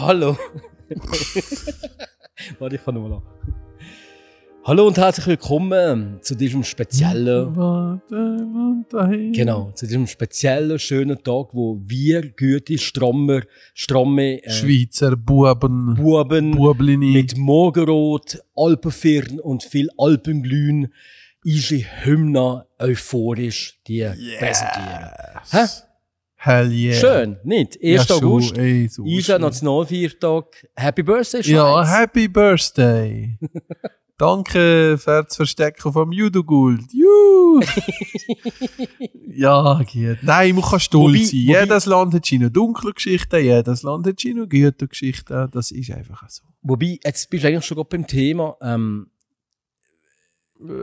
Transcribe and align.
Hallo. 0.00 0.34
Warte, 2.58 2.76
ich 2.76 2.80
fange 2.80 3.00
nochmal 3.00 3.18
an. 3.18 3.22
Hallo 4.64 4.86
und 4.86 4.96
herzlich 4.96 5.26
willkommen 5.26 6.18
zu 6.22 6.34
diesem 6.34 6.64
speziellen, 6.64 7.52
genau, 9.32 9.72
zu 9.72 9.86
diesem 9.86 10.06
speziellen, 10.06 10.78
schönen 10.78 11.22
Tag, 11.22 11.48
wo 11.52 11.78
wir, 11.84 12.30
gute, 12.30 12.78
stramme, 12.78 13.42
stramme 13.74 14.42
äh, 14.42 14.50
Schweizer 14.50 15.16
Buben, 15.16 15.96
Buben 15.96 16.52
Bublini. 16.52 17.12
mit 17.12 17.36
Morgenrot, 17.36 18.38
Alpenfirn 18.56 19.38
und 19.38 19.64
viel 19.64 19.90
Alpenglühen 19.98 20.94
unsere 21.44 21.84
Hymne 22.04 22.66
euphorisch 22.78 23.80
dir 23.86 24.16
präsentieren. 24.38 25.10
Hä? 25.50 25.89
Hell 26.42 26.72
yeah. 26.72 26.94
Schön, 26.94 27.36
nicht? 27.44 27.78
1. 27.82 28.08
Ja, 28.08 28.14
August, 28.16 28.56
ey, 28.56 28.88
so 28.88 29.02
unser. 29.02 29.38
Nationalviertag. 29.38 30.66
Happy 30.74 31.02
Birthday, 31.02 31.42
Schweiz. 31.42 31.52
Ja, 31.52 31.86
Happy 31.86 32.28
Birthday. 32.28 33.36
Danke 34.16 34.96
für 34.98 35.22
das 35.24 35.36
Verstecken 35.36 35.92
vom 35.92 36.12
Judoguld. 36.12 36.84
Ja, 39.32 39.82
geht. 39.84 40.22
Nein, 40.22 40.54
man 40.54 40.64
kann 40.64 40.80
stolz 40.80 41.14
Wobei- 41.14 41.24
sein. 41.24 41.46
wobei- 41.46 41.60
Jedes 41.60 41.86
Land 41.86 42.14
hat 42.14 42.26
seine 42.26 42.50
dunkle 42.50 42.92
Geschichte, 42.92 43.38
jedes 43.38 43.82
Land 43.82 44.06
hat 44.06 44.20
seine 44.20 44.46
gute 44.48 44.88
Geschichte. 44.88 45.48
Das 45.52 45.70
ist 45.70 45.90
einfach 45.90 46.28
so. 46.28 46.42
Wobei, 46.62 46.98
jetzt 47.04 47.30
bist 47.30 47.44
du 47.44 47.48
eigentlich 47.48 47.64
schon 47.64 47.76
gerade 47.76 47.88
beim 47.90 48.06
Thema. 48.06 48.56
Ähm, 48.60 49.08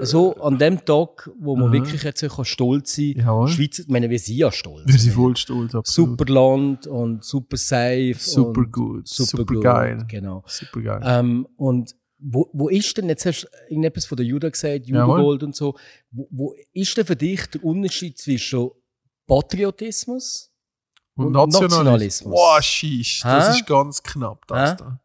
so 0.02 0.36
an 0.38 0.58
dem 0.58 0.84
Tag, 0.84 1.30
wo 1.40 1.56
man 1.56 1.68
Aha. 1.68 1.74
wirklich 1.74 2.04
jetzt 2.04 2.28
kann 2.28 2.46
stolz 2.46 2.96
sein 2.96 3.14
kann. 3.16 3.26
Jawohl. 3.26 3.48
Schweiz, 3.48 3.80
ich 3.80 3.88
meine, 3.88 4.10
wir 4.10 4.20
sind 4.20 4.38
ja 4.38 4.52
stolz. 4.52 4.88
Wir 4.88 5.00
sind 5.00 5.14
voll 5.14 5.38
stolz. 5.38 5.76
Absolut. 5.76 6.20
Super 6.20 6.34
Land 6.34 6.88
und 6.88 7.24
super 7.24 7.58
safe. 7.58 8.16
Super 8.18 8.60
und 8.60 8.72
gut. 8.72 9.08
Super, 9.08 9.38
Super 9.38 9.60
geil. 9.60 10.06
Genau. 10.08 10.44
Super 10.48 10.82
geil. 10.82 11.02
Ähm, 11.04 11.48
und 11.58 11.96
wo, 12.20 12.50
wo 12.54 12.70
ist 12.70 12.98
denn, 12.98 13.10
jetzt 13.10 13.26
hast 13.26 13.44
du 13.44 13.48
irgendetwas 13.70 14.06
von 14.06 14.16
der 14.16 14.26
Juda 14.26 14.50
gesagt. 14.50 14.88
Judagold 14.88 15.44
und 15.44 15.56
so. 15.56 15.76
Wo, 16.12 16.28
wo 16.32 16.56
ist 16.74 16.98
denn 16.98 17.06
für 17.06 17.16
dich 17.16 17.46
der 17.48 17.64
Unterschied 17.64 18.18
zwischen 18.18 18.70
Patriotismus 19.28 20.52
und 21.16 21.34
Nationalismus? 21.34 22.34
Boah, 22.34 22.62
schisch. 22.62 23.22
Das 23.22 23.56
ist 23.56 23.66
ganz 23.68 24.02
knapp, 24.02 24.48
das 24.48 24.72
Hä? 24.72 24.76
da. 24.80 25.00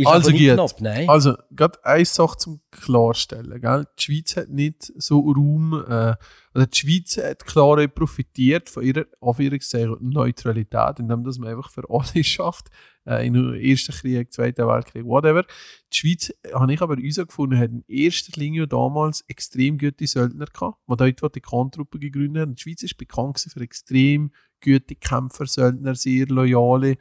Ist 0.00 0.06
Also 0.06 0.30
nicht 0.30 0.54
knapp, 0.54 0.80
nein. 0.80 1.08
Also, 1.10 1.36
gerade 1.50 1.84
eine 1.84 2.04
Sache 2.06 2.38
zum 2.38 2.60
Klarstellen. 2.70 3.60
Gell? 3.60 3.86
Die 3.98 4.02
Schweiz 4.02 4.34
hat 4.34 4.48
nicht 4.48 4.90
so 4.96 5.20
Raum, 5.20 5.74
äh, 5.74 6.14
oder 6.54 6.66
die 6.66 6.78
Schweiz 6.78 7.18
hat 7.18 7.44
klar 7.44 7.86
profitiert 7.86 8.70
von 8.70 8.82
ihrer 8.82 9.04
Anführungszeichen 9.20 9.96
Neutralität, 10.00 11.00
indem 11.00 11.22
dass 11.22 11.38
man 11.38 11.50
einfach 11.50 11.70
für 11.70 11.84
alle 11.90 12.24
schafft, 12.24 12.68
äh, 13.06 13.26
in 13.26 13.34
den 13.34 13.54
Ersten 13.54 13.92
Krieg, 13.92 14.32
Zweiten 14.32 14.66
Weltkrieg, 14.66 15.04
whatever. 15.04 15.44
Die 15.92 15.96
Schweiz, 15.96 16.32
habe 16.54 16.72
ich 16.72 16.80
aber 16.80 16.96
herausgefunden, 16.96 17.58
hat 17.58 17.70
in 17.70 17.84
erster 17.86 18.40
Linie 18.40 18.66
damals 18.66 19.22
extrem 19.28 19.76
gute 19.76 20.06
Söldner 20.06 20.46
gehabt, 20.46 20.78
die 20.88 21.14
dort 21.14 21.34
die 21.34 21.40
Kahntruppe 21.40 21.98
gegründet 21.98 22.40
haben. 22.40 22.54
Die 22.54 22.62
Schweiz 22.62 22.82
ist 22.82 22.96
bekannt 22.96 23.38
für 23.38 23.60
extrem 23.60 24.32
gute 24.64 24.94
Kämpfer, 24.94 25.44
Söldner, 25.44 25.94
sehr 25.94 26.26
loyale 26.26 26.96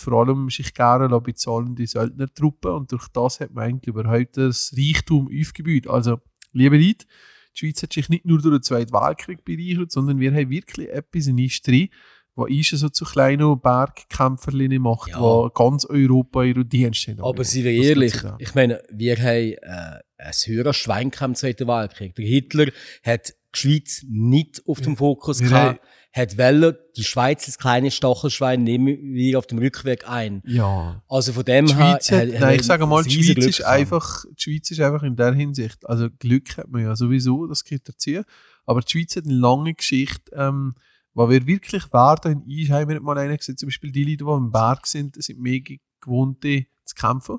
vor 0.00 0.14
allem 0.14 0.50
sich 0.50 0.74
gerne 0.74 1.08
lassen 1.08 1.22
bezahlende 1.24 1.86
Söldnertruppen 1.86 2.72
und 2.72 2.92
durch 2.92 3.08
das 3.08 3.40
hat 3.40 3.52
man 3.52 3.64
eigentlich 3.64 3.88
überhaupt 3.88 4.36
das 4.36 4.74
Reichtum 4.76 5.28
aufgebaut. 5.28 5.88
Also, 5.92 6.20
liebe 6.52 6.76
Leute, 6.76 7.06
die 7.54 7.58
Schweiz 7.58 7.82
hat 7.82 7.92
sich 7.92 8.08
nicht 8.08 8.26
nur 8.26 8.40
durch 8.40 8.54
den 8.56 8.62
Zweiten 8.62 8.92
Weltkrieg 8.92 9.44
bereichert, 9.44 9.90
sondern 9.90 10.20
wir 10.20 10.32
haben 10.32 10.50
wirklich 10.50 10.88
etwas 10.90 11.26
in 11.26 11.36
drin, 11.36 11.88
was 12.36 12.50
ist 12.50 12.70
so 12.78 12.88
zu 12.90 13.04
kleinen 13.06 13.58
Bergkämpferlinnen 13.60 14.82
macht, 14.82 15.10
Ja. 15.10 15.20
wo 15.20 15.48
ganz 15.48 15.86
Europa 15.86 16.42
ihre 16.42 16.64
Dienste 16.66 17.12
haben. 17.12 17.22
Aber 17.22 17.44
sind 17.44 17.64
wir 17.64 17.72
ehrlich, 17.72 18.14
ich 18.38 18.54
meine, 18.54 18.82
wir 18.90 19.16
haben 19.16 19.52
äh, 19.52 20.00
ein 20.18 20.32
höheres 20.44 20.76
Schwein 20.76 21.10
gehabt 21.10 21.28
im 21.30 21.34
Zweiten 21.34 21.66
Weltkrieg. 21.66 22.14
Der 22.14 22.26
Hitler 22.26 22.66
hat 23.02 23.34
die 23.56 23.60
Schweiz 23.60 24.04
nicht 24.08 24.62
auf 24.66 24.80
dem 24.80 24.96
Fokus 24.96 25.40
Wir 25.40 25.48
gehabt, 25.48 25.80
hat 26.12 26.38
wollen, 26.38 26.74
die 26.96 27.04
Schweiz 27.04 27.46
als 27.46 27.58
kleines 27.58 27.94
Stachelschwein 27.94 28.62
nehmen 28.62 28.86
wir 28.86 29.38
auf 29.38 29.46
dem 29.46 29.58
Rückweg 29.58 30.08
ein. 30.08 30.42
Ja. 30.46 31.02
Also 31.08 31.32
von 31.32 31.44
dem 31.44 31.66
her... 31.66 31.76
hat, 31.94 32.10
hat- 32.10 32.28
nein, 32.28 32.42
hat 32.42 32.54
ich 32.54 32.62
sage 32.62 32.86
mal, 32.86 33.02
die 33.04 33.10
Schweiz 33.22 33.34
Glück 33.34 33.48
ist 33.48 33.64
einfach, 33.64 34.24
die 34.38 34.42
Schweiz 34.42 34.70
ist 34.70 34.80
einfach 34.80 35.02
in 35.02 35.16
der 35.16 35.34
Hinsicht, 35.34 35.86
also 35.88 36.08
Glück 36.18 36.56
hat 36.56 36.68
man 36.70 36.82
ja 36.82 36.96
sowieso, 36.96 37.46
das 37.46 37.64
gehört 37.64 37.88
dazu, 37.88 38.22
aber 38.64 38.80
die 38.80 38.90
Schweiz 38.90 39.16
hat 39.16 39.24
eine 39.24 39.34
lange 39.34 39.74
Geschichte, 39.74 40.30
ähm, 40.34 40.74
wo 41.14 41.28
wir 41.30 41.46
wirklich 41.46 41.92
Werte 41.92 42.28
in 42.30 42.42
Einheim, 42.48 42.88
wir 42.88 42.96
haben 42.96 43.04
mal 43.04 43.18
einen 43.18 43.36
gesehen, 43.36 43.56
zum 43.56 43.68
Beispiel 43.68 43.90
die 43.92 44.04
Leute, 44.04 44.24
die 44.24 44.30
am 44.30 44.50
Berg 44.52 44.86
sind, 44.86 45.22
sind 45.22 45.40
mega 45.40 45.74
gewohnt 46.00 46.42
zu 46.42 46.94
kämpfen, 46.94 47.38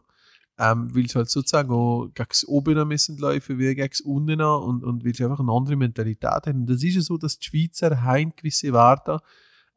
ähm, 0.59 0.89
sie 0.93 1.07
halt 1.15 1.29
sozusagen 1.29 1.71
auch 1.71 2.07
gegen 2.13 2.29
das 2.29 2.47
Oben 2.47 2.87
müssen 2.87 3.17
laufen, 3.17 3.59
wie 3.59 3.75
gegen 3.75 3.93
Unten 4.03 4.41
und, 4.41 4.83
und 4.83 5.15
sie 5.15 5.23
einfach 5.23 5.39
eine 5.39 5.51
andere 5.51 5.75
Mentalität 5.75 6.47
haben. 6.47 6.61
Und 6.61 6.69
das 6.69 6.83
ist 6.83 6.95
ja 6.95 7.01
so, 7.01 7.17
dass 7.17 7.37
die 7.37 7.45
Schweizer 7.45 8.01
haben 8.01 8.33
gewisse 8.35 8.73
Werte, 8.73 9.19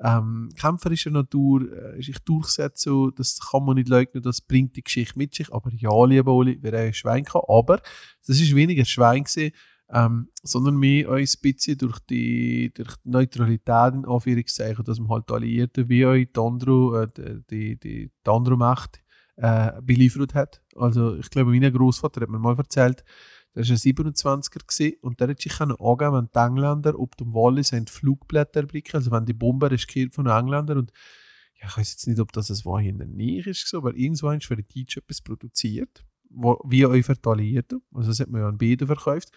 ähm, 0.02 0.48
kämpferischer 0.58 1.10
Natur 1.10 1.70
äh, 1.72 2.02
sich 2.02 2.18
durchsetzen, 2.20 3.12
das 3.16 3.38
kann 3.50 3.64
man 3.64 3.76
nicht 3.76 3.88
leugnen, 3.88 4.22
das 4.22 4.40
bringt 4.40 4.76
die 4.76 4.82
Geschichte 4.82 5.18
mit 5.18 5.34
sich. 5.34 5.52
Aber 5.52 5.70
ja, 5.74 6.04
lieber 6.06 6.32
Oli, 6.32 6.58
wir 6.62 6.72
haben 6.72 6.86
ein 6.86 6.94
Schwein 6.94 7.24
gehabt, 7.24 7.48
aber 7.48 7.82
das 8.26 8.40
ist 8.40 8.54
weniger 8.54 8.86
Schwein 8.86 9.24
gewesen, 9.24 9.52
ähm, 9.92 10.28
sondern 10.42 10.76
mehr 10.76 11.10
ein 11.10 11.26
bisschen 11.42 11.76
durch 11.76 11.98
die, 12.00 12.72
durch 12.72 12.96
die 13.04 13.10
Neutralität 13.10 13.94
in 13.94 14.06
Anführungszeichen, 14.06 14.84
dass 14.84 14.98
man 15.00 15.10
halt 15.10 15.30
Alliierten 15.30 15.88
wie 15.88 16.06
euch 16.06 16.28
die 16.34 16.40
andere, 16.40 17.10
äh, 17.16 17.40
die, 17.50 17.78
die, 17.78 18.10
die 18.26 18.56
Macht 18.56 19.02
äh, 19.36 19.72
beliefert 19.82 20.34
hat. 20.34 20.62
Also 20.80 21.16
ich 21.16 21.30
glaube, 21.30 21.50
mein 21.50 21.72
Großvater 21.72 22.22
hat 22.22 22.28
mir 22.30 22.38
mal 22.38 22.56
erzählt, 22.56 23.04
der 23.54 23.64
war 23.64 23.70
ein 23.70 23.76
27er 23.76 24.66
gewesen, 24.66 24.96
und 25.02 25.20
der 25.20 25.28
hat 25.28 25.40
sich 25.40 25.60
angeben, 25.60 26.12
wenn 26.12 26.28
die 26.34 26.38
Engländer 26.38 26.98
ob 26.98 27.16
dem 27.16 27.34
Wallis 27.34 27.72
haben 27.72 27.86
Flugblätter 27.86 28.62
blicken, 28.62 28.96
also 28.96 29.10
wenn 29.10 29.26
die 29.26 29.32
Bombe 29.32 29.70
riskiert 29.70 30.14
von 30.14 30.26
den 30.26 30.34
Engländern 30.34 30.78
und 30.78 30.92
ja, 31.60 31.66
ich 31.68 31.76
weiß 31.76 31.90
jetzt 31.90 32.06
nicht, 32.06 32.20
ob 32.20 32.32
das 32.32 32.50
ein 32.50 32.64
war 32.64 32.80
in 32.80 32.98
der 32.98 33.08
Nähe 33.08 33.44
ist, 33.44 33.74
aber 33.74 33.94
irgendwann 33.94 34.38
ist 34.38 34.46
für 34.46 34.56
die 34.56 34.66
Deutschen 34.66 35.02
etwas 35.02 35.20
produziert, 35.20 36.04
wo, 36.30 36.58
wie 36.64 36.86
euch 36.86 37.06
Alliierten, 37.26 37.82
also 37.92 38.10
das 38.10 38.20
hat 38.20 38.30
man 38.30 38.42
ja 38.42 38.48
an 38.48 38.58
beiden 38.58 38.86
verkauft. 38.86 39.30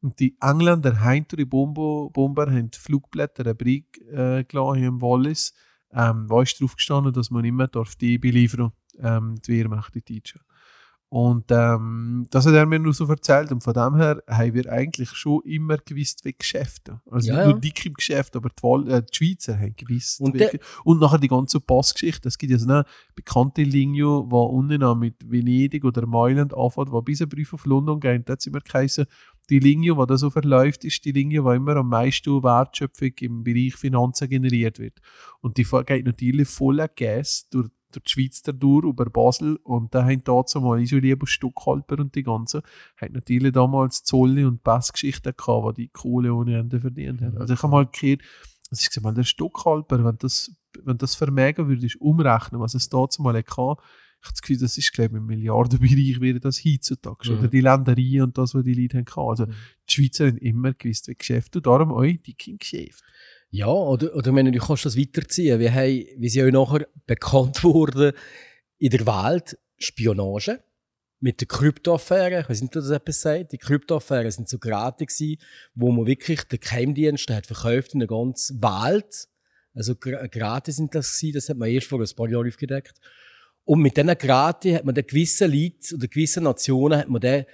Und 0.00 0.18
die 0.20 0.36
Engländer 0.40 1.00
haben 1.00 1.26
die 1.28 1.44
Bombe, 1.44 2.08
Bomber 2.12 2.46
haben 2.46 2.70
die 2.70 2.78
Flugblätter 2.78 3.52
Brief 3.54 3.84
äh, 4.12 4.44
hier 4.48 4.74
im 4.74 5.00
Wallis, 5.02 5.54
ähm, 5.92 6.30
wo 6.30 6.40
ist 6.40 6.60
drauf 6.60 6.76
gestanden, 6.76 7.12
dass 7.12 7.30
man 7.30 7.44
immer 7.44 7.66
darf 7.66 7.96
die 7.96 8.18
beliefern, 8.18 8.72
ähm, 8.98 9.40
die 9.44 9.52
Wehrmacht, 9.52 9.94
die 9.94 10.02
Deutschen. 10.02 10.40
Und 11.10 11.46
ähm, 11.48 12.26
das 12.30 12.44
hat 12.44 12.52
er 12.52 12.66
mir 12.66 12.78
nur 12.78 12.92
so 12.92 13.06
erzählt. 13.06 13.50
Und 13.50 13.64
von 13.64 13.72
dem 13.72 13.96
her 13.96 14.22
haben 14.28 14.52
wir 14.52 14.70
eigentlich 14.70 15.10
schon 15.10 15.42
immer 15.44 15.78
gewusst, 15.78 16.24
wie 16.26 16.34
Geschäfte. 16.34 17.00
Also 17.10 17.28
Ja, 17.28 17.34
nicht 17.34 17.44
ja. 17.44 17.50
nur 17.50 17.60
dicke 17.60 17.88
im 17.88 17.94
Geschäft, 17.94 18.36
aber 18.36 18.50
die, 18.50 18.62
Wal 18.62 18.88
äh, 18.90 19.02
die 19.02 19.16
Schweizer 19.16 19.58
haben 19.58 19.74
gewusst. 19.74 20.20
Und 20.20 20.34
wie- 20.34 20.60
und 20.84 21.00
nachher 21.00 21.18
die 21.18 21.28
ganze 21.28 21.60
Passgeschichte. 21.60 22.28
Es 22.28 22.36
gibt 22.36 22.52
ja 22.52 22.58
so 22.58 22.68
eine 22.68 22.84
bekannte 23.14 23.62
Linie, 23.62 24.04
die 24.04 24.34
unten 24.34 24.82
an 24.82 24.98
mit 24.98 25.14
Venedig 25.24 25.84
oder 25.84 26.06
Mailand 26.06 26.54
anfängt, 26.54 26.90
die 26.92 27.02
bis 27.02 27.22
ein 27.22 27.28
Brief 27.30 27.54
auf 27.54 27.64
London 27.64 28.00
geht. 28.00 28.28
Da 28.28 28.32
hat 28.32 28.40
es 28.40 28.46
immer 28.46 28.60
geheißen, 28.60 29.06
die 29.50 29.60
Linie, 29.60 29.96
die 29.96 30.06
da 30.06 30.16
so 30.18 30.28
verläuft, 30.28 30.84
ist 30.84 31.04
die 31.06 31.12
Linie, 31.12 31.42
die 31.42 31.56
immer 31.56 31.76
am 31.76 31.88
meisten 31.88 32.42
Wertschöpfung 32.42 33.12
im 33.20 33.44
Bereich 33.44 33.76
Finanzen 33.76 34.28
generiert 34.28 34.78
wird. 34.78 34.98
Und 35.40 35.56
die 35.56 35.64
geht 35.64 36.04
natürlich 36.04 36.48
voller 36.48 36.88
Gas 36.88 37.48
durch, 37.50 37.70
durch 37.92 38.04
die 38.04 38.10
Schweiz 38.10 38.42
dadurch, 38.42 38.84
über 38.84 39.06
Basel. 39.06 39.56
Und 39.64 39.94
da 39.94 40.04
haben 40.04 40.22
dazu 40.24 40.60
mal 40.60 40.80
Isolier 40.80 41.16
Stuckhalper 41.24 41.98
und 41.98 42.14
die 42.14 42.22
ganzen, 42.22 42.62
haben 43.00 43.14
natürlich 43.14 43.52
damals 43.52 44.02
Zolle 44.02 44.46
und 44.46 44.62
Passgeschichten 44.62 45.32
gehabt, 45.36 45.64
wo 45.64 45.72
die 45.72 45.88
Kohle 45.88 46.34
ohne 46.34 46.58
Ende 46.58 46.80
verdient 46.80 47.22
haben. 47.22 47.38
Also 47.38 47.54
ich 47.54 47.62
habe 47.62 47.70
mal 47.70 47.86
gehört, 47.86 48.22
also 48.70 48.80
ich 48.80 48.90
sag 48.90 49.02
mal, 49.02 49.14
der 49.14 49.24
Stuckhalper, 49.24 50.04
wenn 50.04 50.18
das, 50.18 50.54
wenn 50.82 50.98
das 50.98 51.14
vermögen 51.14 51.68
würdest, 51.68 52.00
umrechnen, 52.00 52.60
was 52.60 52.74
es 52.74 52.88
dazu 52.88 53.22
mal 53.22 53.36
hatte, 53.36 53.76
ich 54.20 54.26
habe 54.26 54.34
das 54.34 54.42
Gefühl, 54.42 54.58
das 54.58 54.76
ist, 54.76 54.92
glaube 54.92 55.10
ich, 55.16 55.20
im 55.20 55.26
Milliardenbereich 55.26 56.20
wäre 56.20 56.40
das 56.40 56.64
heutzutage 56.64 57.24
schon. 57.24 57.34
Mhm. 57.34 57.40
Oder 57.40 57.48
die 57.48 57.60
Ländereien 57.60 58.22
und 58.22 58.36
das, 58.36 58.52
was 58.52 58.64
die 58.64 58.74
Leute 58.74 58.98
haben. 58.98 59.28
Also 59.28 59.46
Mhm. 59.46 59.54
die 59.88 59.92
Schweizer 59.92 60.26
haben 60.26 60.38
immer 60.38 60.74
gewusst, 60.74 61.06
wie 61.08 61.14
Geschäft 61.14 61.54
und 61.54 61.66
darum 61.66 61.92
auch 61.92 62.02
die 62.02 62.36
Geschäft. 62.36 63.04
Ja, 63.50 63.68
oder, 63.68 64.14
oder 64.14 64.34
wenn 64.34 64.52
du 64.52 64.58
kannst 64.58 64.84
das 64.84 64.96
weiterziehen. 64.96 65.58
Wir 65.58 65.72
haben, 65.72 66.04
wie 66.16 66.28
sie 66.28 66.42
auch 66.42 66.50
nachher 66.50 66.86
bekannt 67.06 67.64
wurden, 67.64 68.12
in 68.78 68.90
der 68.90 69.06
Welt 69.06 69.58
Spionage 69.78 70.62
mit 71.20 71.40
der 71.40 71.48
Kryptoaffäre. 71.48 72.40
Ich 72.40 72.48
weiß 72.48 72.60
nicht, 72.60 72.76
ob 72.76 72.82
das 72.82 72.90
etwas 72.90 73.20
sagt. 73.20 73.52
Die 73.52 73.58
Kryptoaffären 73.58 74.30
sind 74.30 74.48
so 74.48 74.58
gewesen, 74.58 75.36
wo 75.74 75.90
man 75.90 76.06
wirklich 76.06 76.42
den 76.44 76.60
Geheimdienst 76.60 77.30
hat 77.30 77.46
verkauft 77.46 77.94
in 77.94 78.00
der 78.00 78.08
ganzen 78.08 78.62
Welt. 78.62 79.28
Also 79.74 79.94
gratis 79.96 80.76
sind 80.76 80.94
das 80.94 81.16
gewesen. 81.16 81.34
Das 81.34 81.48
hat 81.48 81.56
man 81.56 81.70
erst 81.70 81.86
vor 81.86 82.00
ein 82.00 82.16
paar 82.16 82.28
Jahren 82.28 82.48
aufgedeckt. 82.48 83.00
Und 83.64 83.80
mit 83.80 83.96
diesen 83.96 84.16
Gratis 84.16 84.76
hat 84.76 84.84
man 84.84 84.94
den 84.94 85.06
gewissen 85.06 85.52
Leuten 85.52 85.96
oder 85.96 86.08
gewissen 86.08 86.44
Nationen 86.44 87.00
hat 87.00 87.08
man 87.08 87.20
den 87.20 87.44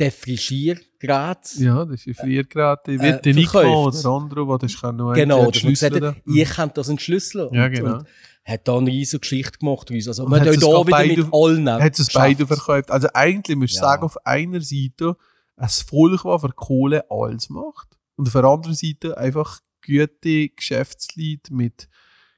Defrischiergrad. 0.00 1.54
Ja, 1.56 1.84
das 1.84 2.06
ist 2.06 2.18
Friiergrad. 2.18 2.88
Ich 2.88 3.00
äh, 3.00 3.20
den 3.20 3.36
nicht 3.36 3.54
oder 3.54 4.10
andere, 4.10 4.46
wo 4.46 4.56
das 4.56 4.80
kann 4.80 4.96
noch 4.96 5.12
Genau, 5.12 5.50
das 5.50 5.62
gesagt 5.62 6.00
hat, 6.00 6.16
ihr 6.26 6.44
könnt 6.46 6.76
das 6.76 6.88
entschlüsseln. 6.88 7.52
Ja, 7.52 7.68
genau. 7.68 7.98
Und 7.98 8.06
hat 8.44 8.66
da 8.66 8.78
eine 8.78 8.90
riesige 8.90 9.20
Geschichte 9.20 9.58
gemacht. 9.58 9.90
Also, 9.90 10.26
man 10.26 10.40
hat 10.40 10.48
da 10.48 10.52
wieder 10.52 10.84
beide, 10.84 11.24
mit 11.24 11.32
allen 11.32 11.70
Hat 11.70 11.98
es 11.98 12.12
beide 12.12 12.46
verkauft. 12.46 12.90
Also 12.90 13.08
eigentlich 13.12 13.56
muss 13.56 13.70
ich 13.70 13.76
ja. 13.76 13.82
sagen, 13.82 14.04
auf 14.04 14.16
einer 14.26 14.60
Seite 14.60 15.16
ein 15.56 15.68
Volk, 15.68 16.22
das 16.24 16.40
für 16.40 16.52
Kohle 16.54 17.04
alles 17.10 17.50
macht. 17.50 17.88
Und 18.16 18.26
auf 18.26 18.32
der 18.32 18.44
anderen 18.44 18.74
Seite 18.74 19.16
einfach 19.16 19.60
gute 19.84 20.48
Geschäftsleute 20.48 21.52
mit 21.52 21.88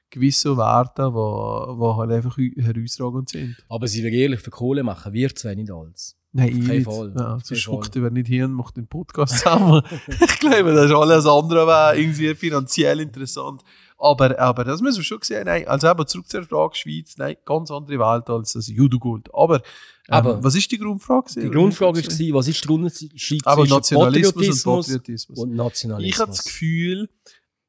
gewissen 0.09 0.57
Werten, 0.57 1.13
die, 1.13 1.79
die 1.79 1.97
halt 1.97 2.11
einfach 2.11 2.37
herausragend 2.37 3.29
sind. 3.29 3.55
Aber 3.69 3.87
sie 3.87 4.03
wir 4.03 4.11
ehrlich, 4.11 4.41
für 4.41 4.51
Kohle 4.51 4.83
machen 4.83 5.13
wir 5.13 5.33
zwar 5.35 5.55
nicht 5.55 5.71
alles. 5.71 6.15
Nein, 6.35 6.65
kein 6.65 6.83
Fall. 6.83 7.13
Ja, 7.15 7.37
sonst 7.43 7.61
schuckt 7.61 7.95
er 7.95 8.09
nicht 8.09 8.27
hin 8.27 8.45
und 8.45 8.53
macht 8.53 8.75
den 8.75 8.87
Podcast 8.87 9.37
zusammen. 9.37 9.83
ich 10.07 10.39
glaube, 10.39 10.73
das 10.73 10.85
ist 10.85 10.95
alles 10.95 11.25
andere 11.27 11.67
wäre 11.67 11.97
irgendwie 11.97 12.33
finanziell 12.33 12.99
interessant. 12.99 13.61
Aber, 13.99 14.37
aber 14.37 14.63
das 14.63 14.81
müssen 14.81 14.97
wir 14.97 15.03
schon 15.03 15.21
sehen. 15.21 15.45
Nein, 15.45 15.67
also 15.67 15.89
eben 15.89 16.07
zurück 16.07 16.27
zur 16.27 16.43
Frage 16.43 16.75
Schweiz, 16.75 17.15
nein, 17.17 17.37
ganz 17.45 17.69
andere 17.69 17.99
Welt 17.99 18.29
als 18.29 18.53
das 18.53 18.67
Judo-Gold. 18.67 19.29
Aber, 19.33 19.57
ähm, 19.57 19.61
aber 20.07 20.43
was 20.43 20.55
ist 20.55 20.71
die 20.71 20.79
Grundfrage? 20.79 21.39
Die 21.39 21.49
Grundfrage 21.49 22.03
war, 22.03 22.35
was 22.35 22.47
ist 22.47 22.63
der 22.63 22.71
Unterschied 22.71 23.43
zwischen 23.43 23.69
Nationalismus 23.69 24.65
und 24.65 24.75
Patriotismus? 24.81 25.39
Und 25.39 25.55
Nationalismus. 25.55 26.15
Ich 26.15 26.19
habe 26.19 26.31
das 26.31 26.43
Gefühl, 26.43 27.09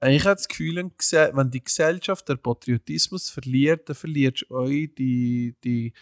ich 0.02 0.24
habe 0.24 0.36
das 0.36 0.48
Gefühl, 0.48 0.90
wenn 1.32 1.50
die 1.50 1.62
Gesellschaft 1.62 2.28
der 2.28 2.36
Patriotismus 2.36 3.30
verliert, 3.30 3.88
dann 3.88 3.96
verliert 3.96 4.50
euch 4.50 4.90
die, 4.98 5.54
die, 5.62 5.92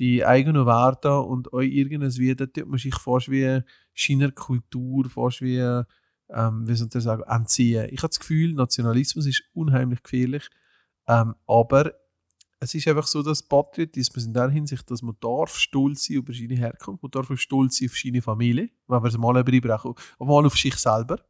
die 0.00 0.24
eigenen 0.24 0.64
Werte 0.64 1.20
und 1.20 1.52
euch 1.52 1.70
irgendwas 1.70 2.18
wie, 2.18 2.34
da 2.34 2.46
tut 2.46 2.66
man 2.66 2.78
sich 2.78 2.94
fast 2.94 3.30
wie 3.30 3.60
China 3.92 4.30
Kultur, 4.30 5.10
fast 5.10 5.42
wie, 5.42 5.58
ähm, 5.58 6.66
wie 6.66 6.74
soll 6.74 6.88
ich 6.92 7.02
sagen, 7.02 7.22
entziehen. 7.24 7.86
Ich 7.90 7.98
habe 7.98 8.08
das 8.08 8.18
Gefühl, 8.18 8.54
Nationalismus 8.54 9.26
ist 9.26 9.44
unheimlich 9.52 10.02
gefährlich, 10.02 10.48
ähm, 11.06 11.34
aber 11.46 11.92
es 12.60 12.74
ist 12.74 12.88
einfach 12.88 13.06
so, 13.06 13.22
dass 13.22 13.42
Patriotismus 13.42 14.24
in 14.24 14.32
der 14.32 14.48
Hinsicht, 14.48 14.90
dass 14.90 15.02
man 15.02 15.16
darf 15.20 15.56
stolz 15.56 16.06
sein 16.06 16.16
über 16.16 16.32
seine 16.32 16.54
Herkunft, 16.54 17.02
man 17.02 17.10
darf 17.10 17.30
stolz 17.38 17.76
sein 17.76 17.88
auf 17.88 17.96
seine 17.98 18.22
Familie, 18.22 18.70
wenn 18.88 19.02
wir 19.02 19.08
es 19.08 19.18
mal 19.18 19.38
überbrechen, 19.38 19.94
mal 20.18 20.46
auf 20.46 20.56
sich 20.56 20.76
selber. 20.76 21.22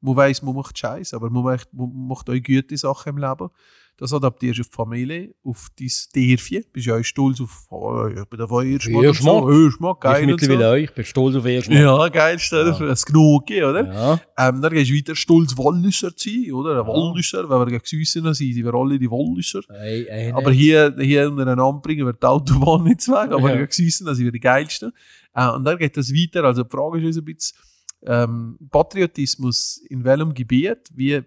Man 0.00 0.16
weiß, 0.16 0.42
man 0.42 0.54
macht 0.54 0.76
Scheiß, 0.76 1.14
aber 1.14 1.30
man 1.30 1.44
macht, 1.44 1.72
man 1.72 2.08
macht 2.08 2.28
auch 2.28 2.34
gute 2.34 2.76
Sachen 2.76 3.10
im 3.10 3.18
Leben. 3.18 3.50
Das 3.98 4.12
adaptierst 4.12 4.58
du 4.58 4.62
auf 4.62 4.68
die 4.68 4.76
Familie, 4.76 5.34
auf 5.42 5.68
dein 5.78 5.88
Dörfchen. 6.14 6.64
Bist 6.70 6.86
ja 6.86 6.96
auch 6.96 7.02
stolz 7.02 7.40
auf, 7.40 7.66
oh, 7.70 8.06
ich 8.08 8.24
bin 8.26 8.38
der 8.38 8.50
Erstmal. 8.50 9.04
Erstmal, 9.04 9.42
so. 9.42 9.64
Erstmal, 9.64 9.94
geil. 9.94 10.20
Ich 10.20 10.26
mittlerweile 10.26 10.58
so. 10.60 10.66
auch, 10.66 10.74
ich 10.74 10.94
bin 10.94 11.04
stolz 11.04 11.36
auf 11.36 11.46
Erstmal. 11.46 11.80
Ja, 11.80 12.08
geil, 12.08 12.38
stell 12.38 12.64
dir 12.64 12.78
ja. 12.78 12.90
ein 12.90 12.96
Gnogi, 13.06 13.64
oder? 13.64 13.86
Ja. 13.86 14.20
Ähm, 14.36 14.60
dann 14.60 14.72
gehst 14.72 14.90
du 14.90 14.94
weiter 14.94 15.16
stolz 15.16 15.56
Walliser 15.56 16.14
zu 16.14 16.28
sein, 16.28 16.52
oder? 16.52 16.80
Ein 16.80 16.86
ja. 16.86 16.86
Walliser, 16.86 17.48
wenn 17.48 17.58
wir 17.58 17.66
gegen 17.66 17.84
Süssen 17.84 18.34
sind, 18.34 18.54
sind 18.54 18.64
wir 18.64 18.74
alle 18.74 18.98
die 18.98 19.10
Walliser. 19.10 19.62
Ei, 19.70 20.06
ei, 20.10 20.34
aber 20.34 20.52
hier, 20.52 20.94
hier 21.00 21.30
unter 21.30 21.46
einen 21.46 21.60
Anbringen 21.60 22.04
wird 22.04 22.22
die 22.22 22.26
Autobahn 22.26 22.84
nicht 22.84 23.00
zu 23.00 23.12
weg, 23.12 23.32
aber 23.32 23.50
ja. 23.50 23.56
gegen 23.56 23.72
Süssen 23.72 24.14
sind 24.14 24.24
wir 24.24 24.32
die 24.32 24.40
geilsten. 24.40 24.92
Äh, 25.34 25.48
und 25.52 25.64
dann 25.64 25.78
geht 25.78 25.96
das 25.96 26.12
weiter, 26.12 26.44
also 26.44 26.64
die 26.64 26.70
Frage 26.70 27.08
ist 27.08 27.16
ein 27.16 27.24
bisschen, 27.24 27.56
ähm, 28.02 28.58
Patriotismus 28.70 29.78
in 29.88 30.04
welchem 30.04 30.34
Gebiet, 30.34 30.90
wie 30.94 31.22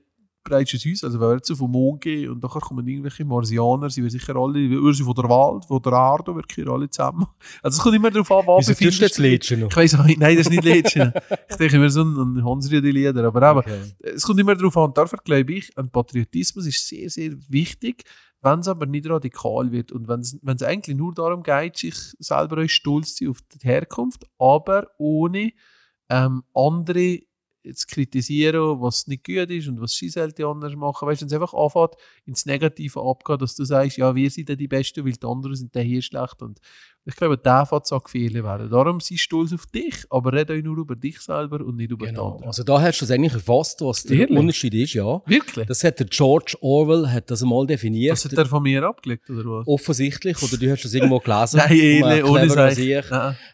es 0.47 0.85
uns? 0.85 1.03
Also 1.03 1.19
wenn 1.19 1.27
wir 1.27 1.35
jetzt 1.35 1.49
den 1.49 1.57
Mond 1.57 2.01
gehen 2.01 2.31
und 2.31 2.41
nachher 2.41 2.59
kommen 2.59 2.87
irgendwelche 2.87 3.25
Marsianer, 3.25 3.89
sie 3.89 4.01
werden 4.01 4.11
sicher 4.11 4.35
alle, 4.35 4.93
sie 4.93 5.03
von 5.03 5.13
der 5.13 5.29
Wald, 5.29 5.65
von 5.65 5.81
der 5.81 5.93
Erde, 5.93 6.35
wirklich 6.35 6.67
alle 6.67 6.89
zusammen. 6.89 7.27
Also 7.61 7.77
es 7.77 7.83
kommt 7.83 7.95
immer 7.95 8.11
darauf 8.11 8.31
an, 8.31 8.47
was 8.47 8.65
du 8.65 8.85
jetzt 8.85 9.17
Lädchen 9.17 9.67
Ich 9.67 9.75
weiss 9.75 9.97
nicht, 10.05 10.19
nein, 10.19 10.35
das 10.35 10.47
ist 10.47 10.51
nicht 10.51 10.63
Lädchen. 10.63 11.13
ich 11.49 11.55
denke 11.55 11.75
immer 11.75 11.89
so 11.89 12.01
an, 12.01 12.17
an 12.17 12.45
Hansriede-Lieder, 12.45 13.23
aber 13.23 13.49
eben, 13.49 13.59
okay. 13.59 13.81
es 13.99 14.23
kommt 14.23 14.39
immer 14.39 14.55
darauf 14.55 14.77
an, 14.77 14.93
dafür 14.93 15.19
glaube 15.23 15.53
ich, 15.53 15.77
ein 15.77 15.89
Patriotismus 15.89 16.65
ist 16.65 16.87
sehr, 16.87 17.09
sehr 17.09 17.33
wichtig, 17.47 18.03
wenn 18.41 18.59
es 18.59 18.67
aber 18.67 18.85
nicht 18.85 19.09
radikal 19.09 19.71
wird 19.71 19.91
und 19.91 20.07
wenn 20.07 20.21
es 20.21 20.63
eigentlich 20.63 20.95
nur 20.95 21.13
darum 21.13 21.43
geht, 21.43 21.77
sich 21.77 21.95
selber 22.19 22.67
stolz 22.67 23.15
zu 23.15 23.25
sein 23.25 23.31
auf 23.31 23.41
die 23.41 23.67
Herkunft, 23.67 24.25
aber 24.37 24.87
ohne 24.97 25.51
ähm, 26.09 26.43
andere 26.53 27.19
zu 27.73 27.87
kritisieren, 27.87 28.81
was 28.81 29.07
nicht 29.07 29.25
gut 29.25 29.49
ist 29.49 29.67
und 29.67 29.81
was 29.81 29.93
sie 29.93 30.09
sollte 30.09 30.45
anders 30.45 30.75
machen. 30.75 31.07
Weißt 31.07 31.21
du, 31.21 31.25
wenn 31.25 31.27
es 31.27 31.33
einfach 31.33 31.53
anfängt, 31.53 31.95
ins 32.25 32.45
Negative 32.45 33.01
abgeht, 33.01 33.41
dass 33.41 33.55
du 33.55 33.63
sagst, 33.65 33.97
ja, 33.97 34.15
wir 34.15 34.29
sind 34.29 34.49
die 34.49 34.67
Besten, 34.67 35.05
weil 35.05 35.13
die 35.13 35.25
anderen 35.25 35.55
sind 35.55 35.75
hier 35.75 36.01
schlecht. 36.01 36.41
Und 36.41 36.59
ich 37.05 37.15
glaube, 37.15 37.37
der 37.37 37.65
fängt 37.65 37.85
zu 37.85 37.99
Fehler 38.07 38.43
werden. 38.43 38.69
Darum 38.69 38.99
sei 38.99 39.17
stolz 39.17 39.51
auf 39.51 39.65
dich, 39.67 40.05
aber 40.09 40.33
rede 40.33 40.53
euch 40.53 40.63
nur 40.63 40.77
über 40.77 40.95
dich 40.95 41.19
selber 41.19 41.65
und 41.65 41.75
nicht 41.75 41.91
über 41.91 42.05
genau. 42.05 42.21
die 42.21 42.31
anderen. 42.31 42.47
Also 42.47 42.63
da 42.63 42.81
hast 42.81 43.01
du 43.01 43.05
es 43.05 43.11
eigentlich 43.11 43.33
erfasst, 43.33 43.81
was 43.81 44.03
der 44.03 44.19
Ehrlich? 44.19 44.37
Unterschied 44.37 44.73
ist, 44.73 44.93
ja. 44.93 45.21
Wirklich? 45.25 45.67
Das 45.67 45.83
hat 45.83 45.99
der 45.99 46.07
George 46.07 46.55
Orwell 46.61 47.07
hat 47.07 47.29
das 47.31 47.41
mal 47.41 47.65
definiert. 47.65 48.13
Das 48.13 48.25
hat 48.25 48.33
er 48.33 48.45
von 48.45 48.63
mir 48.63 48.83
abgelegt, 48.83 49.29
oder 49.29 49.43
was? 49.45 49.67
Offensichtlich, 49.67 50.41
oder 50.41 50.57
du 50.57 50.71
hast 50.71 50.85
es 50.85 50.93
irgendwo 50.93 51.19
gelesen. 51.19 51.57
Nein, 51.67 51.77
ehrlich, 51.77 52.23
ohne 52.23 52.71
sich. 52.71 53.05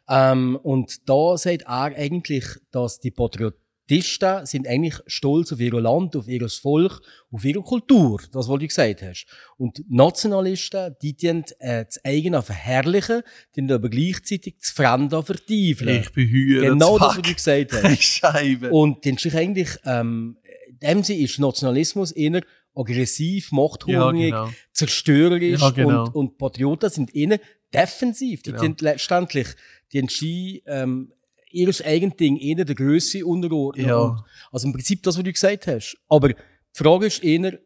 Ähm, 0.07 0.59
und 0.61 1.09
da 1.09 1.37
sagt 1.37 1.63
er 1.63 1.95
eigentlich, 1.95 2.45
dass 2.71 2.99
die 2.99 3.11
Patrioten 3.11 3.64
Tisten 3.87 4.45
sind 4.45 4.67
eigentlich 4.67 4.95
stolz 5.05 5.53
auf 5.53 5.59
ihr 5.59 5.73
Land, 5.73 6.15
auf 6.15 6.27
ihr 6.27 6.47
Volk, 6.49 7.01
auf 7.31 7.45
ihre 7.45 7.61
Kultur, 7.61 8.19
das, 8.31 8.49
was 8.49 8.59
du 8.59 8.67
gesagt 8.67 9.01
hast. 9.03 9.25
Und 9.57 9.83
Nationalisten, 9.89 10.95
die 11.01 11.15
dienen 11.15 11.45
äh, 11.59 11.85
das 11.85 12.03
eigene 12.03 12.41
verherrlichen, 12.41 13.21
die 13.55 13.71
aber 13.71 13.89
gleichzeitig 13.89 14.55
das 14.59 14.71
Fremde 14.71 15.21
vertiefeln. 15.21 16.01
Ich 16.01 16.15
Hühner. 16.15 16.69
Genau 16.69 16.97
das, 16.97 17.17
was 17.17 17.21
du 17.21 17.33
gesagt 17.33 17.73
hast. 17.73 18.01
Scheibe. 18.03 18.71
Und 18.71 19.05
den 19.05 19.17
sich 19.17 19.35
eigentlich, 19.35 19.69
ähm, 19.85 20.37
dem 20.81 21.03
sie 21.03 21.21
ist 21.23 21.39
Nationalismus 21.39 22.11
eher 22.11 22.41
aggressiv, 22.75 23.51
machthungrig, 23.51 24.31
ja, 24.31 24.45
genau. 24.45 24.49
zerstörerisch 24.71 25.61
ja, 25.61 25.69
genau. 25.69 26.05
und, 26.05 26.15
und 26.15 26.37
Patrioten 26.37 26.89
sind 26.89 27.15
eher 27.15 27.39
defensiv. 27.73 28.43
Die 28.43 28.51
genau. 28.51 28.63
sind 28.63 28.81
letztendlich, 28.81 29.47
die 29.91 29.99
entscheiden, 29.99 30.61
ähm, 30.65 31.13
ihr 31.55 31.73
eigenes 31.85 32.17
Ding 32.17 32.37
eher 32.37 32.65
der 32.65 32.75
Größe 32.75 33.25
unterordnen. 33.25 33.87
Ja. 33.87 34.23
also 34.51 34.67
im 34.67 34.73
Prinzip 34.73 35.01
das, 35.03 35.17
was 35.17 35.23
du 35.23 35.31
gesagt 35.31 35.67
hast. 35.67 35.97
Aber 36.07 36.29
die 36.29 36.35
Frage 36.73 37.05
ist 37.07 37.23
eher, 37.23 37.59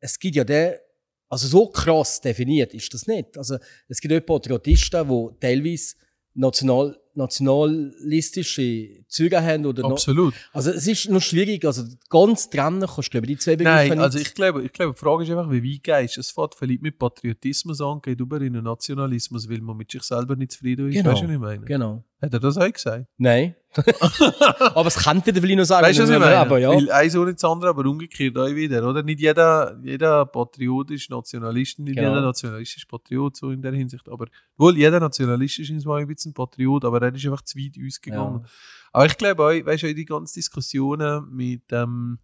es 0.00 0.18
gibt 0.18 0.36
ja 0.36 0.44
der, 0.44 0.80
also 1.28 1.48
so 1.48 1.68
krass 1.68 2.20
definiert 2.20 2.74
ist 2.74 2.92
das 2.92 3.06
nicht. 3.06 3.36
Also 3.36 3.56
es 3.88 4.00
gibt 4.00 4.14
auch 4.14 4.24
Patriotisten, 4.24 5.08
die 5.08 5.40
teilweise 5.40 5.94
national 6.34 6.98
nationalistische 7.18 9.04
Züge 9.08 9.42
haben 9.42 9.66
oder 9.66 9.84
Absolut. 9.84 10.32
Noch, 10.32 10.54
also 10.54 10.70
es 10.70 10.86
ist 10.86 11.10
noch 11.10 11.20
schwierig, 11.20 11.64
also 11.64 11.84
ganz 12.08 12.48
trennen 12.48 12.80
kannst 12.80 13.08
du 13.08 13.10
glaube 13.10 13.26
die 13.26 13.36
zwei 13.36 13.56
Begriffe 13.56 13.76
Nein, 13.76 13.90
nicht. 13.90 13.98
also 14.00 14.18
ich 14.18 14.34
glaube, 14.34 14.62
ich 14.64 14.72
glaube, 14.72 14.94
die 14.94 14.98
Frage 14.98 15.24
ist 15.24 15.30
einfach, 15.30 15.50
wie 15.50 15.62
weit 15.62 15.82
gehst 15.82 16.18
Es 16.18 16.30
fängt 16.30 16.54
vielleicht 16.54 16.82
mit 16.82 16.98
Patriotismus 16.98 17.80
an, 17.80 18.00
geht 18.00 18.20
über 18.20 18.40
in 18.40 18.54
den 18.54 18.64
Nationalismus, 18.64 19.48
weil 19.50 19.60
man 19.60 19.76
mit 19.76 19.90
sich 19.90 20.02
selber 20.02 20.36
nicht 20.36 20.52
zufrieden 20.52 20.88
ist. 20.88 20.94
Genau. 20.94 21.10
Weißt 21.10 21.22
du, 21.22 21.26
was 21.26 21.34
ich 21.34 21.38
meine? 21.38 21.64
Genau. 21.64 22.04
Hat 22.22 22.32
er 22.32 22.40
das 22.40 22.56
auch 22.56 22.72
gesagt? 22.72 23.06
Nein. 23.18 23.54
aber 24.74 24.86
es 24.86 24.96
könnte 24.96 25.32
der 25.32 25.42
vielleicht 25.42 25.58
noch 25.58 25.64
sagen. 25.64 25.86
Weißt 25.86 25.98
du, 25.98 26.02
was 26.04 26.10
ich 26.10 26.18
meine? 26.18 26.38
Aber, 26.38 26.58
ja. 26.58 26.70
Weil 26.70 26.90
eins 26.90 27.14
ohne 27.16 27.34
das 27.34 27.44
andere, 27.44 27.70
aber 27.70 27.84
umgekehrt 27.84 28.36
auch 28.38 28.48
wieder, 28.48 28.88
oder? 28.88 29.02
Nicht 29.02 29.20
jeder, 29.20 29.78
jeder 29.82 30.24
Patriot 30.24 30.90
ist 30.90 31.10
Nationalist, 31.10 31.78
nicht 31.78 31.96
genau. 31.96 32.08
jeder 32.08 32.22
Nationalist 32.22 32.76
ist 32.76 32.88
Patriot, 32.88 33.36
so 33.36 33.50
in 33.50 33.60
der 33.60 33.72
Hinsicht. 33.72 34.08
Aber, 34.08 34.26
wohl, 34.56 34.76
jeder 34.76 35.00
Nationalist 35.00 35.58
ist 35.58 35.70
ein 35.70 36.06
bisschen 36.06 36.32
Patriot, 36.32 36.84
aber 36.84 37.02
er 37.02 37.14
ist 37.14 37.24
einfach 37.26 37.42
zu 37.42 37.58
weit 37.58 37.74
ausgegangen. 37.84 38.40
Ja. 38.42 38.50
Aber 38.92 39.06
ich 39.06 39.16
glaube 39.18 39.44
auch, 39.44 39.66
weißt 39.66 39.82
du, 39.82 39.94
die 39.94 40.04
ganzen 40.06 40.34
Diskussionen 40.38 41.28
mit, 41.30 41.64
ähm, 41.70 42.18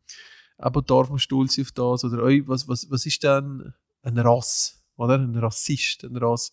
aber 0.57 0.81
darf 0.83 1.11
man 1.11 1.19
stolz 1.19 1.59
auf 1.59 1.73
das, 1.73 2.05
oder 2.05 2.23
was, 2.47 2.69
was, 2.69 2.91
was 2.91 3.05
ist 3.05 3.23
denn 3.23 3.75
ein 4.03 4.19
Rass, 4.19 4.83
oder? 4.97 5.17
Ein 5.17 5.37
Rassist, 5.37 6.05
ein 6.05 6.17
Rass 6.17 6.51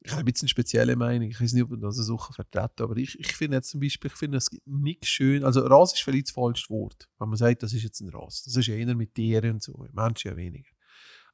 ich 0.00 0.12
habe 0.12 0.22
ein 0.22 0.24
bisschen 0.24 0.48
spezielle 0.48 0.96
Meinung. 0.96 1.28
Ich 1.28 1.40
weiß 1.40 1.52
nicht, 1.52 1.64
ob 1.64 1.70
man 1.70 1.80
das 1.80 1.96
so 1.96 2.16
vertreten 2.16 2.82
aber 2.82 2.96
ich, 2.96 3.18
ich 3.18 3.34
finde 3.34 3.56
jetzt 3.56 3.70
zum 3.70 3.80
Beispiel, 3.80 4.10
ich 4.10 4.16
finde 4.16 4.38
es 4.38 4.48
nicht 4.64 5.06
schön. 5.06 5.44
Also, 5.44 5.60
Rass 5.62 5.92
ist 5.92 6.02
vielleicht 6.02 6.28
das 6.28 6.34
falsche 6.34 6.70
Wort, 6.70 7.08
wenn 7.18 7.28
man 7.28 7.36
sagt, 7.36 7.62
das 7.62 7.72
ist 7.72 7.82
jetzt 7.82 8.00
ein 8.00 8.10
Rass. 8.10 8.44
Das 8.44 8.54
ist 8.56 8.68
eher 8.68 8.94
mit 8.94 9.14
Tieren 9.14 9.54
und 9.54 9.62
so, 9.62 9.84
Menschen 9.92 10.30
ja 10.30 10.36
weniger. 10.36 10.70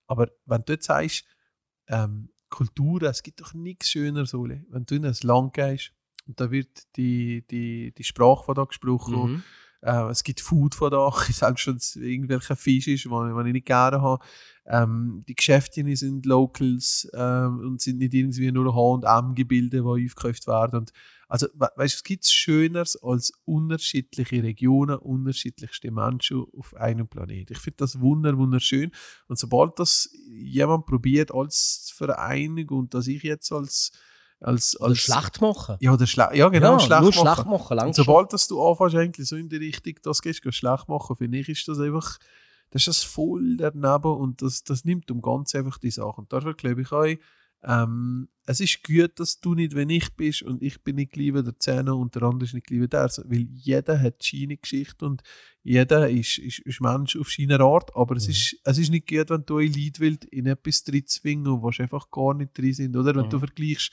Aber 0.07 0.31
wenn 0.47 0.63
du 0.65 0.73
jetzt 0.73 0.87
sagst, 0.87 1.25
ähm, 1.89 2.31
Kultur, 2.49 3.03
es 3.03 3.23
gibt 3.23 3.41
doch 3.41 3.53
nichts 3.55 3.91
schöner, 3.91 4.27
so, 4.27 4.45
wenn 4.45 4.87
du 4.87 4.95
in 4.95 5.05
ein 5.05 5.17
Land 5.23 5.55
gehst 5.55 5.93
und 6.27 6.41
da 6.41 6.51
wird 6.51 6.97
die, 6.97 7.45
die, 7.51 7.93
die 7.93 8.05
Sprache, 8.05 8.45
die 8.49 8.55
da 8.55 8.65
gesprochen 8.65 9.33
mhm. 9.33 9.43
Äh, 9.85 10.11
es 10.11 10.25
gibt 10.25 10.41
Food 10.41 10.75
von 10.75 10.91
da, 10.91 11.11
selbst 11.31 11.67
wenn 11.67 11.77
es 11.77 11.97
irgendwelcher 11.97 12.57
Fisch 12.57 12.89
ist, 12.89 13.05
den 13.05 13.47
ich 13.47 13.53
nicht 13.53 13.67
gerne 13.67 14.01
habe. 14.01 14.25
Ähm, 14.67 15.23
die 15.29 15.35
Geschäfte 15.35 15.85
sind 15.97 16.25
Locals 16.25 17.07
ähm, 17.13 17.59
und 17.61 17.83
sind 17.83 17.99
nicht 17.99 18.15
irgendwie 18.15 18.51
nur 18.51 18.75
H&M-Gebilde, 18.75 19.83
die 19.83 20.07
aufgekauft 20.07 20.47
werden. 20.47 20.81
Und 20.81 20.93
also, 21.29 21.49
we 21.55 21.69
weißt 21.77 21.95
du, 21.95 21.97
es 21.97 22.03
gibt 22.03 22.27
Schöneres 22.27 22.97
als 23.03 23.33
unterschiedliche 23.45 24.43
Regionen, 24.43 24.97
unterschiedlichste 24.97 25.91
Menschen 25.91 26.45
auf 26.57 26.75
einem 26.75 27.07
Planeten. 27.07 27.53
Ich 27.53 27.59
finde 27.59 27.79
das 27.79 28.01
wunder, 28.01 28.39
wunderschön. 28.39 28.91
Und 29.29 29.39
sobald 29.39 29.79
das 29.79 30.11
jemand 30.29 30.87
probiert 30.87 31.35
als 31.35 31.93
Vereinigung 31.95 32.81
und 32.81 32.95
dass 32.95 33.07
ich 33.07 33.23
jetzt 33.23 33.53
als 33.53 33.93
als, 34.45 34.77
als 34.77 34.99
Schlacht 34.99 35.41
machen. 35.41 35.77
Ja, 35.81 35.97
der 35.97 36.07
Schla 36.07 36.33
ja 36.35 36.49
genau, 36.49 36.73
Ja, 36.73 36.81
Schlacht 36.81 37.03
nur 37.03 37.11
machen. 37.11 37.21
Schlacht 37.23 37.47
machen, 37.47 37.93
sobald 37.95 38.33
dass 38.33 38.47
du 38.47 38.63
anfängst, 38.63 38.95
eigentlich 38.97 39.29
so 39.29 39.37
in 39.37 39.49
die 39.49 39.57
Richtung, 39.57 39.95
das 40.03 40.21
gehst, 40.23 40.43
gehst 40.43 40.59
schlecht 40.59 40.89
machen, 40.89 41.17
finde 41.17 41.39
ich, 41.39 41.49
ist 41.49 41.67
das 41.67 41.79
einfach, 41.79 42.19
das 42.71 42.83
ist 42.83 42.89
das 42.89 43.03
voll 43.03 43.57
daneben 43.57 44.15
und 44.17 44.43
das, 44.43 44.63
das 44.65 44.85
nimmt 44.85 45.11
um 45.11 45.23
ganz 45.23 45.55
einfach 45.55 45.79
die 45.79 45.91
Sachen. 45.91 46.21
Und 46.25 46.33
dafür 46.33 46.55
glaube 46.55 46.83
ich 46.83 46.93
auch, 46.93 47.07
ähm, 47.67 48.29
es 48.45 48.61
ist 48.61 48.85
gut, 48.85 49.19
dass 49.19 49.41
du 49.41 49.55
nicht, 49.55 49.75
wenn 49.75 49.89
ich 49.89 50.15
bist 50.15 50.43
und 50.43 50.63
ich 50.63 50.83
bin 50.83 50.97
nicht 50.97 51.17
wie 51.17 51.33
der 51.33 51.59
Zehner 51.59 51.97
und 51.97 52.15
der 52.15 52.25
andere 52.25 52.45
ist 52.45 52.53
nicht 52.53 52.71
wie 52.71 52.87
der, 52.87 53.09
weil 53.25 53.47
jeder 53.51 53.99
hat 53.99 54.23
seine 54.23 54.59
Geschichte 54.59 55.07
und 55.07 55.23
jeder 55.63 56.11
ist, 56.11 56.37
ist, 56.37 56.59
ist 56.59 56.83
Mensch 56.83 57.17
auf 57.17 57.31
seine 57.31 57.59
Art, 57.61 57.97
aber 57.97 58.17
es, 58.17 58.25
Mhm. 58.27 58.31
ist, 58.33 58.57
es 58.65 58.77
ist 58.79 58.91
nicht 58.91 59.09
gut, 59.09 59.31
wenn 59.31 59.47
du 59.47 59.57
ein 59.57 59.73
Lied 59.73 59.99
willst, 59.99 60.27
in 60.27 60.45
etwas 60.45 60.85
drin 60.85 61.07
zwingen, 61.07 61.63
wo 61.63 61.69
einfach 61.71 62.11
gar 62.11 62.35
nicht 62.35 62.59
drin 62.59 62.75
sind, 62.75 62.95
oder? 62.97 63.15
Wenn 63.15 63.25
Mhm. 63.25 63.31
du 63.31 63.39
vergleichst, 63.39 63.93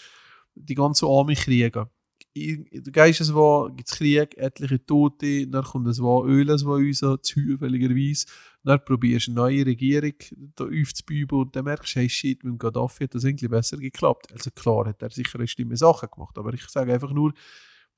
die 0.55 0.75
ganzen 0.75 1.08
Army-Kriege. 1.08 1.89
In- 2.34 2.65
Du 2.72 2.91
gehst 2.91 3.20
es 3.20 3.34
war, 3.34 3.70
gibt 3.70 3.89
es 3.89 3.98
Krieg, 3.98 4.38
etliche 4.38 4.86
Tote, 4.86 5.48
dann 5.48 5.63
kommt 5.65 5.88
es 5.88 6.01
war 6.01 6.24
Öl, 6.25 6.50
es 6.50 6.63
uns, 6.63 7.00
zufälligerweise. 7.24 8.25
Dann 8.63 8.79
probierst 8.86 9.27
du 9.27 9.31
eine 9.31 9.39
neue 9.41 9.65
Regierung 9.65 10.13
da 10.55 10.65
aufzubauen 10.65 11.41
und 11.41 11.55
dann 11.55 11.65
merkst 11.65 11.96
du, 11.96 12.00
hey 12.00 12.10
shit, 12.10 12.43
mit 12.43 12.53
dem 12.53 12.58
Gaddafi 12.58 13.03
hat 13.05 13.15
das 13.15 13.24
irgendwie 13.24 13.48
besser 13.48 13.77
geklappt. 13.77 14.31
Also 14.31 14.50
klar 14.51 14.86
hat 14.86 15.01
er 15.01 15.10
sicher 15.10 15.39
eine 15.39 15.48
stimme 15.48 15.75
Sachen 15.75 16.10
gemacht, 16.13 16.38
aber 16.38 16.53
ich 16.53 16.63
sage 16.67 16.93
einfach 16.93 17.12
nur, 17.12 17.34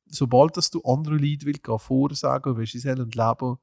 sobald 0.07 0.57
dass 0.57 0.69
du 0.71 0.81
andere 0.83 1.17
Leute 1.17 1.45
willst, 1.45 1.67
vorsagen, 1.85 2.57
wie 2.57 2.65
sie 2.65 2.79
sollen 2.79 3.09
leben, 3.11 3.57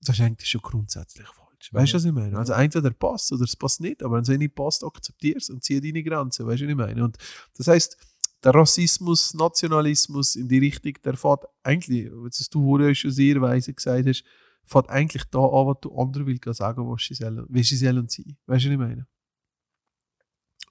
das 0.00 0.16
ist 0.18 0.20
eigentlich 0.20 0.50
schon 0.50 0.60
grundsätzlich 0.62 1.28
falsch. 1.28 1.72
Weißt 1.72 1.92
du, 1.92 1.96
was 1.96 2.04
ich 2.04 2.12
meine? 2.12 2.36
Also 2.36 2.54
entweder 2.54 2.90
passt 2.90 3.32
oder 3.32 3.44
es 3.44 3.54
passt 3.56 3.80
nicht, 3.80 4.02
aber 4.02 4.16
wenn 4.16 4.22
es 4.22 4.28
nicht 4.28 4.54
passt, 4.54 4.84
akzeptier 4.84 5.36
es 5.36 5.48
und 5.48 5.62
zieh 5.62 5.80
deine 5.80 6.02
Grenzen. 6.02 6.44
Weißt 6.44 6.60
du, 6.60 6.64
was 6.64 6.70
ich 6.70 6.76
meine? 6.76 7.04
Und 7.04 7.16
das 7.56 7.68
heißt, 7.68 7.96
der 8.44 8.54
Rassismus, 8.54 9.34
Nationalismus 9.34 10.36
in 10.36 10.48
die 10.48 10.58
Richtung, 10.58 10.94
der 11.04 11.16
fährt 11.16 11.44
eigentlich, 11.62 12.10
was 12.12 12.48
du 12.48 12.62
vorher 12.62 12.94
schon 12.94 13.10
sehr 13.10 13.40
weise 13.40 13.72
gesagt 13.72 14.06
hast, 14.06 14.24
fährt 14.64 14.88
eigentlich 14.88 15.24
da 15.24 15.38
an, 15.38 15.66
was 15.66 15.80
du 15.80 15.94
anderen 15.94 16.26
willst 16.26 16.44
sagen, 16.54 16.88
was 16.88 17.02
sie 17.02 17.14
sollen, 17.14 17.46
wie 17.48 17.62
sollen 17.62 18.08
sein. 18.08 18.36
Weißt 18.46 18.64
du, 18.64 18.68
was 18.68 18.72
ich 18.72 18.78
meine? 18.78 19.06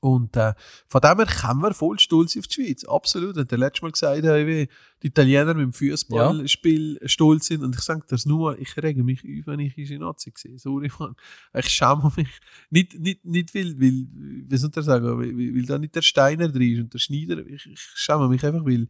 Und 0.02 0.36
äh, 0.36 0.54
von 0.88 1.00
dem 1.00 1.18
her 1.18 1.28
können 1.28 1.62
wir 1.62 1.74
voll 1.76 2.00
stolz 2.00 2.36
auf 2.36 2.48
die 2.48 2.56
Schweiz. 2.56 2.84
Absolut. 2.86 3.38
Und 3.38 3.52
der 3.52 3.58
letzte 3.60 3.84
Mal 3.84 3.92
gesagt, 3.92 4.26
habe, 4.26 4.48
wie 4.48 4.68
die 5.04 5.08
Italiener 5.08 5.54
mit 5.54 5.64
dem 5.64 5.74
Fußballspiel 5.74 7.00
stolz 7.06 7.46
sind. 7.46 7.64
Und 7.64 7.76
ich 7.76 7.82
sage 7.82 8.02
das 8.08 8.26
nur, 8.26 8.58
ich 8.60 8.76
rege 8.78 9.04
mich 9.04 9.20
auf, 9.20 9.46
wenn 9.46 9.60
ich 9.60 9.78
in 9.78 10.02
Nazi 10.02 10.34
sehe. 10.36 10.58
Sorry, 10.58 10.92
Mann. 10.98 11.16
Ich 11.54 11.70
schäme 11.70 12.12
mich. 12.18 12.30
Nicht, 12.72 13.00
nicht, 13.00 13.24
nicht 13.24 13.54
weil, 13.54 13.80
weil, 13.80 14.08
wie 14.50 14.58
soll 14.58 14.72
ich 14.76 14.84
sagen, 14.84 15.06
weil 15.06 15.38
weil 15.38 15.66
da 15.68 15.78
nicht 15.78 15.96
der 15.96 16.02
Steiner 16.02 16.50
drin 16.50 16.74
ist 16.74 16.80
und 16.80 16.94
der 16.96 17.00
Schneider. 17.00 17.46
Ich, 17.46 17.68
ich 17.68 17.80
schäme 17.94 18.28
mich 18.28 18.44
einfach, 18.44 18.66
weil 18.66 18.88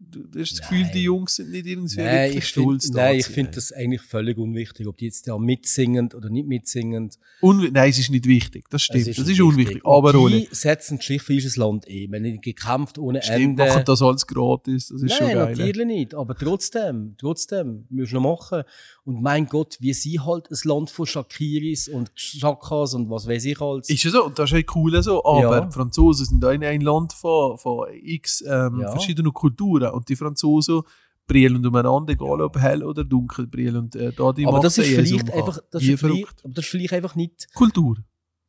du, 0.00 0.26
du 0.26 0.40
hast 0.40 0.52
das 0.52 0.60
Gefühl, 0.62 0.82
Nein. 0.82 0.90
die 0.94 1.02
Jungs 1.02 1.36
sind 1.36 1.50
nicht 1.50 1.66
irgendwie 1.66 1.96
Nein, 1.96 2.06
wirklich 2.30 2.44
ich 2.44 2.52
finde 2.52 2.68
stolz. 2.80 2.90
nein, 2.90 3.14
ich 3.16 3.22
Nazi. 3.22 3.32
find 3.32 3.56
das 3.56 3.72
eigentlich 3.72 4.00
völlig 4.02 4.38
unwichtig, 4.38 4.86
ob 4.86 4.96
die 4.96 5.04
jetzt 5.04 5.28
da 5.28 5.38
mitsingen 5.38 6.10
oder 6.14 6.30
nicht 6.30 6.48
mitsingen. 6.48 7.10
Unwi- 7.42 7.70
Nein, 7.72 7.90
es 7.90 7.98
ist 7.98 8.10
nicht 8.10 8.26
wichtig. 8.26 8.64
Das 8.70 8.82
stimmt. 8.82 9.06
Es 9.06 9.16
das 9.16 9.28
ist 9.28 9.40
unwichtig. 9.40 9.84
Und 9.84 9.92
Aber 9.92 10.18
ohne. 10.18 10.40
die 10.40 10.48
setzen 10.50 10.98
die 11.06 11.18
für 11.18 11.34
unser 11.34 11.60
Land 11.60 11.86
ein. 11.88 12.06
Wenn 12.10 12.22
nicht 12.22 12.42
gekämpft 12.42 12.98
ohne 12.98 13.22
Stimmt, 13.22 13.38
Ende. 13.60 13.66
machen 13.66 13.82
das 13.86 14.02
alles 14.02 14.26
gratis. 14.26 14.88
Das 14.88 15.02
ist 15.02 15.14
schon 15.14 15.26
Nein, 15.28 15.36
geil. 15.36 15.50
natürlich 15.56 15.86
nicht. 15.86 16.14
Aber 16.14 16.34
trotzdem, 16.34 17.14
trotzdem, 17.18 17.86
müssen 17.90 18.14
wir 18.14 18.20
machen. 18.20 18.62
Und 19.04 19.22
mein 19.22 19.46
Gott, 19.46 19.76
wir 19.80 19.94
sind 19.94 20.24
halt 20.24 20.50
ein 20.50 20.58
Land 20.64 20.90
von 20.90 21.06
Shakiris 21.06 21.88
und 21.88 22.14
Chakas 22.14 22.94
und 22.94 23.10
was 23.10 23.26
weiß 23.26 23.44
ich 23.44 23.60
alles. 23.60 23.88
Ist 23.88 24.02
ja 24.04 24.10
so, 24.10 24.24
und 24.26 24.38
das 24.38 24.50
ist 24.50 24.54
halt 24.54 24.66
cool 24.74 25.02
so, 25.02 25.24
aber 25.24 25.40
Ja. 25.62 25.70
Franzosen 25.70 26.26
sind 26.26 26.44
ein, 26.44 26.62
ein 26.62 26.80
Land 26.80 27.12
von, 27.12 27.58
von 27.58 27.86
x 27.92 28.42
ähm, 28.46 28.80
Ja. 28.80 28.90
verschiedenen 28.92 29.32
Kulturen 29.32 29.89
und 29.92 30.08
die 30.08 30.16
Franzosen 30.16 30.82
brillen 31.26 31.64
umeinander, 31.64 32.12
egal 32.12 32.40
ob 32.40 32.58
hell 32.58 32.82
oder 32.82 33.04
dunkel 33.04 33.46
brillen. 33.46 33.76
Und, 33.76 33.94
äh, 33.96 34.12
da 34.12 34.32
die 34.32 34.46
aber 34.46 34.60
das 34.60 34.78
ist 34.78 34.86
Marseillaise 34.86 35.18
vielleicht 35.18 35.32
einfach, 35.32 35.58
das 35.70 35.82
ist 35.82 36.00
vielleicht, 36.00 36.44
aber 36.44 36.54
das 36.54 36.64
ist 36.64 36.70
vielleicht 36.70 36.92
einfach 36.92 37.14
nicht 37.14 37.46
Kultur. 37.54 37.96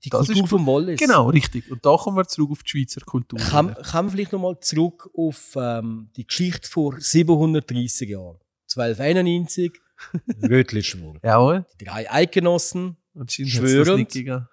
die 0.04 0.10
Das 0.10 0.26
Kultur 0.26 0.44
ist- 0.46 0.50
vom 0.50 0.66
Wallis. 0.66 1.00
Genau, 1.00 1.30
richtig. 1.30 1.70
Und 1.70 1.86
da 1.86 1.96
kommen 1.96 2.18
wir 2.18 2.26
zurück 2.28 2.50
auf 2.52 2.64
die 2.64 2.70
Schweizer 2.70 3.02
Kultur. 3.02 3.38
Kommen 3.40 3.76
wir 3.76 4.10
vielleicht 4.10 4.32
nochmal 4.32 4.60
zurück 4.62 5.10
auf 5.16 5.56
ähm, 5.56 6.10
die 6.16 6.26
Geschichte 6.26 6.68
vor 6.68 6.96
730 7.00 8.10
Jahren. 8.10 8.40
1291, 8.76 9.80
Rötlischwur. 10.42 11.20
Jawohl. 11.24 11.66
Die 11.80 11.86
drei 11.86 12.12
Eidgenossen, 12.12 12.98
gegeben. 13.14 14.48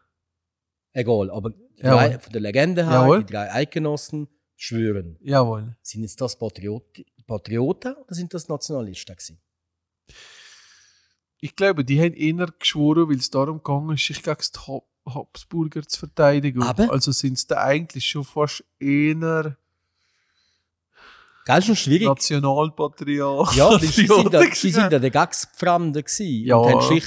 egal, 0.92 1.30
aber 1.30 1.54
drei, 1.80 2.18
von 2.18 2.32
der 2.32 2.40
Legende 2.42 2.84
her, 2.84 2.92
Jawohl. 2.92 3.24
die 3.24 3.32
drei 3.32 3.50
Eidgenossen 3.54 4.28
schwören. 4.58 5.16
Jawohl. 5.20 5.76
Sind 5.82 6.02
jetzt 6.02 6.20
das 6.20 6.36
Patriot 6.38 6.84
Patrioten 7.26 7.94
oder 7.94 8.14
sind 8.14 8.34
das 8.34 8.48
Nationalisten 8.48 9.14
gewesen? 9.16 9.38
Ich 11.40 11.54
glaube, 11.54 11.84
die 11.84 12.00
haben 12.00 12.14
eher 12.14 12.46
geschworen, 12.58 13.08
weil 13.08 13.16
es 13.18 13.30
darum 13.30 13.58
gegangen 13.58 13.94
ist, 13.94 14.04
sich 14.06 14.22
gegen 14.22 14.36
die 14.36 14.58
Hab- 14.66 15.14
Habsburger 15.14 15.82
zu 15.86 15.98
verteidigen. 16.00 16.62
Aber- 16.62 16.90
Also 16.90 17.12
sind 17.12 17.34
es 17.34 17.46
da 17.46 17.62
eigentlich 17.62 18.04
schon 18.06 18.24
fast 18.24 18.64
eher 18.80 19.56
Gell, 21.46 21.62
schon 21.62 21.76
schwierig. 21.76 22.06
Nationalpatrioten. 22.08 23.56
Ja, 23.56 23.70
weil 23.70 23.80
sie 23.80 24.06
sind 24.06 24.34
da, 24.34 24.42
sie 24.52 24.70
sind 24.70 24.90
der 24.92 25.10
gewesen. 26.02 26.44
Ja. 26.44 26.56
Und 26.56 26.72
haben 26.74 26.88
sich 26.88 27.04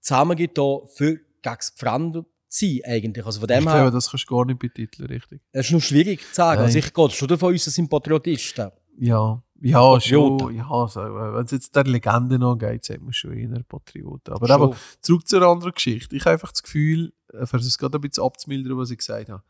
zusammengetan 0.00 0.80
für 0.94 1.20
Gagsgefremden 1.42 2.24
zu 2.24 2.30
sein, 2.48 2.80
eigentlich. 2.84 3.24
Also 3.26 3.40
von 3.40 3.48
dem 3.48 3.60
Ich 3.60 3.66
her, 3.66 3.74
glaube, 3.74 3.90
das 3.90 4.10
kannst 4.10 4.30
du 4.30 4.34
gar 4.34 4.44
nicht 4.44 4.58
betiteln, 4.58 5.08
richtig. 5.08 5.42
es 5.52 5.66
ist 5.66 5.72
noch 5.72 5.80
schwierig 5.82 6.20
zu 6.20 6.34
sagen. 6.34 6.62
Also 6.62 6.78
Nein. 6.78 6.86
ich 6.86 6.94
gehe 6.94 7.10
schon 7.10 7.28
davon 7.28 7.54
aus, 7.54 7.64
das 7.64 7.74
sind 7.74 7.88
Patriotisten. 7.88 8.70
Ja, 8.98 9.42
ja, 9.60 9.80
Patrioten. 9.80 10.46
schon. 10.48 10.56
Ja, 10.56 10.88
so, 10.88 11.00
wenn 11.00 11.44
es 11.44 11.50
jetzt 11.50 11.74
der 11.74 11.84
Legende 11.84 12.44
angeht, 12.44 12.84
sagt 12.84 13.02
man 13.02 13.12
schon 13.12 13.32
eher 13.36 13.62
Patrioten. 13.62 14.34
Aber 14.34 14.54
eben, 14.54 14.76
zurück 15.00 15.26
zur 15.26 15.42
anderen 15.42 15.72
Geschichte. 15.72 16.14
Ich 16.14 16.22
habe 16.22 16.32
einfach 16.32 16.52
das 16.52 16.62
Gefühl, 16.62 17.12
äh, 17.32 17.46
für 17.46 17.56
es 17.56 17.78
gerade 17.78 17.98
ein 17.98 18.00
bisschen 18.00 18.24
abzumildern, 18.24 18.76
was 18.76 18.90
ich 18.90 18.98
gesagt 18.98 19.28
habe. 19.28 19.42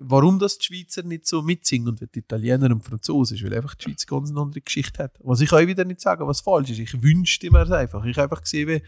Warum 0.00 0.40
das 0.40 0.58
die 0.58 0.64
Schweizer 0.64 1.04
nicht 1.04 1.26
so 1.26 1.40
mitsingen 1.40 2.00
wie 2.00 2.06
die 2.08 2.18
Italiener 2.18 2.66
und 2.70 2.84
Franzosen, 2.84 3.36
ist, 3.36 3.44
weil 3.44 3.54
einfach 3.54 3.76
die 3.76 3.84
Schweiz 3.84 4.06
ganz 4.06 4.30
eine 4.30 4.40
andere 4.40 4.60
Geschichte 4.60 5.02
hat. 5.02 5.12
Was 5.22 5.40
ich 5.40 5.52
auch 5.52 5.64
wieder 5.64 5.84
nicht 5.84 6.00
sagen, 6.00 6.26
was 6.26 6.40
falsch 6.40 6.70
ist. 6.70 6.80
Ich 6.80 7.00
wünschte 7.00 7.48
mir 7.50 7.62
es 7.62 7.70
einfach. 7.70 8.04
Ich 8.04 8.16
habe 8.16 8.24
einfach 8.24 8.42
gesehen, 8.42 8.68
wie, 8.68 8.82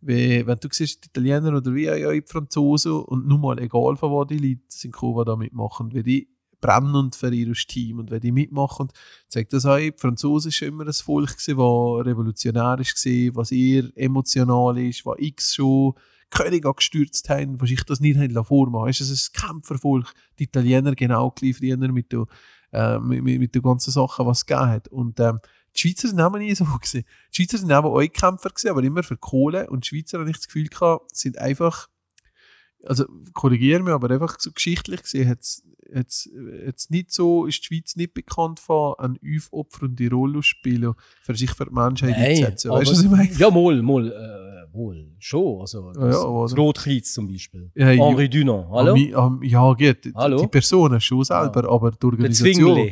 wie, 0.00 0.46
wenn 0.46 0.58
du 0.58 0.68
siehst, 0.70 1.04
die 1.04 1.08
Italiener 1.08 1.56
oder 1.56 1.74
wie 1.74 1.90
auch 1.90 2.12
die 2.12 2.22
Franzosen 2.26 2.92
und 2.92 3.26
nun 3.26 3.40
mal 3.40 3.58
egal 3.58 3.96
von 3.96 4.10
wo 4.10 4.24
die 4.24 4.38
Leute 4.38 4.62
sind 4.68 4.92
gekommen, 4.92 5.18
die 5.18 5.24
da 5.24 5.36
mitmachen, 5.36 5.92
wie 5.92 6.02
die 6.02 6.28
brennen 6.60 7.12
für 7.12 7.32
ihr 7.32 7.52
Team 7.52 7.98
und 7.98 8.10
wenn 8.10 8.20
die 8.20 8.32
mitmachen, 8.32 8.88
zeigt 9.28 9.52
das 9.52 9.66
auch, 9.66 9.76
die 9.76 9.94
Franzosen 9.96 10.52
schon 10.52 10.68
immer 10.68 10.86
ein 10.86 10.92
Volk 10.92 11.36
das 11.40 12.06
revolutionär 12.06 12.76
gewesen, 12.76 13.36
was 13.36 13.52
eher 13.52 13.84
emotional 13.94 14.78
ist, 14.78 15.06
was 15.06 15.18
x 15.18 15.54
schon 15.54 15.94
König 16.30 16.64
gestürzt 16.76 17.28
haben, 17.30 17.60
was 17.60 17.70
ich 17.70 17.84
das 17.84 18.00
nicht 18.00 18.18
haben 18.18 18.44
vormachen 18.44 18.90
Es 18.90 19.00
ist 19.00 19.34
ein 19.34 19.48
Kämpfervolk. 19.48 20.12
Die 20.38 20.44
Italiener 20.44 20.94
genau 20.94 21.30
gleich 21.30 21.60
mit 21.60 22.12
äh, 22.72 22.98
mit, 22.98 23.22
mit, 23.22 23.38
mit 23.38 23.54
der 23.54 23.62
ganzen 23.62 23.90
Sache, 23.90 24.26
was 24.26 24.38
es 24.38 24.46
gegeben 24.46 24.68
hat. 24.68 24.88
Und 24.88 25.20
ähm, 25.20 25.38
die 25.78 25.88
Schweizer 25.88 26.08
sind 26.08 26.20
auch 26.20 26.36
nie 26.36 26.54
so 26.54 26.64
gewesen. 26.80 27.04
Die 27.32 27.36
Schweizer 27.36 27.58
sind 27.58 27.72
auch 27.72 27.84
auch 27.84 28.00
Kämpfer 28.12 28.50
gewesen, 28.50 28.70
aber 28.70 28.82
immer 28.82 29.02
für 29.02 29.16
Kohle. 29.16 29.68
Und 29.70 29.84
die 29.84 29.88
Schweizer, 29.88 30.18
habe 30.18 30.28
ich 30.30 30.36
das 30.36 30.46
Gefühl 30.46 30.66
gehabt, 30.68 31.14
sind 31.16 31.38
einfach, 31.38 31.88
also 32.84 33.04
korrigiere 33.34 33.82
mich, 33.82 33.92
aber 33.92 34.10
einfach 34.10 34.38
so 34.38 34.50
geschichtlich 34.52 35.02
gesehen, 35.02 35.28
hat's, 35.28 35.62
hat's, 35.94 36.28
hat's 36.66 36.90
nicht 36.90 37.12
so, 37.12 37.46
ist 37.46 37.60
die 37.60 37.64
Schweiz 37.66 37.96
nicht 37.96 38.14
bekannt 38.14 38.60
von 38.60 38.94
einem 38.98 39.16
aufopfernden 39.36 40.12
Rolle 40.12 40.42
spielen, 40.42 40.94
für 41.22 41.34
sich 41.34 41.50
für 41.52 41.66
die 41.66 41.72
Menschheit 41.74 42.14
einzusetzen. 42.16 42.70
Weißt 42.70 42.90
du, 42.90 42.92
was 42.94 43.02
ich 43.04 43.10
meine? 43.10 43.32
Ja, 43.32 43.50
mal, 43.50 43.82
mal, 43.82 44.08
äh, 44.12 44.74
wohl, 44.74 45.12
schon. 45.18 45.60
Also, 45.60 45.92
Ja, 45.94 46.06
das, 46.06 46.14
ja, 46.16 46.22
aber- 46.22 46.42
das 46.44 46.56
Rotkreuz 46.56 47.12
zum 47.14 47.26
Beispiel. 47.28 47.70
Ja, 47.74 47.90
ja. 47.90 48.06
Henri 48.06 48.28
Dunant, 48.28 48.68
hallo? 48.70 48.94
Am- 48.94 49.14
am- 49.14 49.42
ja, 49.42 49.72
geht. 49.74 50.04
Die- 50.04 50.12
Hallo? 50.14 50.40
Die 50.40 50.46
Personen 50.46 51.00
schon 51.00 51.24
selber, 51.24 51.68
aber 51.70 51.90
die 51.92 52.04
Organisation. 52.06 52.90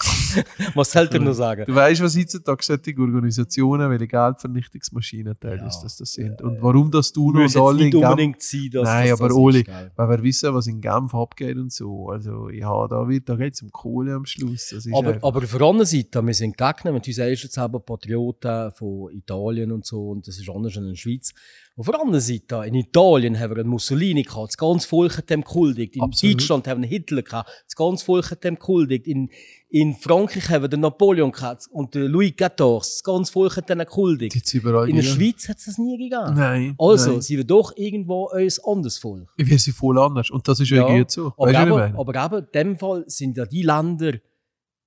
Was 0.74 0.92
soll 0.92 1.08
er 1.10 1.18
noch 1.20 1.32
sagen? 1.32 1.64
Du 1.66 1.74
weißt, 1.74 2.00
was 2.02 2.16
heutzutage 2.16 2.62
solche 2.62 2.94
Organisationen, 2.98 3.90
welche 3.90 4.06
Geldvernichtungsmaschinen 4.06 5.38
teilweise 5.38 5.76
Ja. 5.78 5.82
dass 5.82 5.96
das 5.96 6.12
sind. 6.12 6.40
Und 6.42 6.60
warum 6.62 6.90
das 6.90 7.12
du 7.12 7.30
noch 7.32 7.40
alle 7.56 7.78
in 7.78 7.84
nicht 7.84 7.92
Genf, 7.92 8.04
unbedingt 8.10 8.42
sein, 8.42 8.70
dass 8.72 8.84
Nein, 8.84 9.08
das 9.10 9.20
aber 9.20 9.28
das 9.28 9.36
Oli, 9.36 9.66
weil 9.96 10.08
wir 10.08 10.22
wissen, 10.22 10.54
was 10.54 10.66
in 10.66 10.80
Genf 10.80 11.14
abgeht 11.14 11.56
und 11.56 11.72
so. 11.72 12.08
Also 12.10 12.48
ja, 12.50 12.86
da, 12.88 13.08
wird- 13.08 13.28
da 13.28 13.36
geht 13.36 13.54
es 13.54 13.62
um 13.62 13.70
Kohle 13.70 14.14
am 14.14 14.24
Schluss. 14.26 14.68
Das 14.70 14.86
ist 14.86 14.94
Aber, 14.94 15.08
einfach- 15.14 15.28
aber 15.28 15.38
auf 15.42 15.50
der 15.50 15.60
anderen 15.62 15.86
Seite, 15.86 16.22
wir 16.26 16.34
sind 16.34 16.56
Gegner, 16.56 16.92
sagst 17.12 17.42
jetzt 17.44 17.58
eben 17.58 17.82
Patrioten 17.84 18.72
von 18.72 19.10
Italien 19.12 19.72
und 19.72 19.84
so, 19.84 20.10
und 20.10 20.26
das 20.26 20.38
ist 20.38 20.48
anders 20.48 20.76
als 20.76 20.84
in 20.84 20.88
der 20.90 20.96
Schweiz. 20.96 21.32
Auf 21.80 21.86
der 21.86 21.98
anderen 21.98 22.20
Seite, 22.20 22.62
in 22.66 22.74
Italien 22.74 23.40
haben 23.40 23.52
wir 23.52 23.60
einen 23.60 23.70
Mussolini 23.70 24.22
gehabt, 24.22 24.48
das 24.48 24.58
ganze 24.58 24.86
Volk 24.86 25.16
hat 25.16 25.30
dem 25.30 25.42
gehuldigt. 25.42 25.96
In 25.96 26.02
Absolut. 26.02 26.34
Deutschland 26.34 26.68
haben 26.68 26.82
wir 26.82 26.84
einen 26.88 26.90
Hitler 26.92 27.22
gehabt, 27.22 27.48
das 27.64 27.74
ganze 27.74 28.04
Volk 28.04 28.30
hat 28.30 28.44
dem 28.44 28.56
gehuldigt. 28.58 29.06
In, 29.06 29.30
in 29.70 29.94
Frankreich 29.94 30.50
haben 30.50 30.62
wir 30.64 30.68
den 30.68 30.80
Napoleon 30.80 31.32
gehabt 31.32 31.66
und 31.70 31.94
den 31.94 32.08
Louis 32.08 32.32
XIV, 32.36 32.50
das 32.80 33.02
ganze 33.02 33.32
Volk 33.32 33.56
hat. 33.56 33.66
Gibt's 33.66 34.52
überall 34.52 34.90
In 34.90 34.96
der 34.96 35.04
die- 35.04 35.08
Schweiz 35.10 35.48
hat 35.48 35.56
es 35.56 35.64
das 35.64 35.78
nie 35.78 35.96
gegeben. 35.96 36.34
Nein. 36.34 36.74
Also, 36.78 37.12
nein. 37.12 37.22
sind 37.22 37.36
wir 37.38 37.44
doch 37.44 37.74
irgendwo 37.76 38.28
ein 38.28 38.48
anderes 38.64 38.98
Volk. 38.98 39.30
Wir 39.38 39.58
sind 39.58 39.74
voll 39.74 39.98
anders. 39.98 40.30
Und 40.30 40.46
das 40.46 40.60
ist 40.60 40.68
ja, 40.68 40.86
Ja, 40.86 40.98
gut 40.98 41.10
so. 41.10 41.28
Aber, 41.38 41.46
Weißt 41.46 41.66
eben, 41.66 41.96
aber 41.98 42.24
eben, 42.26 42.46
in 42.46 42.52
dem 42.52 42.78
Fall 42.78 43.04
sind 43.06 43.38
ja 43.38 43.46
die 43.46 43.62
Länder 43.62 44.12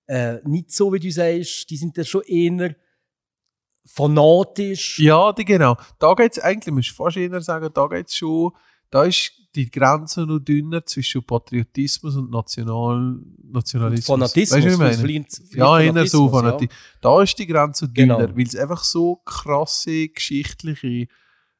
äh, 0.06 0.36
nicht 0.46 0.72
so, 0.72 0.94
wie 0.94 1.00
du 1.00 1.10
sagst, 1.10 1.70
die 1.72 1.78
sind 1.78 1.98
ja 1.98 2.04
schon 2.04 2.22
eher 2.28 2.76
fanatisch. 3.86 5.00
Ja, 5.00 5.32
die, 5.34 5.46
genau. 5.46 5.75
Da 6.00 6.13
geht 6.13 6.34
es 6.34 6.40
eigentlich, 6.40 6.74
musst 6.74 6.92
du 6.92 6.96
fast 6.96 7.18
eher 7.18 7.42
sagen, 7.42 7.70
da 7.74 7.88
geht 7.88 8.08
es 8.08 8.16
schon, 8.16 8.52
da 8.90 9.04
ist 9.04 9.32
die 9.56 9.70
Grenze 9.70 10.25
noch 10.25 10.40
dünner 10.40 10.86
zwischen 10.86 11.24
Patriotismus 11.24 12.16
und 12.16 12.32
National, 12.32 13.20
Nationalismus. 13.44 14.06
Fanatismus. 14.06 14.58
Weißt 14.58 14.66
du, 14.66 14.80
was 14.80 14.98
ich 14.98 15.04
meine? 15.04 15.25
Ja, 15.52 15.80
eher 15.80 16.08
so 16.08 16.30
Fanatismus, 16.30 16.32
Fanatismus. 16.32 16.78
Da 17.02 17.22
ist 17.22 17.40
die 17.40 17.48
Grenze 17.48 17.90
dünner, 17.90 18.18
Genau. 18.18 18.38
weil 18.38 18.48
es 18.48 18.56
einfach 18.56 18.84
so 18.84 19.18
krasse 19.25 20.10
geschichtliche 20.10 21.08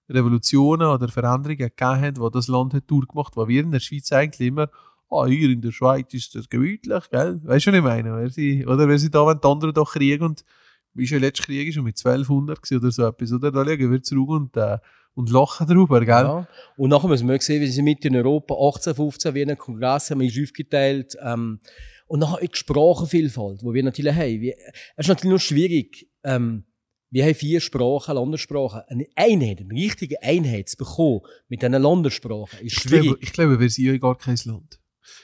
Revolutionen 0.10 0.88
oder 0.88 1.08
Veränderungen 1.08 1.58
gegeben 1.58 2.02
hat, 2.02 2.18
die 2.18 2.30
das 2.32 2.48
Land 2.48 2.74
hat 2.74 2.84
durchgemacht 2.90 3.36
hat. 3.36 3.48
Wir 3.48 3.62
in 3.62 3.72
der 3.72 3.80
Schweiz 3.80 4.12
eigentlich 4.12 4.48
immer, 4.48 4.70
ah, 5.10 5.26
hier 5.26 5.50
in 5.50 5.62
der 5.62 5.72
Schweiz 5.72 6.14
ist 6.14 6.36
das 6.36 6.50
gemütlich, 6.50 7.10
gell? 7.10 7.40
Weißt 7.44 7.68
du, 7.68 7.72
was 7.72 7.78
ich 7.78 7.84
meine? 7.84 8.16
Wer 8.16 8.30
sie, 8.30 8.66
oder 8.66 8.88
wenn 8.88 8.98
sie 8.98 9.12
da, 9.12 9.26
wenn 9.28 9.40
die 9.40 9.48
anderen 9.48 9.74
doch 9.74 9.94
kriegen 9.94 10.24
und 10.24 10.44
wie 10.94 11.08
schon 11.08 11.20
der 11.20 11.30
letzte 11.30 11.44
Krieg 11.44 11.68
ist 11.68 11.78
mit 11.78 11.98
1200 11.98 12.62
gewesen 12.62 12.80
oder 12.82 12.92
so 12.92 13.06
etwas, 13.06 13.32
oder? 13.32 13.52
Da 13.52 13.62
legen 13.62 13.92
wir 13.92 14.02
zurück 14.02 14.30
und, 14.30 14.58
äh, 14.58 14.78
und 15.16 15.30
lachen 15.30 15.68
drüber, 15.68 16.00
gell? 16.00 16.08
Ja. 16.08 16.48
Und 16.78 16.90
nachher 16.90 17.08
müssen 17.08 17.28
wir 17.28 17.40
sehen, 17.40 17.62
wie 17.62 17.68
sie 17.68 17.82
mit 17.82 18.04
in 18.06 18.16
Europa 18.16 18.54
1815 18.56 19.34
Wiener 19.34 19.56
Kongress 19.56 20.12
haben, 20.12 20.22
ist 20.22 20.40
aufgeteilt. 20.42 21.16
Ähm, 21.22 21.60
und 22.08 22.20
nachher 22.20 22.46
die 22.48 22.56
Sprachenvielfalt, 22.56 23.64
wo 23.64 23.74
wir 23.74 23.84
natürlich 23.84 24.14
haben. 24.14 24.42
Wie, 24.42 24.52
es 24.52 25.06
ist 25.06 25.08
natürlich 25.08 25.30
nur 25.30 25.40
schwierig. 25.40 26.10
Ähm, 26.24 26.66
wir 27.10 27.26
haben 27.26 27.36
vier 27.36 27.60
Sprachen, 27.60 28.16
Landessprachen. 28.16 28.82
Eine 28.88 29.06
Einheit, 29.16 29.60
eine 29.62 29.72
richtige 29.72 30.22
Einheit 30.24 30.70
zu 30.70 30.78
bekommen 30.78 31.22
mit 31.48 31.62
diesen 31.62 31.74
Landessprachen 31.82 32.60
ist 32.60 32.74
Ich 32.78 32.80
schwierig. 32.80 33.04
glaube, 33.06 33.20
ich 33.22 33.34
glaube, 33.34 33.60
wir 33.60 33.70
sind 33.70 33.86
ja 33.86 33.98
gar 33.98 34.18
kein 34.18 34.38
Land. 34.46 34.80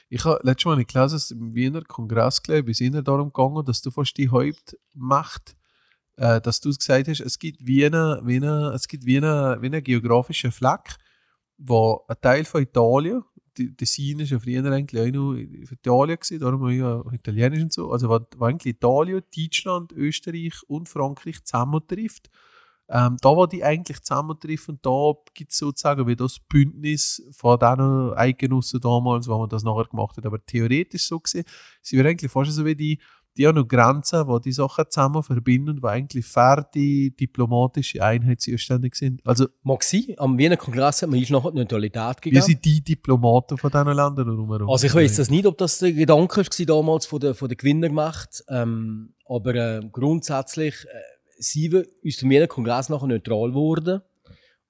Ich 0.10 0.24
habe 0.26 0.40
letztes 0.44 0.66
Mal 0.66 0.84
gelesen, 0.84 1.16
dass 1.16 1.32
im 1.32 1.54
Wiener 1.54 1.82
Kongress, 1.84 2.42
glaube 2.44 2.72
ich, 2.72 2.80
ist 2.80 2.94
eher 2.94 3.02
darum 3.02 3.32
gegangen, 3.32 3.66
dass 3.66 3.82
du 3.82 3.92
fast 3.92 4.18
die 4.18 4.30
Hauptmacht, 4.30 5.56
äh, 6.20 6.42
dass 6.42 6.60
du 6.60 6.70
gesagt 6.70 7.08
hast, 7.08 7.22
es 7.22 7.40
gibt 7.40 7.66
wie 7.66 7.86
eine, 7.86 8.22
wie 8.24 8.36
eine, 8.36 8.72
es 8.74 8.88
gibt 8.88 9.06
wie 9.06 9.18
eine, 9.18 9.58
wie 9.62 9.68
einen 9.68 9.84
geografischen 9.84 10.52
Fleck, 10.52 10.98
wo 11.58 12.04
ein 12.08 12.18
Teil 12.22 12.44
von 12.44 12.62
Italien, 12.62 13.24
die 13.58 13.76
Tessin 13.76 14.20
ist 14.20 14.32
ja 14.32 14.40
früher 14.40 14.64
eigentlich 14.72 15.02
auch 15.02 15.14
noch 15.14 15.34
Italien 15.36 16.18
gewesen, 16.18 16.40
darum 16.40 16.64
auch 16.64 16.70
ja 16.70 17.04
Italienisch 17.14 17.64
und 17.64 17.74
so, 17.74 17.92
also 17.92 18.10
wo, 18.10 18.20
wo 18.38 18.46
eigentlich 18.46 18.76
Italien, 18.76 19.22
Deutschland, 19.36 19.94
Österreich 19.94 20.56
und 20.68 20.90
Frankreich 20.90 21.44
zusammentrifft. 21.44 22.30
Ähm, 22.92 23.18
da, 23.22 23.36
wo 23.36 23.46
die 23.46 23.64
eigentlich 23.64 24.02
zusammentreffen, 24.02 24.80
da 24.82 25.14
gibt 25.36 25.52
es 25.52 25.60
sozusagen 25.60 26.08
wie 26.08 26.16
das 26.16 26.40
Bündnis 26.40 27.22
von 27.32 27.60
diesen 27.60 28.14
Eidgenossen 28.16 28.82
damals, 28.82 29.28
wo 29.28 29.38
man 29.38 29.48
das 29.48 29.64
nachher 29.64 29.86
gemacht 29.86 30.18
hat. 30.18 30.26
Aber 30.26 30.44
theoretisch 30.44 31.06
so 31.06 31.20
gesehen, 31.20 31.46
sie 31.82 31.98
wäre 31.98 32.10
eigentlich 32.10 32.32
fast 32.32 32.52
so 32.52 32.66
wie 32.66 32.76
die, 32.76 33.00
die 33.38 33.48
haben 33.48 33.56
noch 33.56 33.68
Grenzen, 33.68 34.28
wo 34.28 34.40
die 34.40 34.52
Sachen 34.52 34.86
zusammen 34.90 35.24
verbinden, 35.24 35.82
wo 35.82 35.88
eigentlich 35.88 36.26
fertig 36.26 37.16
diplomatische 37.18 38.04
Einheit 38.04 38.42
zuständig 38.42 38.96
sind. 38.96 39.26
Also 39.26 39.48
Mag 39.64 39.84
sein, 39.84 40.16
am 40.18 40.38
Wiener 40.38 40.58
Kongress 40.58 41.02
hat 41.02 41.10
man 41.10 41.20
uns 41.20 41.30
nachher 41.30 41.52
die 41.52 41.58
Neutralität 41.58 41.96
wir 41.96 42.16
gegeben. 42.16 42.42
sind 42.42 42.66
die 42.66 42.82
Diplomaten 42.82 43.58
von 43.58 43.72
diesen 43.72 43.88
Ländern 43.88 44.16
drumherum. 44.16 44.70
Also 44.70 44.88
ich 44.88 44.96
weiß 44.96 45.18
das 45.18 45.30
nicht, 45.30 45.46
ob 45.46 45.58
das 45.58 45.80
der 45.80 45.94
Gedanke 45.94 46.38
war 46.38 46.66
damals 46.66 47.06
von 47.06 47.20
der, 47.20 47.34
von 47.34 47.48
der 47.48 47.58
Gewinnermacht, 47.58 48.44
ähm, 48.50 49.14
aber 49.26 49.56
äh, 49.56 49.82
grundsätzlich 49.92 50.76
äh, 50.86 50.98
sind 51.38 51.72
wir 51.72 51.86
aus 52.06 52.18
dem 52.18 52.30
Wiener 52.30 52.48
Kongress 52.48 52.90
nachher 52.90 53.08
neutral 53.08 53.50
geworden 53.50 54.02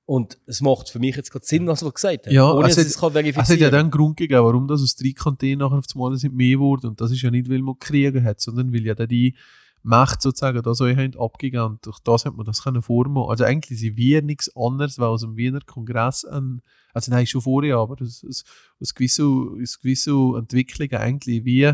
und 0.10 0.40
es 0.48 0.60
macht 0.60 0.90
für 0.90 0.98
mich 0.98 1.16
jetzt 1.16 1.30
gerade 1.30 1.46
Sinn, 1.46 1.68
was 1.68 1.82
du 1.82 1.92
gesagt 1.92 2.26
hast, 2.26 2.34
Ja, 2.34 2.52
ohne 2.52 2.68
es 2.68 2.78
dass 2.78 2.86
es 2.88 2.98
kann 2.98 3.16
Es 3.16 3.36
hat 3.36 3.60
ja 3.60 3.70
dann 3.70 3.82
einen 3.82 3.92
Grund 3.92 4.18
gegeben, 4.18 4.44
warum 4.44 4.68
das 4.68 4.82
aus 4.82 4.96
drei 4.96 5.12
Kantonen 5.12 5.60
nachher 5.60 5.78
auf 5.78 5.86
einmal 5.94 6.18
sind 6.18 6.34
mehr 6.34 6.58
wurde. 6.58 6.88
Und 6.88 7.00
das 7.00 7.12
ist 7.12 7.22
ja 7.22 7.30
nicht, 7.30 7.48
weil 7.48 7.60
man 7.60 7.78
Kriege 7.78 8.24
hat, 8.24 8.42
sondern 8.42 8.74
weil 8.74 8.88
ja 8.88 8.96
dann 8.96 9.08
die 9.08 9.36
Macht 9.84 10.24
sozusagen 10.24 10.64
da 10.64 10.74
so 10.74 10.88
haben 10.88 11.16
abgegangen. 11.16 11.74
Und 11.74 11.86
durch 11.86 12.00
das 12.00 12.26
hat 12.26 12.36
man 12.36 12.44
das 12.44 12.64
können 12.64 12.82
vormachen. 12.82 13.30
Also 13.30 13.44
eigentlich 13.44 13.80
sind 13.80 13.98
wir 13.98 14.24
nichts 14.24 14.50
anderes, 14.56 14.98
weil 14.98 15.10
aus 15.10 15.22
dem 15.22 15.38
Wiener 15.38 15.60
Kongress 15.64 16.26
an, 16.26 16.64
also 16.92 17.12
nein, 17.12 17.28
schon 17.28 17.42
vorher, 17.42 17.78
aber 17.78 18.02
aus, 18.02 18.26
aus, 18.28 18.44
aus 18.80 18.96
gewissen, 18.96 19.62
aus 19.62 19.80
gewissen 19.80 20.36
Entwicklungen 20.36 20.96
eigentlich 20.96 21.46
wie 21.46 21.72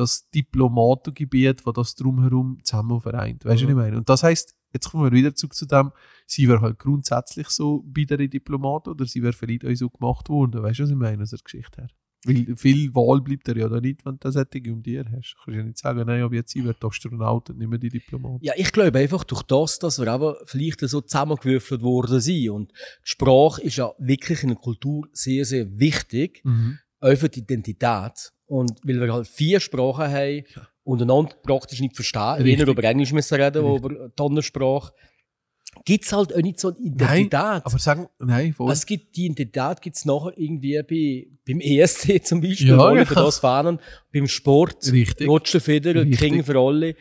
das 0.00 0.28
Diplomatengebiet, 0.30 1.62
das 1.66 1.74
das 1.74 1.94
drumherum 1.94 2.58
zusammen 2.62 3.00
vereint. 3.00 3.44
Weißt 3.44 3.62
du, 3.62 3.66
was 3.66 3.70
ich 3.70 3.76
Mhm. 3.76 3.82
meine? 3.82 3.96
Und 3.98 4.08
das 4.08 4.22
heißt, 4.22 4.54
jetzt 4.72 4.90
kommen 4.90 5.04
wir 5.04 5.12
wieder 5.12 5.34
zurück 5.34 5.54
zu 5.54 5.66
dem, 5.66 5.92
sie 6.26 6.48
wäre 6.48 6.60
halt 6.60 6.78
grundsätzlich 6.78 7.48
so 7.48 7.82
bidere 7.86 8.28
Diplomat 8.28 8.88
oder 8.88 9.04
sie 9.06 9.22
wäre 9.22 9.32
vielleicht 9.32 9.64
auch 9.64 9.74
so 9.74 9.88
gemacht 9.90 10.28
worden. 10.28 10.62
Weißt 10.62 10.78
du, 10.80 10.82
was 10.84 10.90
ich 10.90 10.96
meine, 10.96 11.22
aus 11.22 11.30
der 11.30 11.38
Geschichte 11.42 11.82
her? 11.82 11.88
Weil 12.26 12.54
viel 12.54 12.94
Wahl 12.94 13.22
bleibt 13.22 13.48
er 13.48 13.56
ja 13.56 13.66
da 13.66 13.80
nicht, 13.80 14.04
wenn 14.04 14.12
du 14.12 14.18
das 14.20 14.34
solche 14.34 14.70
um 14.74 14.82
dir 14.82 15.06
hast. 15.10 15.32
Du 15.38 15.44
kannst 15.44 15.56
ja 15.56 15.62
nicht 15.64 15.78
sagen, 15.78 16.04
nein, 16.06 16.20
aber 16.22 16.34
jetzt 16.34 16.52
sie 16.52 16.62
wird 16.62 16.84
Astronaut 16.84 17.48
und 17.48 17.56
nicht 17.58 17.68
mehr 17.70 17.78
die 17.78 17.88
Diplomat. 17.88 18.42
Ja, 18.42 18.52
ich 18.56 18.72
glaube 18.72 18.98
einfach 18.98 19.24
durch 19.24 19.42
das, 19.44 19.78
dass 19.78 19.98
wir 19.98 20.14
eben 20.14 20.34
vielleicht 20.44 20.80
so 20.80 21.00
zusammengewürfelt 21.00 21.80
worden 21.80 22.20
sind. 22.20 22.50
Und 22.50 22.72
die 22.72 22.76
Sprache 23.04 23.62
ist 23.62 23.76
ja 23.76 23.92
wirklich 23.98 24.42
in 24.42 24.50
der 24.50 24.58
Kultur 24.58 25.08
sehr, 25.14 25.46
sehr 25.46 25.66
wichtig. 25.78 26.42
Mhm. 26.44 26.78
auch 27.02 27.16
für 27.16 27.30
die 27.30 27.40
Identität. 27.40 28.30
Und 28.50 28.72
weil 28.82 29.00
wir 29.00 29.12
halt 29.12 29.28
vier 29.28 29.60
Sprachen 29.60 30.10
haben 30.12 30.44
und 30.82 31.00
einander 31.00 31.34
praktisch 31.42 31.80
nicht 31.80 31.94
verstehen, 31.94 32.42
Richtig. 32.42 32.58
eher 32.58 32.66
über 32.66 32.82
Englisch 32.82 33.12
müssen 33.12 33.40
reden, 33.40 33.64
Richtig. 33.64 33.84
über 33.92 34.08
die 34.08 34.22
andere 34.22 34.42
Sprache, 34.42 34.92
gibt 35.84 36.04
es 36.04 36.12
halt 36.12 36.34
auch 36.34 36.40
nicht 36.42 36.58
so 36.58 36.68
eine 36.70 36.78
Identität. 36.78 37.34
Aber 37.34 37.78
sagen, 37.78 38.08
nein, 38.18 38.52
voll. 38.52 38.72
es 38.72 38.84
gibt, 38.84 39.16
die 39.16 39.26
Identität 39.26 39.80
gibt 39.80 39.94
es 39.96 40.04
nachher 40.04 40.32
irgendwie 40.36 40.82
bei, 40.82 41.28
beim 41.46 41.60
ESC 41.60 42.20
zum 42.24 42.40
Beispiel, 42.40 42.70
Ja, 42.70 42.78
wo 42.78 42.96
ja. 42.96 43.04
für 43.04 43.14
das 43.14 43.38
fahren, 43.38 43.78
beim 44.12 44.26
Sport, 44.26 44.90
Richtig. 44.90 45.28
Roger 45.28 45.60
Federer. 45.60 46.04
King 46.06 46.42
für 46.42 46.58
alle. 46.58 46.96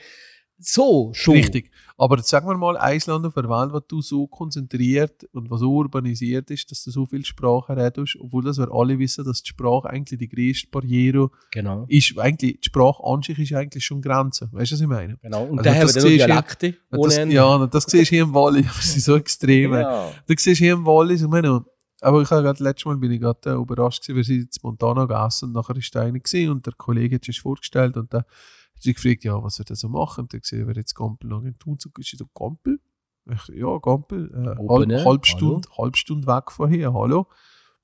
So, 0.59 1.11
schon. 1.13 1.33
Richtig. 1.35 1.71
Aber 2.01 2.17
sagen 2.23 2.47
wir 2.47 2.55
mal, 2.57 2.77
ein 2.77 3.01
Land 3.07 3.25
auf 3.25 3.33
der 3.33 3.49
Welt, 3.49 3.73
was 3.73 3.83
du 3.89 4.01
so 4.01 4.25
konzentriert 4.27 5.25
und 5.33 5.51
was 5.51 5.59
so 5.59 5.71
urbanisiert 5.73 6.49
ist, 6.49 6.71
dass 6.71 6.83
du 6.85 6.91
so 6.91 7.05
viel 7.05 7.25
Sprache 7.25 7.75
redest, 7.75 8.17
obwohl 8.21 8.43
das 8.43 8.57
wir 8.57 8.71
alle 8.71 8.97
wissen, 8.97 9.25
dass 9.25 9.43
die 9.43 9.49
Sprache 9.49 9.89
eigentlich 9.89 10.17
die 10.17 10.29
größte 10.29 10.69
Barriere 10.71 11.29
Genau. 11.51 11.85
ist. 11.89 12.17
Eigentlich, 12.17 12.59
die 12.61 12.65
Sprache 12.67 13.03
an 13.03 13.21
sich 13.21 13.37
ist 13.37 13.53
eigentlich 13.53 13.83
schon 13.83 14.01
Grenze. 14.01 14.47
Weißt 14.53 14.71
du, 14.71 14.75
was 14.75 14.81
ich 14.81 14.87
meine? 14.87 15.17
genau. 15.21 15.43
Und 15.43 15.59
Also 15.59 15.63
dann 15.69 15.75
haben 15.79 15.87
das 15.93 15.95
wir 16.03 16.09
Dialekte. 16.25 16.75
Das, 16.89 16.99
ohne 16.99 17.13
Ende. 17.15 17.35
ja, 17.35 17.67
das 17.67 17.83
siehst 17.83 18.11
du 18.11 18.15
hier 18.15 18.23
im 18.23 18.33
Wallis, 18.33 18.65
aber 18.69 18.81
sie 18.81 18.89
sind 18.91 19.01
so 19.03 19.15
extrem. 19.17 19.73
Ja. 19.73 20.09
Du 20.25 20.33
siehst 20.37 20.57
hier 20.59 20.73
im 20.73 20.85
Wallis, 20.85 21.21
ich 21.21 21.27
meine, 21.27 21.65
aber 22.01 22.21
ich 22.21 22.31
habe 22.31 22.43
gerade 22.43 22.63
letztes 22.63 22.85
Mal 22.85 22.95
bin 22.95 23.11
ich 23.11 23.19
gerade 23.19 23.49
äh, 23.49 23.53
überrascht 23.55 24.03
gewesen, 24.07 24.15
wir 24.15 24.23
sind 24.23 24.41
jetzt 24.43 24.63
Montana 24.63 25.03
gegessen 25.05 25.45
und 25.49 25.51
nachher 25.53 25.75
ist 25.75 25.93
da 25.93 25.99
einer 26.03 26.17
gewesen 26.17 26.49
und 26.49 26.65
der 26.65 26.73
Kollege 26.77 27.15
hat 27.15 27.25
sich 27.25 27.41
vorgestellt 27.41 27.97
und 27.97 28.13
dann 28.13 28.23
hat 28.79 28.83
sich 28.83 28.95
gefragt, 28.95 29.23
ja, 29.23 29.43
was 29.43 29.59
wird 29.59 29.69
er 29.69 29.75
so 29.75 29.89
machen? 29.89 30.21
Und 30.21 30.33
dann 30.33 30.41
gesehen, 30.41 30.67
wer 30.67 30.75
jetzt 30.75 30.95
Gampel 30.95 31.29
noch 31.29 31.43
tun 31.59 31.77
so 31.79 31.89
ist 31.97 32.19
da 32.19 32.25
Gampel? 32.33 32.79
Ich, 33.25 33.47
ja, 33.49 33.77
Gampel, 33.77 34.31
äh, 34.33 34.67
halb, 34.67 35.05
halb 35.05 35.25
Stunde, 35.25 35.67
halb 35.77 35.97
Stunde 35.97 36.25
weg 36.27 36.51
von 36.51 36.69
hier, 36.69 36.93
hallo. 36.93 37.27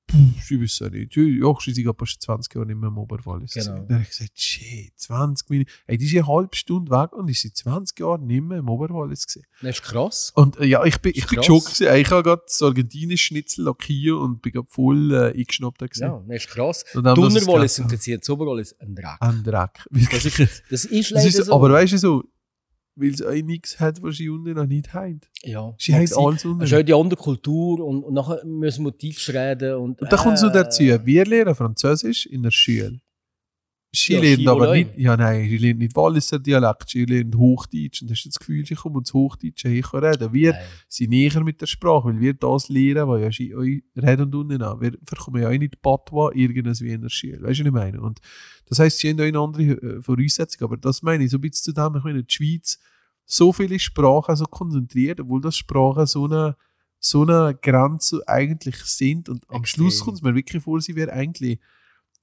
Puh, 0.06 0.18
ich 0.38 0.60
weiß 0.60 0.78
ja 0.80 0.88
nicht. 0.90 1.16
Ich 1.16 1.74
sind 1.74 1.84
gerade 1.84 1.98
fast 1.98 2.22
20 2.22 2.54
Jahre 2.54 2.66
nicht 2.66 2.76
mehr 2.78 2.88
im 2.88 2.98
Oberwallis. 2.98 3.52
Genau. 3.54 3.80
Dann 3.86 3.94
habe 3.94 4.02
ich 4.02 4.08
gesagt, 4.10 4.38
shit, 4.38 4.92
20 4.96 5.50
Minuten. 5.50 5.70
Ey, 5.86 5.98
die 5.98 6.06
ist 6.06 6.14
eine 6.14 6.26
halbe 6.26 6.54
Stunde 6.56 6.90
weg 6.92 7.12
und 7.12 7.28
ich 7.28 7.40
seit 7.42 7.56
20 7.56 7.98
Jahren 7.98 8.26
nicht 8.26 8.42
mehr 8.42 8.58
im 8.58 8.68
Oberwallis 8.68 9.26
gewesen. 9.26 9.46
Das 9.62 9.70
ist 9.76 9.82
krass. 9.82 10.32
Und 10.36 10.58
äh, 10.58 10.66
ja, 10.66 10.84
ich 10.84 11.00
bin, 11.00 11.12
ich 11.14 11.26
bin 11.26 11.38
geschockt. 11.38 11.80
Ich 11.80 12.10
habe 12.10 12.22
gerade 12.22 12.42
das 12.46 12.62
argentinische 12.62 13.24
Schnitzel 13.26 13.64
lackiert 13.64 14.16
und 14.16 14.42
bin 14.42 14.52
gerade 14.52 14.68
voll 14.70 15.12
äh, 15.12 15.32
eingeschnappt. 15.36 15.78
gewesen. 15.80 16.02
Ja, 16.02 16.22
das 16.28 16.36
ist 16.44 16.48
krass. 16.50 16.84
Dunnerwallis 16.94 17.46
gegessen 17.46 17.82
interessiert 17.82 18.22
das 18.22 18.30
Oberwallis 18.30 18.74
ein 18.78 18.94
Dreck. 18.94 19.04
habe. 19.06 19.26
Ein 19.26 19.42
Dreck. 19.42 19.84
Das 19.90 20.24
ist, 20.24 20.38
das 20.70 20.84
ist 20.84 21.10
Das 21.10 21.24
leider 21.24 21.28
ist, 21.28 21.44
so. 21.46 21.52
Aber 21.54 21.70
weißt 21.70 21.92
du 21.94 21.98
so, 21.98 22.24
weil 22.96 23.10
es 23.10 23.22
auch 23.22 23.32
nichts 23.32 23.78
hat, 23.78 24.02
was 24.02 24.16
sie 24.16 24.28
unten 24.28 24.54
noch 24.54 24.66
nicht 24.66 24.92
haben. 24.94 25.20
ja, 25.44 25.74
Sie 25.78 25.92
haben 25.92 26.00
alles 26.00 26.12
unten. 26.12 26.60
Es 26.62 26.72
ist 26.72 26.78
auch 26.78 26.82
die 26.82 26.94
andere 26.94 27.20
Kultur 27.20 27.84
und, 27.84 28.02
und 28.02 28.14
nachher 28.14 28.44
müssen 28.44 28.84
wir 28.84 28.92
Deutsch 28.92 29.28
reden. 29.28 29.76
Und, 29.76 30.00
Und 30.00 30.12
da 30.12 30.16
kommt 30.16 30.34
es 30.34 30.42
noch 30.42 30.50
äh, 30.50 30.54
dazu, 30.54 30.82
wir 30.82 31.24
lernen 31.26 31.54
Französisch 31.54 32.26
in 32.26 32.42
der 32.42 32.50
Schule. 32.50 33.00
Sie 33.92 34.12
Ja, 34.12 34.20
lernt 34.20 34.46
aber 34.48 34.72
nicht, 34.74 34.90
ja 34.98 35.16
nein, 35.16 35.48
sie 35.48 35.56
lernt 35.56 35.78
nicht 35.78 35.96
Walliser 35.96 36.38
Dialekt, 36.38 36.90
sie 36.90 37.04
lernt 37.06 37.34
Hochdeutsch 37.34 38.02
und 38.02 38.10
hast 38.10 38.24
du 38.24 38.28
das 38.28 38.38
Gefühl, 38.38 38.66
sie 38.66 38.74
kommt 38.74 38.96
ins 38.96 39.14
Hochdeutsche 39.14 39.68
hier 39.70 39.84
reden. 39.94 40.32
Wir 40.32 40.52
Nein. 40.52 40.62
sind 40.88 41.10
näher 41.10 41.42
mit 41.42 41.60
der 41.60 41.66
Sprache, 41.66 42.08
weil 42.08 42.20
wir 42.20 42.34
das 42.34 42.68
lernen, 42.68 43.08
was 43.08 43.22
ja 43.22 43.32
sie 43.32 43.54
euch 43.54 43.82
reden 43.96 44.22
und 44.22 44.34
unten 44.34 44.62
an. 44.62 44.80
Wir 44.80 44.92
verkommen 45.06 45.40
ja 45.40 45.48
auch 45.48 45.58
nicht 45.58 45.80
Patois 45.80 46.32
irgendwas 46.34 46.82
wie 46.82 46.90
in 46.90 47.00
der 47.00 47.08
Schule, 47.08 47.40
weißt 47.40 47.60
du, 47.60 47.64
was 47.64 47.66
ich 47.68 47.72
meine? 47.72 48.00
Und 48.00 48.20
das 48.68 48.78
heisst, 48.80 48.98
sie 48.98 49.08
haben 49.10 49.20
auch 49.20 49.24
eine 49.24 49.38
andere 49.38 49.62
äh, 49.62 50.02
Voraussetzung, 50.02 50.64
aber 50.64 50.76
das 50.76 51.02
meine 51.02 51.24
ich 51.24 51.30
so 51.30 51.38
ein 51.38 51.40
bisschen 51.40 51.72
zu 51.74 51.80
dem, 51.80 51.96
ich 51.96 52.04
meine, 52.04 52.22
die 52.22 52.34
Schweiz 52.34 52.78
so 53.24 53.52
viele 53.52 53.78
Sprachen 53.78 54.36
so 54.36 54.44
konzentriert, 54.44 55.20
obwohl 55.20 55.40
das 55.40 55.56
Sprachen 55.56 56.06
so 56.06 56.26
eine, 56.26 56.56
so 56.98 57.22
eine 57.22 57.56
Grenze 57.60 58.20
eigentlich 58.26 58.76
sind 58.76 59.28
und 59.28 59.42
am 59.48 59.60
Extrem. 59.62 59.84
Schluss 59.84 60.00
kommt 60.00 60.18
es 60.18 60.22
mir 60.22 60.34
wirklich 60.34 60.62
vor, 60.62 60.80
sie 60.80 60.94
wäre 60.96 61.12
eigentlich 61.12 61.58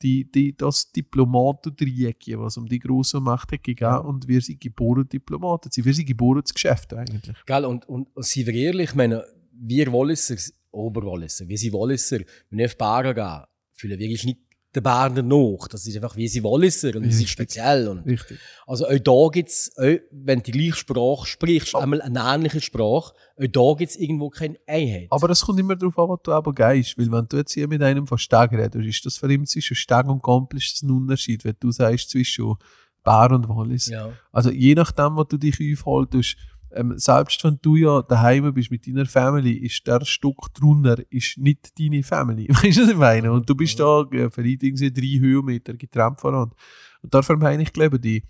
die, 0.04 0.30
die, 0.30 0.56
das 0.56 0.92
Diplomatendreieck, 0.92 2.26
was 2.38 2.58
um 2.58 2.68
die 2.68 2.80
große 2.80 3.20
Macht 3.20 3.52
hat 3.52 3.64
gegeben 3.64 4.00
und 4.06 4.28
wir 4.28 4.42
sind 4.42 4.60
geboren 4.62 5.08
Diplomaten. 5.08 5.70
Sie- 5.72 5.84
Wir 5.86 5.94
sind 5.94 6.06
geboren 6.08 6.44
zu 6.46 6.54
Geschäften 6.54 6.98
eigentlich. 7.00 7.36
Gell, 7.46 7.66
und, 7.66 7.88
und, 7.88 8.08
und 8.16 8.26
seien 8.26 8.48
wir 8.48 8.54
ehrlich, 8.54 8.90
ich 8.90 8.96
meine, 8.96 9.24
wir 9.52 9.92
Walliser, 9.94 10.36
Oberwalliser, 10.72 11.48
wir 11.48 11.58
sind 11.58 11.74
Walliser, 11.74 12.20
wenn 12.50 12.60
wir 12.60 12.66
auf 12.66 12.78
Bar 12.78 13.14
gehen, 13.14 13.44
fühlen 13.74 14.00
wir 14.00 14.10
uns 14.12 14.24
nicht 14.26 14.40
den 14.76 14.84
Berner 14.84 15.22
nach. 15.22 15.68
Das 15.68 15.86
ist 15.86 15.96
einfach, 15.96 16.16
wir 16.16 16.28
sind 16.28 16.44
Walliser 16.44 16.96
und 16.96 17.04
Richtig. 17.04 17.30
speziell. 17.30 17.88
Und, 17.88 18.06
Richtig. 18.06 18.40
also 18.66 18.88
auch 18.88 19.00
da 19.00 19.28
gibt's, 19.32 19.72
auch 19.78 19.98
wenn 20.12 20.40
du 20.40 20.44
die 20.44 20.52
gleiche 20.52 20.76
Sprache 20.78 21.26
sprichst, 21.28 21.76
einmal 21.76 22.02
eine 22.02 22.20
ähnliche 22.20 22.62
Sprache, 22.62 23.14
auch 23.38 23.48
da 23.52 23.74
gibt's 23.78 23.96
irgendwo 23.96 24.30
keine 24.30 24.58
Einheit. 24.68 25.08
Aber 25.10 25.30
es 25.30 25.42
kommt 25.42 25.60
immer 25.60 25.76
darauf 25.76 25.98
an, 26.00 26.10
was 26.10 26.20
du 26.24 26.32
aber 26.32 26.54
gehst. 26.54 26.98
Weil 26.98 27.12
wenn 27.12 27.26
du 27.26 27.38
jetzt 27.38 27.54
hier 27.54 27.68
mit 27.68 27.82
einem 27.84 28.08
von 28.08 28.18
Steg 28.18 28.52
redest, 28.52 28.86
ist 28.86 29.06
das 29.06 29.18
für 29.18 29.32
ihn 29.32 29.46
zwischen 29.46 29.76
Steg 29.76 30.08
und 30.08 30.24
Gampel 30.24 30.58
ist 30.58 30.74
das 30.74 30.82
ein 30.84 30.92
Unterschied, 30.92 31.44
wenn 31.46 31.56
du 31.60 31.72
sagst 31.72 32.10
zwischen 32.10 32.56
Bär 33.04 33.32
und 33.32 33.50
Wallis. 33.50 33.88
ja. 33.88 34.12
Also 34.32 34.50
je 34.50 34.76
nachdem, 34.76 35.18
was 35.18 35.28
du 35.28 35.38
dich 35.38 35.60
aufhaltest, 35.60 36.38
ähm, 36.74 36.98
selbst 36.98 37.44
wenn 37.44 37.60
du 37.62 37.76
ja 37.76 38.02
daheim 38.02 38.54
bist 38.54 38.72
mit 38.72 38.88
deiner 38.88 39.06
Family, 39.06 39.54
ist 39.54 39.86
der 39.88 40.04
Stück 40.06 40.54
drunter 40.54 40.98
ist 41.10 41.38
nicht 41.38 41.80
deine 41.80 42.04
Family. 42.04 42.48
Weißt 42.50 42.78
du, 42.78 42.82
was 42.84 42.90
ich 42.90 42.98
meine? 42.98 43.32
Und 43.32 43.50
du 43.50 43.56
bist 43.56 43.80
da 43.80 44.02
äh, 44.12 44.30
vielleicht 44.30 44.64
irgendwie 44.64 44.92
drei 44.92 45.20
Höhenmeter 45.20 45.74
getrennt 45.74 46.20
voneinander. 46.20 46.56
Und 47.02 47.14
dafür 47.14 47.38
meine 47.38 47.64
ich, 47.64 47.74
glaube 47.74 48.00
die, 48.00 48.24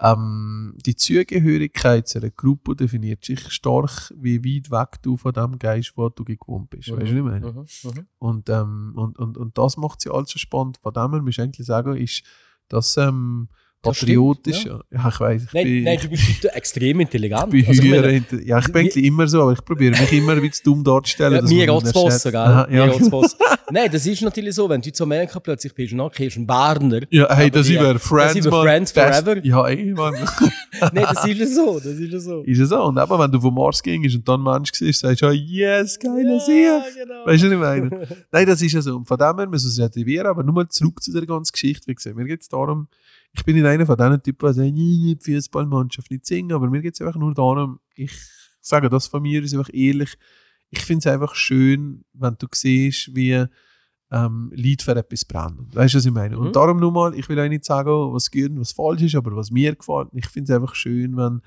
ähm, 0.00 0.74
die 0.86 0.94
Zugehörigkeit 0.94 2.06
zu 2.06 2.18
einer 2.18 2.30
Gruppe 2.30 2.76
definiert 2.76 3.24
sich 3.24 3.50
stark, 3.50 4.12
wie 4.16 4.44
weit 4.44 4.70
weg 4.70 5.02
du 5.02 5.16
von 5.16 5.32
dem 5.32 5.58
gehst, 5.58 5.92
wo 5.96 6.08
du 6.08 6.24
gewohnt 6.24 6.70
bist. 6.70 6.90
Weißt 6.90 7.00
du, 7.00 7.04
was 7.04 7.10
ich 7.10 7.22
meine? 7.22 7.52
Mhm. 7.52 7.58
Mhm. 7.58 8.06
Und, 8.18 8.48
ähm, 8.48 8.92
und, 8.94 9.18
und, 9.18 9.36
und 9.36 9.58
das 9.58 9.76
macht 9.76 10.00
sie 10.00 10.10
alles 10.10 10.30
so 10.30 10.38
spannend. 10.38 10.78
Von 10.78 10.92
dem 10.92 11.12
her 11.12 11.22
muss 11.22 11.30
ich 11.30 11.40
eigentlich 11.40 11.66
sagen, 11.66 11.96
ist, 11.96 12.22
dass 12.68 12.96
ähm, 12.96 13.48
patriotisch, 13.82 14.60
stimmt, 14.60 14.82
ja. 14.90 14.98
ja, 15.02 15.08
ich 15.08 15.20
weiß, 15.20 15.42
ich 15.44 15.52
Nein, 15.52 15.64
bin, 15.64 15.84
nein, 15.84 15.98
du 16.02 16.08
bist 16.08 16.44
extrem 16.46 17.00
intelligent. 17.00 17.44
ich 17.54 17.64
bin 17.64 17.68
Also, 17.68 17.82
ich 17.82 17.88
höher 17.90 18.00
meine, 18.00 18.12
hinter, 18.12 18.42
ja, 18.42 18.58
ich 18.58 18.72
bin 18.72 18.90
wie- 18.94 19.06
immer 19.06 19.26
so, 19.28 19.42
aber 19.42 19.52
ich 19.52 19.64
probiere 19.64 19.92
mich 19.98 20.12
immer 20.12 20.34
bisschen 20.36 20.64
dumm 20.64 20.84
darzustellen. 20.84 21.34
Ja, 21.34 21.42
mir 21.42 21.66
geht's 21.66 21.92
erschätzt. 21.92 22.24
gell? 22.24 22.36
Aha, 22.36 22.66
Mir 22.68 22.76
ja, 22.78 22.86
geht's 22.88 23.10
besser. 23.10 23.36
Nein, 23.70 23.90
das 23.92 24.06
ist 24.06 24.22
natürlich 24.22 24.54
so, 24.54 24.68
wenn 24.68 24.80
du 24.80 24.90
zu 24.92 25.02
Amerika 25.04 25.38
plötzlich 25.40 25.74
bist 25.74 25.92
und 25.92 25.98
nachher 25.98 26.28
ein 26.34 26.46
Berner. 26.46 27.00
ja, 27.10 27.34
hey, 27.36 27.50
das 27.50 27.66
sind 27.66 27.80
wir 27.80 27.92
das 27.94 28.02
Friends. 28.02 28.46
Friends 28.46 28.92
Best- 28.92 29.22
forever. 29.24 29.44
Ja, 29.46 29.66
ey, 29.68 29.92
Mann. 29.92 30.14
Nein, 30.92 31.06
das 31.12 31.26
ist 31.26 31.38
ja 31.38 31.46
so, 31.46 31.74
das 31.74 31.86
ist 31.86 32.12
ja 32.12 32.18
so. 32.20 32.42
ist 32.42 32.58
es 32.58 32.68
so. 32.68 32.82
Und 32.84 32.98
eben, 32.98 33.18
wenn 33.18 33.30
du 33.30 33.40
vom 33.40 33.54
Mars 33.54 33.82
gingst 33.82 34.14
und 34.16 34.26
dann 34.28 34.42
Mensch 34.42 34.70
siehst, 34.72 35.00
sagst 35.00 35.22
du, 35.22 35.26
oh, 35.26 35.30
yes, 35.30 35.98
geiler 35.98 36.40
Sieg. 36.40 36.66
genau. 36.96 37.26
Weißt 37.26 37.42
du, 37.42 37.46
was 37.46 37.52
ich 37.52 37.58
meine? 37.58 38.08
Nein, 38.32 38.46
das 38.46 38.62
ist 38.62 38.72
ja 38.72 38.80
so. 38.82 38.96
Und 38.96 39.06
von 39.06 39.18
dem 39.18 39.36
her 39.36 39.46
müssen 39.48 39.66
wir 39.66 39.70
es 39.70 39.78
relativieren, 39.78 40.26
aber 40.28 40.42
nur 40.42 40.54
mal 40.54 40.68
zurück 40.68 41.02
zu 41.02 41.12
der 41.12 41.26
ganzen 41.26 41.52
Geschichte. 41.52 41.86
Wie 41.88 41.94
gesagt, 41.94 42.16
mir 42.16 42.24
geht 42.24 42.40
es 42.42 42.48
darum, 42.48 42.88
ich 43.32 43.44
bin 43.44 43.56
nicht 43.56 43.66
einer 43.66 43.86
von 43.86 43.96
diesen 43.96 44.22
Typen, 44.22 44.48
die 44.48 44.54
sagen, 44.54 44.74
nee, 44.74 45.14
die 45.14 45.34
Fußballmannschaft 45.34 46.10
nicht 46.10 46.26
singen, 46.26 46.52
aber 46.52 46.68
mir 46.68 46.80
geht 46.80 46.94
es 46.94 47.00
einfach 47.00 47.18
nur 47.18 47.34
darum, 47.34 47.78
ich 47.94 48.12
sage 48.60 48.88
das 48.88 49.06
von 49.06 49.22
mir, 49.22 49.42
ist 49.42 49.54
einfach 49.54 49.72
ehrlich, 49.72 50.16
ich 50.70 50.80
finde 50.80 51.08
es 51.08 51.12
einfach 51.12 51.34
schön, 51.34 52.04
wenn 52.12 52.36
du 52.38 52.46
siehst, 52.52 53.14
wie 53.14 53.46
ähm, 54.10 54.52
Leute 54.54 54.84
für 54.84 54.96
etwas 54.96 55.24
brennen. 55.24 55.68
Weißt 55.72 55.94
du, 55.94 55.98
was 55.98 56.06
ich 56.06 56.12
meine? 56.12 56.36
Mhm. 56.36 56.46
Und 56.46 56.56
darum 56.56 56.78
nur 56.78 56.92
mal, 56.92 57.14
ich 57.14 57.28
will 57.28 57.40
auch 57.40 57.48
nicht 57.48 57.64
sagen, 57.64 57.90
was 58.12 58.30
gut 58.30 58.50
und 58.50 58.60
was 58.60 58.72
falsch 58.72 59.02
ist, 59.02 59.14
aber 59.14 59.36
was 59.36 59.50
mir 59.50 59.74
gefällt, 59.74 60.08
ich 60.12 60.26
finde 60.26 60.52
es 60.52 60.56
einfach 60.56 60.74
schön, 60.74 61.16
wenn 61.16 61.42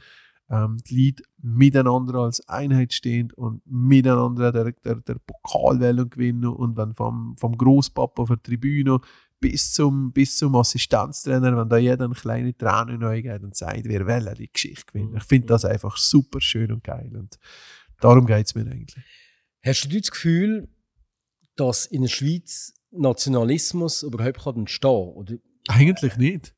ähm, 0.49 0.77
die 0.87 1.07
Leute 1.07 1.23
miteinander 1.41 2.19
als 2.19 2.47
Einheit 2.47 2.93
stehen 2.93 3.31
und 3.31 3.61
miteinander 3.65 4.51
der, 4.51 4.71
der, 4.71 4.95
der 4.95 5.17
Pokal 5.25 5.79
gewinnen 6.07 6.45
und 6.45 6.77
wenn 6.77 6.93
vom, 6.93 7.35
vom 7.39 7.57
Großpapa 7.57 8.21
auf 8.21 8.29
der 8.29 8.41
Tribüne 8.41 8.99
bis 9.41 9.73
zum, 9.73 10.13
bis 10.13 10.37
zum 10.37 10.55
Assistenztrainer, 10.55 11.57
wenn 11.57 11.67
da 11.67 11.77
jeder 11.77 12.05
eine 12.05 12.13
kleine 12.13 12.55
Träne 12.55 12.97
neu 12.97 13.21
geht 13.21 13.41
und 13.43 13.55
sagt, 13.55 13.83
wir 13.85 14.07
wollen 14.07 14.35
die 14.35 14.49
Geschichte 14.51 14.85
gewinnen. 14.85 15.17
Ich 15.17 15.23
finde 15.23 15.47
das 15.47 15.65
einfach 15.65 15.97
super 15.97 16.39
schön 16.39 16.71
und 16.71 16.83
geil 16.83 17.11
und 17.17 17.37
darum 17.99 18.25
geht 18.25 18.45
es 18.45 18.55
mir 18.55 18.61
eigentlich. 18.65 19.03
Hast 19.63 19.85
du 19.91 19.99
das 19.99 20.11
Gefühl, 20.11 20.69
dass 21.55 21.85
in 21.85 22.03
der 22.03 22.09
Schweiz 22.09 22.73
Nationalismus 22.91 24.03
überhaupt 24.03 24.39
kann 24.43 24.55
entstehen 24.55 24.89
kann? 24.89 25.15
Oder 25.15 25.35
Eigentlich 25.67 26.17
nicht. 26.17 26.55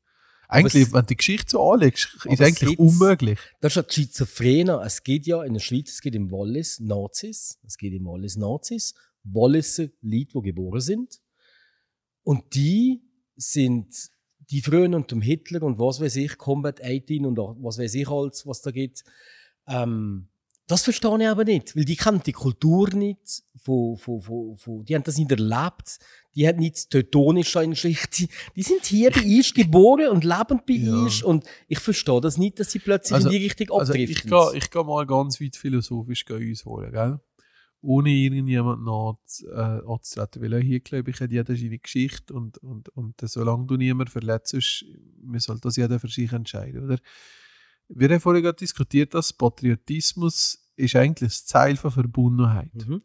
Eigentlich, 0.48 0.82
es- 0.84 0.92
wenn 0.92 1.00
du 1.00 1.06
die 1.06 1.16
Geschichte 1.16 1.50
so 1.52 1.72
anlegst, 1.72 2.14
ist 2.26 2.26
es 2.26 2.40
eigentlich 2.40 2.78
unmöglich. 2.78 3.38
Das 3.60 3.72
ist 3.72 3.76
ja 3.76 3.82
die 3.82 3.94
Schizophrene. 3.94 4.80
Es 4.84 5.02
gibt 5.02 5.26
ja 5.26 5.42
in 5.42 5.54
der 5.54 5.60
Schweiz, 5.60 5.90
es 5.92 6.00
gibt 6.00 6.14
im 6.16 6.30
Wallis 6.30 6.80
Nazis, 6.80 7.58
es 7.66 7.76
gibt 7.78 7.94
im 7.96 8.04
Wallis 8.04 8.36
Nazis, 8.36 8.94
Walliser 9.24 9.84
Leute, 10.02 10.28
die 10.34 10.42
geboren 10.42 10.80
sind. 10.80 11.20
Und 12.24 12.54
die 12.54 13.00
sind 13.36 13.86
die 14.50 14.60
frühen 14.60 14.94
und 14.94 15.10
dem 15.10 15.22
Hitler 15.22 15.62
und 15.62 15.78
was 15.78 16.00
weiß 16.00 16.16
ich, 16.16 16.36
Combat 16.36 16.82
18 16.82 17.24
und 17.24 17.36
was 17.38 17.78
weiß 17.78 17.94
ich 17.94 18.08
alles, 18.08 18.46
was 18.46 18.60
da 18.60 18.70
gibt. 18.70 19.04
Ähm, 19.66 20.28
das 20.66 20.82
verstehe 20.82 21.18
ich 21.20 21.28
aber 21.28 21.44
nicht, 21.44 21.76
weil 21.76 21.84
die 21.84 21.96
kennen 21.96 22.22
die 22.24 22.32
Kultur 22.32 22.88
nicht, 22.94 23.42
von, 23.62 23.96
von, 23.98 24.20
von, 24.22 24.56
von, 24.56 24.84
die 24.84 24.94
haben 24.94 25.02
das 25.04 25.16
nicht 25.18 25.30
erlebt, 25.30 25.98
die 26.34 26.46
haben 26.48 26.58
nicht 26.58 26.88
teutonisch 26.90 27.54
in 27.56 27.74
Schicht, 27.76 28.18
die, 28.18 28.28
die 28.56 28.62
sind 28.62 28.84
hier 28.84 29.10
bei 29.10 29.22
uns 29.22 29.52
geboren 29.54 30.08
und 30.08 30.24
leben 30.24 30.60
bei 30.66 30.74
Ja. 30.74 30.94
uns 31.02 31.22
und 31.22 31.44
ich 31.68 31.78
verstehe 31.80 32.20
das 32.20 32.36
nicht, 32.38 32.60
dass 32.60 32.70
sie 32.70 32.78
plötzlich 32.78 33.14
Also- 33.14 33.28
in 33.28 33.38
die 33.38 33.44
Richtung 33.44 33.78
Also 33.78 33.92
ich 33.94 34.02
abdriften. 34.10 34.30
gehe 34.30 34.58
ich 34.58 34.70
geh 34.70 34.82
mal 34.84 35.06
ganz 35.06 35.38
weit 35.40 35.56
philosophisch 35.56 36.24
gehen 36.24 36.52
ausholen, 36.52 36.92
gell? 36.92 37.20
Ohne 37.84 38.10
irgendjemand 38.10 38.82
nach, 38.82 39.16
äh, 39.46 39.82
anzutreten. 39.86 40.42
Weil 40.42 40.54
auch 40.54 40.62
hier, 40.62 40.80
glaube 40.80 41.10
ich, 41.10 41.20
hat 41.20 41.30
jeder 41.30 41.54
seine 41.54 41.78
Geschichte 41.78 42.32
und, 42.32 42.58
und, 42.58 42.88
und 42.90 43.20
solange 43.20 43.66
du 43.66 43.76
niemanden 43.76 44.10
verletzt, 44.10 44.84
muss 45.22 45.48
halt 45.48 45.64
das 45.64 45.76
jeder 45.76 46.00
für 46.00 46.08
sich 46.08 46.32
entscheiden, 46.32 46.84
oder? 46.84 46.98
Wir 47.88 48.08
haben 48.08 48.20
vorhin 48.20 48.42
gerade 48.42 48.56
diskutiert, 48.56 49.12
dass 49.12 49.32
Patriotismus 49.32 50.66
ist 50.76 50.96
eigentlich 50.96 51.30
das 51.30 51.46
Ziel 51.46 51.76
von 51.76 51.90
Verbundenheit. 51.90 52.74
Mhm. 52.74 53.02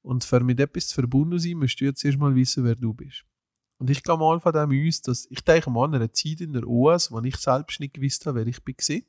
Und 0.00 0.24
für 0.24 0.40
mit 0.40 0.58
etwas 0.58 0.88
zu 0.88 0.94
verbunden 0.94 1.38
sein, 1.38 1.58
musst 1.58 1.80
du 1.80 1.84
jetzt 1.84 2.04
erstmal 2.04 2.34
wissen, 2.34 2.64
wer 2.64 2.74
du 2.74 2.94
bist. 2.94 3.24
Und 3.78 3.90
ich 3.90 4.02
gehe 4.02 4.16
mal 4.16 4.40
von 4.40 4.52
dem 4.52 4.88
aus, 4.88 5.02
dass 5.02 5.26
ich 5.30 5.42
denke 5.42 5.70
mal 5.70 5.84
an 5.84 5.94
einer 5.94 6.12
Zeit 6.12 6.40
in 6.40 6.52
der 6.52 6.66
OAS, 6.66 7.10
wo 7.10 7.20
ich 7.20 7.36
selbst 7.36 7.80
nicht 7.80 7.94
gewusst 7.94 8.26
habe, 8.26 8.40
wer 8.40 8.46
ich 8.46 8.62
bin. 8.64 8.76
gewesen. 8.76 9.04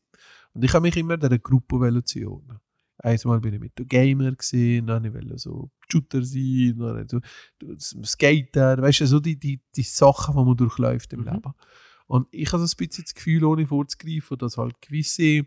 Und 0.54 0.64
ich 0.64 0.74
habe 0.74 0.82
mich 0.82 0.98
immer 0.98 1.18
dieser 1.18 1.40
Gruppe 1.40 2.04
zuordnen. 2.04 2.60
Einmal 3.04 3.42
bin 3.42 3.54
ich 3.54 3.60
mit 3.60 3.78
dem 3.78 3.88
Gamer 3.88 4.32
gesehen, 4.32 4.88
dann 4.88 5.04
ich 5.04 5.14
so 5.36 5.70
Shooter 5.92 6.24
sein, 6.24 6.76
dann 6.78 7.08
so 7.08 7.20
Skater, 8.04 8.82
weißt 8.82 9.02
du, 9.02 9.08
so 9.08 9.20
die, 9.20 9.38
die, 9.38 9.62
die 9.76 9.84
Sachen, 9.84 10.36
die 10.36 10.44
man 10.44 10.56
durchläuft 10.56 11.12
im 11.12 11.20
Mhm. 11.20 11.26
Leben. 11.26 11.54
Und 12.08 12.28
ich 12.32 12.52
habe 12.54 12.66
so 12.66 12.74
ein 12.74 12.78
bisschen 12.78 13.04
das 13.04 13.14
Gefühl, 13.14 13.44
ohne 13.44 13.68
vorzugreifen, 13.68 14.38
dass 14.38 14.58
halt 14.58 14.82
gewisse 14.82 15.46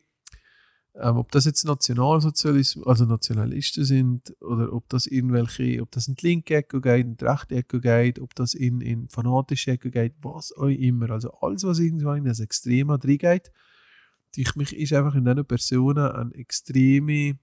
ähm, 0.98 1.16
ob 1.18 1.30
das 1.30 1.44
jetzt 1.44 1.64
Nationalsozialismus, 1.64 2.86
also 2.86 3.04
Nationalisten 3.04 3.84
sind, 3.84 4.34
oder 4.40 4.72
ob 4.72 4.88
das 4.88 5.06
irgendwelche, 5.06 5.82
ob 5.82 5.90
das 5.90 6.08
in 6.08 6.14
die 6.14 6.26
linke 6.26 6.56
Ecke 6.56 6.80
geht, 6.80 7.04
in 7.04 7.16
die 7.16 7.24
rechte 7.24 7.54
Ecke 7.54 7.80
geht, 7.80 8.18
ob 8.18 8.34
das 8.34 8.54
in, 8.54 8.80
in 8.80 9.08
fanatische 9.10 9.72
Ecke 9.72 9.90
geht, 9.90 10.14
was 10.22 10.52
auch 10.56 10.68
immer. 10.68 11.10
Also 11.10 11.32
alles, 11.40 11.64
was 11.64 11.80
irgendwo 11.80 12.12
in 12.12 12.24
das 12.24 12.40
Extreme 12.40 12.98
drin 12.98 13.18
geht, 13.18 13.52
ich 14.36 14.54
mich 14.56 14.76
ist 14.76 14.92
einfach 14.92 15.14
in 15.14 15.24
diesen 15.24 15.44
Personen 15.44 16.10
eine 16.10 16.34
extreme, 16.34 17.38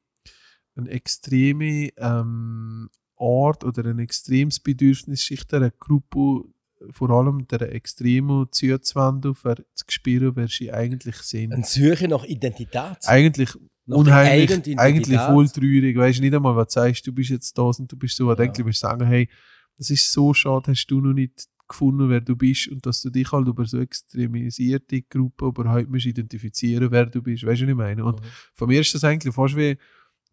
eine 0.75 0.89
extreme 0.89 1.89
ähm, 1.97 2.89
Art 3.17 3.63
oder 3.63 3.85
ein 3.85 3.99
extremes 3.99 4.59
Bedürfnis, 4.59 5.25
sich 5.25 5.45
der 5.45 5.71
Gruppe, 5.79 6.43
vor 6.91 7.09
allem 7.11 7.47
der 7.47 7.73
Extremo 7.73 8.45
zuzuwenden, 8.45 9.35
für 9.35 9.55
zu 9.73 9.85
spüren, 9.87 10.35
wer 10.35 10.47
sie 10.47 10.71
eigentlich 10.71 11.15
sind 11.17 11.53
Eine 11.53 11.63
Suche 11.63 12.07
nach 12.07 12.25
Identität. 12.25 12.97
eigentlich 13.05 13.53
Nach 13.85 13.97
unheimlich, 13.97 14.77
eigentlich 14.79 15.19
voll 15.19 15.47
traurig. 15.47 15.95
Weißt 15.97 16.17
du 16.19 16.23
nicht 16.23 16.33
einmal, 16.33 16.55
was 16.55 16.73
du 16.73 16.79
sagst, 16.81 17.07
du 17.07 17.13
bist 17.13 17.29
jetzt 17.29 17.57
da 17.57 17.61
und 17.63 17.89
du 17.91 17.95
bist 17.97 18.17
so. 18.17 18.29
Ja. 18.29 18.37
Ja. 18.37 18.43
Eigentlich 18.43 18.65
musst 18.65 18.83
du 18.83 18.87
sagen, 18.87 19.05
hey, 19.05 19.29
das 19.77 19.89
ist 19.89 20.11
so 20.11 20.33
schade, 20.33 20.71
hast 20.71 20.87
du 20.87 20.99
noch 20.99 21.13
nicht 21.13 21.45
gefunden, 21.67 22.09
wer 22.09 22.19
du 22.21 22.35
bist 22.35 22.67
und 22.67 22.85
dass 22.85 23.01
du 23.01 23.09
dich 23.09 23.31
halt 23.31 23.47
über 23.47 23.65
so 23.65 23.79
extremisierte 23.79 25.01
Gruppen 25.03 25.47
überhaupt 25.49 25.89
musst 25.89 26.05
identifizieren, 26.05 26.91
wer 26.91 27.05
du 27.05 27.21
bist. 27.21 27.45
Weißt 27.45 27.61
du, 27.61 27.65
was 27.65 27.71
ich 27.71 27.75
meine? 27.77 28.03
Und 28.03 28.19
Mhm. 28.19 28.25
von 28.53 28.67
mir 28.67 28.81
ist 28.81 28.93
das 28.93 29.03
eigentlich 29.05 29.33
fast 29.33 29.55
wie, 29.55 29.77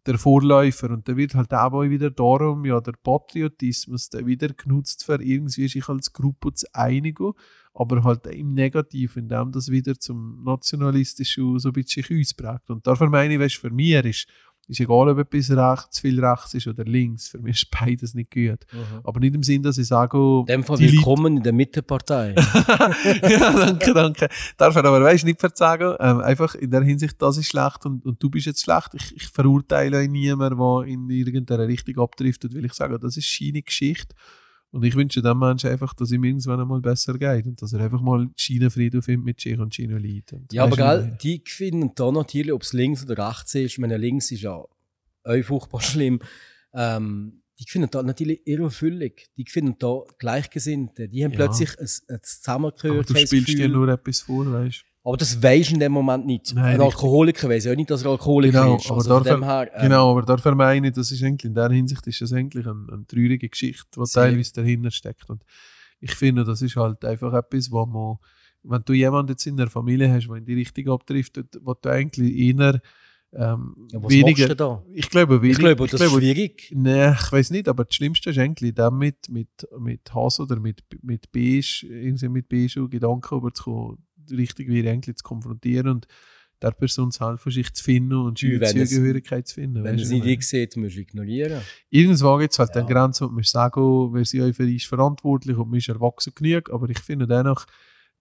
der 0.05 0.17
Vorläufer. 0.17 0.89
Und 0.89 1.07
da 1.07 1.15
wird 1.15 1.35
halt 1.35 1.53
auch 1.53 1.81
wieder 1.83 2.09
darum, 2.09 2.65
ja, 2.65 2.79
der 2.81 2.93
Patriotismus, 3.03 4.09
der 4.09 4.25
wieder 4.25 4.49
genutzt 4.49 5.05
für 5.05 5.21
irgendwie 5.21 5.67
sich 5.67 5.87
als 5.87 6.11
Gruppe 6.11 6.53
zu 6.53 6.65
einigen, 6.73 7.33
aber 7.73 8.03
halt 8.03 8.25
im 8.27 8.53
Negativen, 8.53 9.23
indem 9.23 9.51
das 9.51 9.69
wieder 9.69 9.97
zum 9.99 10.43
Nationalistischen 10.43 11.59
so 11.59 11.69
ein 11.69 11.73
bisschen 11.73 12.19
ausprägt. 12.19 12.69
Und 12.69 12.87
dafür 12.87 13.09
meine 13.09 13.33
ich, 13.33 13.39
weißt, 13.39 13.55
für 13.55 13.69
mich 13.69 13.93
ist 14.05 14.27
ist 14.71 14.79
egal, 14.79 15.09
ob 15.09 15.17
etwas 15.19 15.51
rechts, 15.51 15.99
viel 15.99 16.23
rechts 16.23 16.53
ist 16.53 16.67
oder 16.67 16.83
links. 16.85 17.27
Für 17.27 17.39
mich 17.39 17.61
ist 17.61 17.71
beides 17.71 18.13
nicht 18.13 18.31
gut. 18.31 18.59
Mhm. 18.71 19.01
Aber 19.03 19.19
nicht 19.19 19.35
im 19.35 19.43
Sinn, 19.43 19.61
dass 19.61 19.77
ich 19.77 19.87
sage, 19.87 20.17
oh, 20.17 20.39
In 20.41 20.45
dem 20.47 20.63
Fall 20.63 20.77
die 20.77 20.85
Leute- 20.85 20.97
willkommen 20.97 21.37
in 21.37 21.43
der 21.43 21.53
Mittepartei. 21.53 22.33
ja, 23.21 23.51
danke, 23.53 23.93
danke. 23.93 24.29
Darf 24.57 24.75
er 24.75 24.85
aber, 24.85 25.01
weißt, 25.03 25.25
nicht 25.25 25.39
verzagen. 25.39 25.95
Ähm, 25.99 26.19
einfach 26.21 26.55
in 26.55 26.71
der 26.71 26.81
Hinsicht, 26.81 27.21
das 27.21 27.37
ist 27.37 27.47
schlecht 27.47 27.85
und, 27.85 28.05
und 28.05 28.21
du 28.23 28.29
bist 28.29 28.45
jetzt 28.45 28.63
schlecht. 28.63 28.93
Ich, 28.93 29.15
ich 29.15 29.27
verurteile 29.27 30.07
niemanden, 30.07 30.57
der 30.57 30.87
in 30.87 31.09
irgendeiner 31.09 31.67
Richtung 31.67 31.99
abdriftet, 31.99 32.55
weil 32.55 32.65
ich 32.65 32.73
sage, 32.73 32.97
das 32.97 33.17
ist 33.17 33.37
seine 33.37 33.61
Geschichte. 33.61 34.15
Und 34.71 34.83
ich 34.85 34.95
wünsche 34.95 35.21
dem 35.21 35.37
Menschen 35.39 35.69
einfach, 35.69 35.93
dass 35.93 36.11
ihm 36.11 36.23
irgendwann 36.23 36.61
einmal 36.61 36.79
besser 36.79 37.17
geht 37.17 37.45
und 37.45 37.61
dass 37.61 37.73
er 37.73 37.81
einfach 37.81 38.01
mal 38.01 38.29
Schienenfrieden 38.37 39.01
findet 39.01 39.25
mit 39.25 39.39
sich 39.41 39.59
und 39.59 39.75
Schienenleid. 39.75 40.31
Und 40.33 40.53
ja, 40.53 40.63
aber 40.63 40.77
du, 40.77 40.83
gell, 40.83 41.17
die 41.21 41.41
finden 41.45 41.91
da 41.93 42.09
natürlich, 42.11 42.53
ob 42.53 42.61
es 42.63 42.71
links 42.71 43.03
oder 43.03 43.27
rechts 43.29 43.53
ist. 43.55 43.71
Ich 43.73 43.77
meine, 43.79 43.97
links 43.97 44.31
ist 44.31 44.41
ja 44.41 44.53
auch 44.53 44.69
furchtbar 45.43 45.81
schlimm. 45.81 46.19
Ähm, 46.73 47.41
die 47.59 47.65
finden 47.69 47.89
da 47.91 48.01
natürlich 48.01 48.41
irrefüllig. 48.45 49.29
Die 49.37 49.45
finden 49.45 49.75
da 49.77 50.01
Gleichgesinnte. 50.17 51.09
Die 51.09 51.23
haben 51.23 51.31
Ja. 51.31 51.37
plötzlich 51.37 51.77
ein, 51.77 51.85
ein 51.85 52.15
Aber 52.15 52.21
Zusammengehört. 52.23 53.09
du 53.09 53.15
spielst 53.17 53.47
dir 53.49 53.67
nur 53.69 53.87
etwas 53.89 54.21
vor, 54.21 54.51
weißt 54.51 54.83
aber 55.03 55.17
das 55.17 55.41
weisst 55.41 55.69
du 55.71 55.73
in 55.75 55.79
dem 55.79 55.91
Moment 55.91 56.25
nicht. 56.25 56.53
Nein, 56.53 56.75
ein. 56.75 56.81
Alkoholiker 56.81 57.49
weiß 57.49 57.65
ja 57.65 57.75
nicht, 57.75 57.89
dass 57.89 58.03
er 58.03 58.11
Alkoholiker 58.11 58.61
Genau, 58.61 58.75
ist. 58.77 58.85
aber 58.87 58.95
Also 58.97 59.09
von 59.15 59.23
dafür- 59.23 59.45
her, 59.45 59.71
ähm, 59.75 59.81
Genau, 59.83 60.11
aber 60.11 60.21
dafür 60.23 60.55
meine 60.55 60.87
ich, 60.87 60.93
das 60.93 61.11
ist 61.11 61.23
eigentlich 61.23 61.45
in 61.49 61.53
der 61.55 61.69
Hinsicht 61.69 62.05
ist 62.07 62.21
das 62.21 62.33
eigentlich 62.33 62.65
eine, 62.67 62.85
eine 62.91 63.05
traurige 63.07 63.49
Geschichte, 63.49 63.85
die 63.99 64.11
teilweise 64.11 64.53
dahinter 64.53 64.91
steckt. 64.91 65.29
Und 65.29 65.43
ich 65.99 66.13
finde, 66.15 66.43
das 66.43 66.61
ist 66.61 66.75
halt 66.75 67.03
einfach 67.05 67.33
etwas, 67.33 67.71
wo 67.71 67.85
man, 67.85 68.17
wenn 68.63 68.81
du 68.85 68.93
jemanden 68.93 69.31
jetzt 69.31 69.45
in 69.47 69.57
der 69.57 69.67
Familie 69.69 70.11
hast, 70.11 70.27
der 70.27 70.35
in 70.35 70.45
die 70.45 70.53
Richtung 70.55 70.89
abdriftet, 70.89 71.57
wo 71.63 71.73
du 71.73 71.89
eigentlich 71.89 72.35
eher 72.35 72.79
ähm, 73.33 73.87
Ja, 73.93 74.03
was 74.03 74.11
weniger. 74.11 74.49
du 74.49 74.55
da? 74.57 74.83
Ich 74.93 75.09
glaube, 75.09 75.41
wenig, 75.41 75.53
Ich 75.53 75.59
glaube, 75.59 75.87
das 75.87 76.01
ist 76.01 76.11
schwierig. 76.11 76.69
Nee, 76.75 77.11
ich 77.13 77.31
weiß 77.31 77.51
nicht, 77.51 77.69
aber 77.69 77.85
das 77.85 77.95
Schlimmste 77.95 78.31
ist 78.31 78.37
eigentlich 78.37 78.73
damit 78.75 79.29
mit, 79.29 79.47
mit 79.79 80.13
Hass 80.13 80.41
oder 80.41 80.59
mit, 80.59 80.83
mit 81.01 81.31
Beige, 81.31 81.85
irgendwie 81.89 82.27
mit 82.27 82.49
beige 82.49 82.89
Gedanken 82.89 83.37
überzukommen, 83.37 83.99
richtig 84.31 84.67
wie 84.69 84.87
eigentlich 84.87 85.17
zu 85.17 85.23
konfrontieren 85.23 85.87
und 85.87 86.07
der 86.61 86.71
Person 86.71 87.11
zu 87.11 87.27
helfen, 87.27 87.51
sich 87.51 87.73
zu 87.73 87.83
finden 87.83 88.13
und 88.13 88.39
Ja, 88.41 88.59
es- 88.61 88.71
Zugehörigkeit 88.91 89.47
zu 89.47 89.55
finden. 89.55 89.83
Wenn 89.83 89.97
es 89.97 90.09
du, 90.09 90.13
nicht 90.15 90.25
ich 90.27 90.47
sieht, 90.47 90.77
musst 90.77 90.95
du 90.95 90.99
ignorieren. 91.01 91.61
Irgendwann 91.89 92.39
gibt 92.39 92.53
es 92.53 92.59
halt 92.59 92.69
Ja. 92.75 92.81
eine 92.81 92.89
Grenze 92.93 93.27
und 93.27 93.33
man 93.33 93.43
sagt, 93.43 93.77
oh, 93.77 94.13
wer 94.13 94.23
sie 94.25 94.41
euch 94.43 94.55
für 94.55 94.69
ist 94.71 94.85
verantwortlich 94.85 95.57
und 95.57 95.69
man 95.69 95.79
ist 95.79 95.89
erwachsen 95.89 96.33
genug, 96.35 96.69
aber 96.71 96.87
ich 96.89 96.99
finde 96.99 97.25
dennoch, 97.25 97.65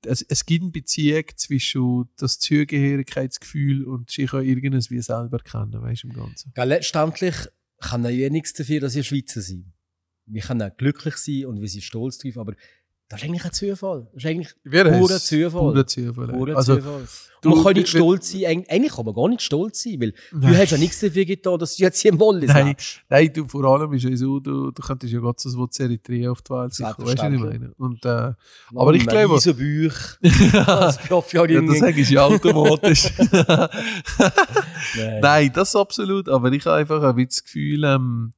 es, 0.07 0.23
es 0.23 0.47
gibt 0.47 0.63
eine 0.63 0.71
Beziehung 0.71 1.25
zwischen 1.37 2.05
das 2.17 2.39
Zugehörigkeitsgefühl 2.95 3.85
und 3.85 4.11
sich 4.11 4.33
auch 4.33 4.41
irgendwas 4.41 4.91
wie 4.91 5.01
selber 5.03 5.39
kennen, 5.39 5.75
weißt 5.81 6.05
du, 6.05 6.09
im 6.09 6.15
Ganzen. 6.15 6.53
Gell, 6.55 6.69
letztendlich 6.69 7.35
kann 7.81 8.05
ja 8.05 8.31
nichts 8.31 8.53
dafür, 8.53 8.81
dass 8.81 8.97
ihr 8.97 9.03
Schweizer 9.05 9.41
seid. 9.41 9.65
Wir 10.27 10.43
können 10.43 10.63
auch 10.63 10.77
glücklich 10.77 11.17
sein 11.17 11.47
und 11.47 11.61
wir 11.61 11.69
sind 11.69 11.83
stolz 11.83 12.19
drauf, 12.19 12.39
aber 12.39 12.55
das 13.11 13.21
ist 13.21 13.25
eigentlich 13.29 13.45
ein 13.45 13.53
Zufall. 13.53 14.07
Das 14.15 14.25
ist 14.25 14.31
eigentlich 14.31 14.49
Purer 14.65 15.19
Zufall. 15.21 15.51
Purer 15.51 15.87
Zufall. 15.87 16.29
purer 16.29 16.57
also, 16.57 16.77
Zufall. 16.77 17.03
du- 17.43 17.49
man 17.51 17.65
kann 17.65 17.73
nicht 17.75 17.89
stolz 17.89 18.31
sein. 18.31 18.41
Eig- 18.43 18.69
Eigentlich 18.71 18.93
kann 18.95 19.05
man 19.05 19.15
gar 19.15 19.29
nicht 19.29 19.43
stolz 19.43 19.83
sein, 19.83 20.01
weil 20.01 20.13
du 20.31 20.39
Nein. 20.39 20.57
hast 20.59 20.71
ja 20.71 20.79
nichts 20.79 21.01
dafür 21.01 21.25
getan, 21.25 21.59
dass 21.59 21.75
du 21.77 21.83
jetzt 21.83 22.01
hier 22.01 22.13
im 22.13 22.21
Wallis 22.21 22.49
Nein. 22.53 22.69
lebst. 22.69 23.01
Nein, 23.09 23.33
du, 23.35 23.47
vor 23.49 23.65
allem 23.65 23.93
ist 23.95 24.05
es 24.05 24.21
so, 24.21 24.39
du, 24.39 24.71
du 24.71 24.81
könntest 24.83 25.13
ja 25.13 25.19
Gott 25.19 25.41
so 25.41 25.49
was 25.59 25.79
Eritrea 25.81 26.31
auf 26.31 26.41
die 26.43 26.51
Welt 26.53 26.73
sicher, 26.73 26.95
weißt 26.97 27.19
du, 27.19 27.23
was 27.25 27.33
ich 27.35 27.41
meine? 27.41 27.73
Und, 27.79 28.05
äh, 28.05 28.33
Aber 28.77 28.95
ich 28.95 29.05
glaube- 29.07 29.35
Diese 29.35 29.55
Bücher. 29.55 30.17
ja, 30.23 30.65
Das 30.65 30.99
darf 31.09 31.33
ja 31.33 31.47
das 31.47 31.79
sage 31.81 32.01
ich 32.01 32.11
ja 32.11 32.25
automatisch. 32.25 33.11
Nein. 34.97 35.21
Nein, 35.21 35.51
das 35.55 35.75
absolut, 35.77 36.29
aber 36.29 36.53
ich 36.53 36.65
habe 36.67 36.77
einfach 36.77 37.03
ein 37.03 37.15
bisschen 37.17 37.29
das 37.29 37.45
Gefühl, 37.45 37.85
ähm, 37.85 38.33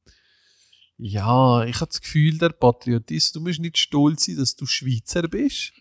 ja, 0.98 1.64
ich 1.64 1.76
habe 1.76 1.88
das 1.88 2.00
Gefühl, 2.00 2.38
der 2.38 2.50
Patriotist, 2.50 3.35
du 3.35 3.40
musst 3.40 3.61
nicht 3.61 3.78
stolz 3.78 4.26
sein, 4.26 4.37
dass 4.37 4.57
du 4.57 4.66
Schweizer 4.66 5.22
bist, 5.22 5.72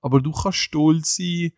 aber 0.00 0.20
du 0.20 0.32
kannst 0.32 0.58
stolz 0.58 1.16
sein, 1.16 1.52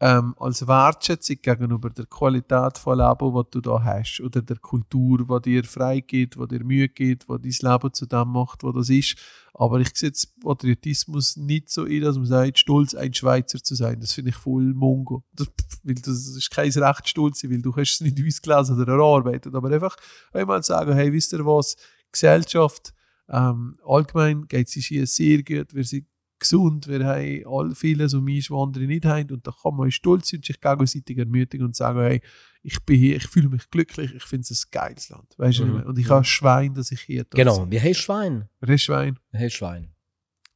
ähm, 0.00 0.34
als 0.38 0.66
Wertschätzung 0.66 1.38
gegenüber 1.42 1.90
der 1.90 2.06
Qualität 2.06 2.78
von 2.78 2.98
Leben, 2.98 3.34
was 3.34 3.46
du 3.50 3.60
da 3.60 3.82
hast, 3.82 4.20
oder 4.20 4.42
der 4.42 4.58
Kultur, 4.58 5.40
die 5.42 5.50
dir 5.50 5.64
frei 5.64 6.00
geht, 6.00 6.36
die 6.36 6.46
dir 6.46 6.64
Mühe 6.64 6.88
gibt, 6.88 7.26
die 7.28 7.50
dein 7.58 7.72
Leben 7.72 7.92
zu 7.92 8.06
dem 8.06 8.28
macht, 8.28 8.62
was 8.62 8.74
das 8.74 8.90
ist. 8.90 9.16
Aber 9.54 9.80
ich 9.80 9.90
sehe 9.96 10.10
jetzt 10.10 10.38
Patriotismus 10.40 11.36
nicht 11.36 11.68
so 11.70 11.84
in, 11.84 12.02
dass 12.02 12.16
man 12.16 12.26
sagt, 12.26 12.60
stolz, 12.60 12.94
ein 12.94 13.12
Schweizer 13.12 13.60
zu 13.60 13.74
sein. 13.74 13.98
Das 13.98 14.12
finde 14.12 14.30
ich 14.30 14.36
voll 14.36 14.72
Mongo. 14.72 15.24
Das, 15.32 15.48
weil 15.82 15.96
das 15.96 16.28
ist 16.28 16.50
kein 16.52 16.70
Recht, 16.70 17.08
stolz 17.08 17.40
sein, 17.40 17.50
weil 17.50 17.62
du 17.62 17.74
hast 17.74 17.94
es 17.94 18.00
nicht 18.00 18.24
ausgelesen 18.24 18.80
oder 18.80 18.92
erarbeitet. 18.92 19.52
Aber 19.52 19.68
einfach 19.68 19.96
einmal 20.32 20.62
sagen, 20.62 20.92
hey, 20.92 21.12
wisst 21.12 21.32
ihr 21.32 21.44
was, 21.44 21.74
Gesellschaft, 22.12 22.92
ähm, 23.28 23.76
allgemein 23.86 24.46
geht 24.48 24.68
es 24.68 24.76
uns 24.76 24.86
hier 24.86 25.06
sehr 25.06 25.42
gut, 25.42 25.74
wir 25.74 25.84
sind 25.84 26.06
gesund, 26.40 26.86
wir 26.86 27.04
haben 27.04 27.42
all 27.46 27.74
vieles 27.74 28.14
um 28.14 28.24
mich, 28.24 28.50
was 28.50 28.62
andere 28.66 28.84
nicht 28.84 29.04
haben 29.04 29.30
und 29.32 29.46
da 29.46 29.52
kann 29.62 29.74
man 29.74 29.90
stolz 29.90 30.28
sein 30.28 30.38
und 30.38 30.46
sich 30.46 30.60
gegenseitig 30.60 31.18
ermutigen 31.18 31.66
und 31.66 31.74
sagen, 31.76 31.98
hey, 32.00 32.20
ich 32.62 32.80
bin 32.84 32.96
hier, 32.98 33.16
ich 33.16 33.26
fühle 33.26 33.48
mich 33.48 33.68
glücklich, 33.70 34.14
ich 34.14 34.22
finde 34.24 34.46
es 34.50 34.64
ein 34.64 34.70
geiles 34.70 35.08
Land. 35.08 35.34
Weißt 35.36 35.58
du, 35.58 35.66
Mhm. 35.66 35.82
und 35.82 35.98
ich 35.98 36.08
habe 36.08 36.20
ein 36.20 36.24
Schwein, 36.24 36.74
dass 36.74 36.92
ich 36.92 37.00
hier 37.00 37.24
darf 37.24 37.36
Genau, 37.36 37.68
wir 37.70 37.80
haben 37.82 37.94
Schwein. 37.94 38.48
Wer 38.60 38.74
ist 38.76 38.82
Schwein? 38.82 39.18
Wir 39.32 39.40
haben 39.40 39.50
Schwein. 39.50 39.88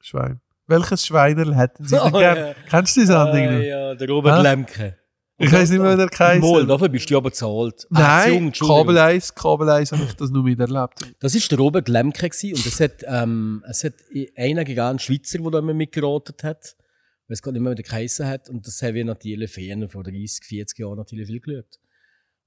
Schwein. 0.01 0.41
Welches 0.69 1.07
Schweinerl 1.07 1.55
hätten 1.57 1.85
Sie 1.85 1.97
denn 1.97 2.15
Oh, 2.15 2.19
gern? 2.19 2.37
ja. 2.37 2.55
Kennst 2.69 2.97
du 2.97 3.01
die 3.01 3.07
Sendung 3.07 3.27
Ah, 3.37 3.53
noch? 3.53 3.63
ja, 3.63 3.95
der 3.97 4.09
Robert 4.09 4.39
Hä? 4.39 4.43
Lemke. 4.43 4.99
Ich 5.39 5.51
weiß 5.53 5.71
nicht 5.71 5.81
mehr, 5.81 5.93
wie 5.95 5.97
der 5.97 6.09
Kaiser. 6.09 6.67
dafür 6.67 6.89
bist 6.89 7.11
du 7.11 7.17
aber 7.17 7.33
zahlt. 7.33 7.87
Ah, 7.91 8.23
Nein, 8.27 8.47
Entschuldigung. 8.49 8.87
Kabel 8.87 8.99
1, 8.99 9.35
Kabel 9.35 9.69
1 9.71 9.93
habe 9.93 10.05
ich 10.05 10.15
das 10.15 10.31
nur 10.31 10.45
miterlebt. 10.45 11.01
Das 11.21 11.35
ist 11.35 11.51
der 11.51 11.59
Robert 11.59 11.89
Lemke 11.89 12.29
gewesen, 12.29 12.55
und 12.55 12.65
es 12.67 12.79
hat, 12.81 13.03
ähm, 13.07 13.65
es 13.69 13.83
hat 13.83 13.95
einer 14.37 14.65
gegeben, 14.65 14.87
einen 14.87 14.99
Schweizer, 14.99 15.39
der 15.39 15.51
da 15.51 15.59
immer 15.59 15.75
mitgeraten 15.75 16.35
hat. 16.45 16.77
Ich 17.25 17.31
weiß 17.31 17.43
gar 17.43 17.53
nicht 17.53 17.63
mehr, 17.63 17.73
wie 17.73 17.77
der 17.77 17.85
geheissen 17.85 18.27
hat. 18.27 18.49
Und 18.51 18.67
das 18.67 18.81
haben 18.83 18.95
wir 18.95 19.05
natürlich 19.05 19.51
Ferien 19.51 19.89
vor 19.89 20.03
30, 20.05 20.45
40 20.45 20.79
Jahren 20.79 20.97
natürlich 20.99 21.27
viel 21.27 21.41
geschaut. 21.41 21.79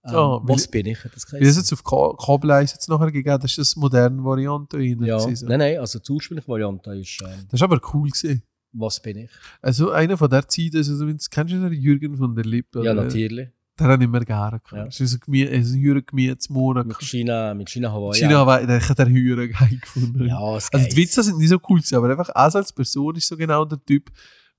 Ähm, 0.08 0.14
Ah, 0.16 0.40
was 0.44 0.68
bin 0.68 0.86
ich, 0.86 1.00
das 1.14 1.26
Wie 1.34 1.40
ist 1.44 1.58
jetzt 1.58 1.74
auf 1.74 1.84
Ka- 1.84 2.14
Kabel 2.24 2.52
1 2.52 2.74
jetzt 2.74 2.88
nachher 2.88 3.12
gegeben? 3.12 3.40
Das 3.42 3.50
ist 3.52 3.58
das 3.58 3.76
moderne 3.76 4.24
Variante. 4.24 4.78
Ja, 4.80 5.18
gewesen. 5.18 5.48
nein, 5.50 5.58
nein, 5.58 5.80
also 5.80 5.98
die 5.98 6.12
ursprüngliche 6.12 6.48
Variante 6.48 6.92
ist, 6.96 7.20
ähm, 7.24 7.46
Das 7.50 7.60
ist 7.60 7.64
aber 7.64 7.82
cool 7.94 8.10
gewesen. 8.10 8.44
Was 8.78 9.02
bin 9.02 9.18
ich? 9.18 9.32
Also 9.62 9.92
einer 9.92 10.18
von 10.18 10.30
der 10.30 10.48
Zeit, 10.48 10.76
also 10.76 11.06
kennst 11.06 11.54
du 11.54 11.70
den 11.70 11.74
Jürgen 11.74 12.16
von 12.16 12.36
der 12.36 12.46
Lippe? 12.46 12.84
Ja, 12.84 12.94
natürlich. 12.94 13.50
Den 13.78 13.88
habe 13.88 14.04
ich 14.04 14.08
immer 14.08 14.22
gerne 14.22 14.62
gehabt. 14.62 14.88
Das 14.88 15.00
ist 15.02 15.28
ein, 15.28 15.34
Jürgen 15.34 16.06
Gemütsmonat. 16.06 16.88
Mit 16.88 16.98
China, 17.02 17.54
mit 17.54 17.70
China 17.70 17.92
Hawaii. 17.92 18.18
China, 18.18 18.42
aber 18.42 18.66
der 18.66 18.88
hat 18.88 18.98
der 18.98 19.10
Jürgen 19.10 19.52
geil 19.52 19.78
gefunden. 19.82 20.26
Ja, 20.28 20.56
es 20.56 20.72
Also 20.72 20.88
die 20.88 20.96
Witze 20.96 21.24
sind 21.24 21.38
nicht 21.40 21.50
so 21.50 21.60
cool 21.70 21.82
aber 21.94 22.10
einfach 22.10 22.30
auch 22.30 22.56
als 22.56 22.72
Person 22.72 23.16
ist 23.16 23.28
so 23.28 23.36
genau 23.36 23.66
der 23.66 23.84
Typ, 23.84 24.12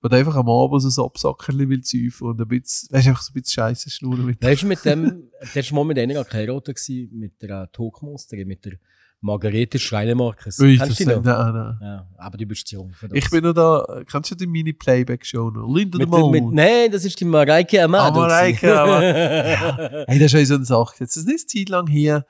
der 0.02 0.18
einfach 0.18 0.36
am 0.36 0.48
Abend 0.48 0.82
so 0.82 1.02
ein 1.02 1.06
Absackerli 1.06 1.68
will 1.68 1.80
zäufen 1.82 2.28
und 2.28 2.40
ein 2.40 2.46
bisschen, 2.46 2.90
weißt 2.92 3.06
du, 3.06 3.10
einfach 3.10 3.22
so 3.22 3.30
ein 3.30 3.40
bisschen 3.40 3.54
Scheiße 3.54 3.90
schnurren 3.90 4.26
mit. 4.26 4.42
Weißt 4.42 4.62
du, 4.62 4.66
mit 4.66 4.84
dem, 4.84 5.30
der 5.54 5.64
war 5.64 5.74
mal 5.74 5.84
mit 5.84 5.98
einer 5.98 6.22
geheiratet 6.22 6.78
mit 7.10 7.40
der 7.40 7.62
äh, 7.62 7.66
Talkmonsterin, 7.72 8.46
mit 8.46 8.64
der 8.66 8.74
Margarete 9.26 9.78
Schreinemarkes. 9.78 10.58
Ui, 10.60 10.78
Kennst 10.78 10.92
das 10.92 10.98
du 10.98 11.04
die 11.04 11.10
nein, 11.10 11.22
noch? 11.22 11.52
nein. 11.52 11.78
Ja, 11.82 12.08
aber 12.16 12.38
du 12.38 12.46
bist 12.46 12.70
jung 12.70 12.92
für 12.92 13.08
das. 13.08 13.18
Ich 13.18 13.28
bin 13.28 13.42
noch 13.44 13.52
da, 13.52 14.02
kennst 14.10 14.30
du 14.30 14.34
die 14.34 14.46
Mini-Playback-Show 14.46 15.50
noch? 15.50 15.68
Linda 15.74 15.98
mit, 15.98 16.12
de 16.12 16.30
mit, 16.30 16.42
Mond. 16.42 16.54
Nein, 16.54 16.90
das 16.90 17.04
ist 17.04 17.20
die 17.20 17.24
Mareike 17.24 17.82
Amado. 17.82 18.20
Ah, 18.22 18.28
Mareike 18.28 18.60
gewesen. 18.60 18.78
Amado. 18.78 20.04
Hey, 20.06 20.18
das 20.18 20.26
ist 20.26 20.30
schon 20.32 20.46
so 20.46 20.54
eine 20.54 20.64
Sache. 20.64 20.94
Jetzt 21.00 21.16
ist 21.16 21.26
nicht 21.26 21.40
eine 21.40 21.64
Zeit 21.64 21.68
lang 21.68 21.86
hier 21.88 22.24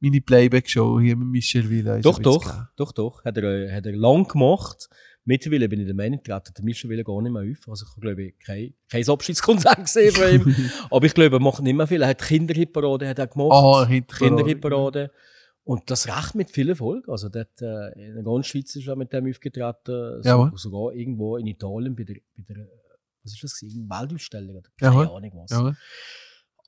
meine 0.00 0.20
Playback-Show 0.20 1.00
hier 1.00 1.16
mit 1.16 1.28
Michel 1.28 1.68
Wille. 1.68 2.00
doch, 2.00 2.18
doch, 2.18 2.64
doch, 2.76 2.92
doch. 2.92 3.24
Hat 3.24 3.36
er, 3.36 3.44
äh, 3.44 3.72
hat 3.72 3.86
er 3.86 3.92
lang 3.92 4.26
gemacht. 4.26 4.88
Mittlerweile 5.24 5.68
bin 5.68 5.80
ich 5.80 5.86
der 5.86 5.94
Meinung, 5.94 6.22
treten 6.22 6.54
der 6.56 6.64
Michel 6.64 6.88
Wille 6.88 7.04
gar 7.04 7.20
nicht 7.20 7.32
mehr 7.32 7.42
auf. 7.42 7.68
Also 7.68 7.84
ich 7.84 7.90
habe, 7.92 8.00
glaube 8.00 8.22
ich, 8.24 8.38
kein, 8.38 8.72
kein 8.90 9.06
Abschiedskonzert 9.06 9.76
gesehen 9.84 10.12
von 10.12 10.32
ihm. 10.32 10.70
Aber 10.90 11.04
ich 11.04 11.12
glaube, 11.12 11.36
er 11.36 11.40
macht 11.40 11.62
nicht 11.62 11.76
mehr 11.76 11.86
viel. 11.86 12.00
Er 12.00 12.08
hat 12.08 12.22
Kinderhitparade 12.22 13.06
hat 13.06 13.18
er 13.18 13.26
gemacht. 13.26 13.52
Ah, 13.52 13.86
hinter 13.86 14.16
Kinderhitparade. 14.16 15.10
Und 15.64 15.90
das 15.90 16.08
recht 16.08 16.34
mit 16.34 16.50
viel 16.50 16.68
Erfolg. 16.70 17.08
Also 17.08 17.28
dort, 17.28 17.60
äh, 17.62 17.92
in 18.08 18.14
der 18.14 18.22
ganzen 18.24 18.44
Schweiz 18.44 18.74
ist 18.74 18.86
er 18.88 18.96
mit 18.96 19.12
dem 19.12 19.28
aufgetreten. 19.28 20.22
So, 20.22 20.28
Jawohl. 20.28 20.52
sogar 20.56 20.92
irgendwo 20.94 21.36
in 21.36 21.46
Italien 21.46 21.94
bei 21.94 22.04
der, 22.04 22.16
bei 22.36 22.42
der 22.42 22.66
was 23.22 23.34
ist 23.34 23.44
das 23.44 23.58
gewesen? 23.60 23.88
Weltausstellung 23.88 24.56
oder 24.56 24.70
Jawohl. 24.80 25.04
keine 25.06 25.16
Ahnung 25.16 25.32
was. 25.34 25.50
Ja, 25.50 25.74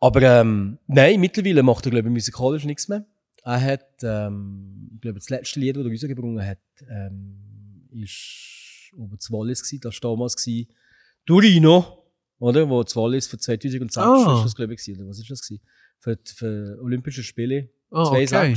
Aber 0.00 0.22
ähm, 0.22 0.78
nein, 0.86 1.18
mittlerweile 1.20 1.62
macht 1.62 1.86
er, 1.86 1.90
glaube 1.90 2.08
ich, 2.08 2.12
musikalisch 2.14 2.64
nichts 2.64 2.88
mehr. 2.88 3.06
Er 3.44 3.60
hat, 3.60 3.86
ähm, 4.02 4.90
ich 4.94 5.00
glaube, 5.00 5.18
das 5.18 5.30
letzte 5.30 5.58
Lied, 5.60 5.76
das 5.76 5.84
er 5.84 5.90
rausgebracht 5.90 6.46
hat, 6.46 6.58
ähm, 6.90 7.88
ist 7.90 8.90
über 8.92 9.16
das 9.16 9.30
Wallis 9.32 9.62
gewesen. 9.62 9.80
Das 9.80 10.02
war 10.02 10.10
damals 10.12 10.36
gewesen, 10.36 10.68
Turino, 11.26 12.04
oder? 12.38 12.68
Wo 12.68 12.82
das 12.82 12.94
Wallis 12.94 13.26
für 13.26 13.38
2006 13.38 13.96
Ah. 13.96 14.36
ist 14.38 14.44
das, 14.44 14.54
glaube 14.54 14.74
ich, 14.74 14.80
gewesen. 14.84 15.00
Oder 15.00 15.08
was 15.10 15.18
ist 15.18 15.30
das 15.30 15.40
gewesen? 15.42 15.62
für 15.98 16.16
die 16.16 16.32
für 16.34 16.78
Olympische 16.82 17.22
Spiele. 17.22 17.70
Oh, 17.90 18.04
zwei 18.06 18.24
okay. 18.24 18.54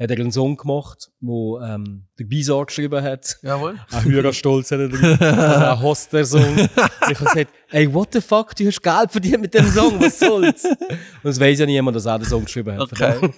Hat 0.00 0.10
er 0.10 0.16
einen 0.18 0.32
Song 0.32 0.56
gemacht, 0.56 1.10
wo 1.20 1.60
ähm, 1.60 2.04
der 2.18 2.24
Bisor 2.24 2.64
geschrieben 2.64 3.02
hat. 3.02 3.36
Jawohl. 3.42 3.78
Ein 3.92 4.04
höherer 4.04 4.32
Stolz 4.32 4.70
hat 4.70 4.78
er 4.80 4.88
drin. 4.88 5.18
Also 5.20 5.64
ein 5.66 5.82
Hoster-Song. 5.82 6.42
Und 6.56 6.58
ich 6.58 6.76
habe 6.76 7.14
gesagt, 7.14 7.48
ey, 7.70 7.92
what 7.92 8.08
the 8.14 8.20
fuck, 8.22 8.56
du 8.56 8.66
hast 8.66 8.82
Geld 8.82 9.12
verdient 9.12 9.42
mit 9.42 9.52
dem 9.52 9.66
Song, 9.66 10.00
was 10.00 10.18
soll's? 10.18 10.64
Und 10.64 11.30
es 11.30 11.38
weiss 11.38 11.58
ja 11.58 11.66
niemand, 11.66 11.96
dass 11.96 12.06
er 12.06 12.18
den 12.18 12.26
Song 12.26 12.44
geschrieben 12.46 12.78
hat. 12.78 12.90
Okay. 12.90 13.30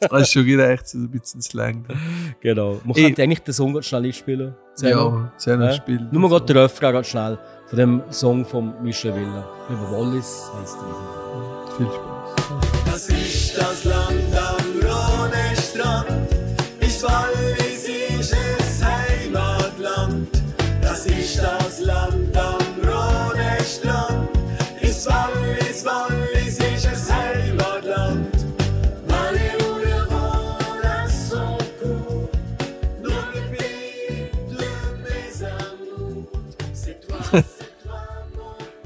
Das 0.00 0.22
ist 0.22 0.32
schon 0.32 0.44
gerecht, 0.44 0.86
so 0.86 0.98
ein 0.98 1.10
bisschen 1.10 1.40
Slang. 1.40 1.86
Genau. 2.40 2.80
Man 2.84 2.94
Ich- 2.96 3.04
könnte 3.04 3.22
eigentlich 3.22 3.38
den 3.40 3.54
Song 3.54 3.80
schnell 3.82 4.04
einspielen. 4.04 4.54
Zusammen. 4.74 5.24
Ja, 5.24 5.32
Zehner 5.38 5.66
Ja? 5.70 5.72
spielt. 5.72 6.12
Nur 6.12 6.20
mal 6.20 6.28
gerade 6.28 6.44
den 6.44 6.56
Refrain 6.58 6.92
ganz 6.92 7.06
schnell 7.06 7.38
von 7.68 7.78
dem 7.78 8.02
Song 8.10 8.44
von 8.44 8.74
Michel 8.82 9.14
Villa. 9.14 9.48
Über 9.70 9.90
Wallis 9.92 10.50
heisst 10.60 10.76
er. 10.76 11.76
Viel 11.78 11.86
Spaß. 11.86 12.82
Das 12.84 13.08
ist 13.08 13.56
das 13.58 13.84
Land 13.84 14.01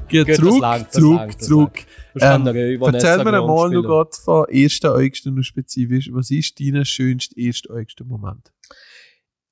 Gut, 0.09 0.29
das 0.29 0.37
zurück, 0.37 0.61
langt, 0.61 0.87
das 0.87 0.93
zurück, 0.93 1.17
langt, 1.17 1.41
das 1.41 1.47
zurück. 1.47 1.85
Ähm, 2.19 2.47
Erzähl 2.47 3.23
mir 3.23 3.41
einmal 3.41 3.69
noch 3.69 4.09
von 4.15 4.45
1. 4.49 4.85
August 4.85 5.25
noch 5.25 5.43
spezifisch. 5.43 6.09
Was 6.13 6.31
ist 6.31 6.59
dein 6.59 6.85
schönster 6.85 7.35
1. 7.37 7.69
August 7.69 7.99
Moment? 8.07 8.51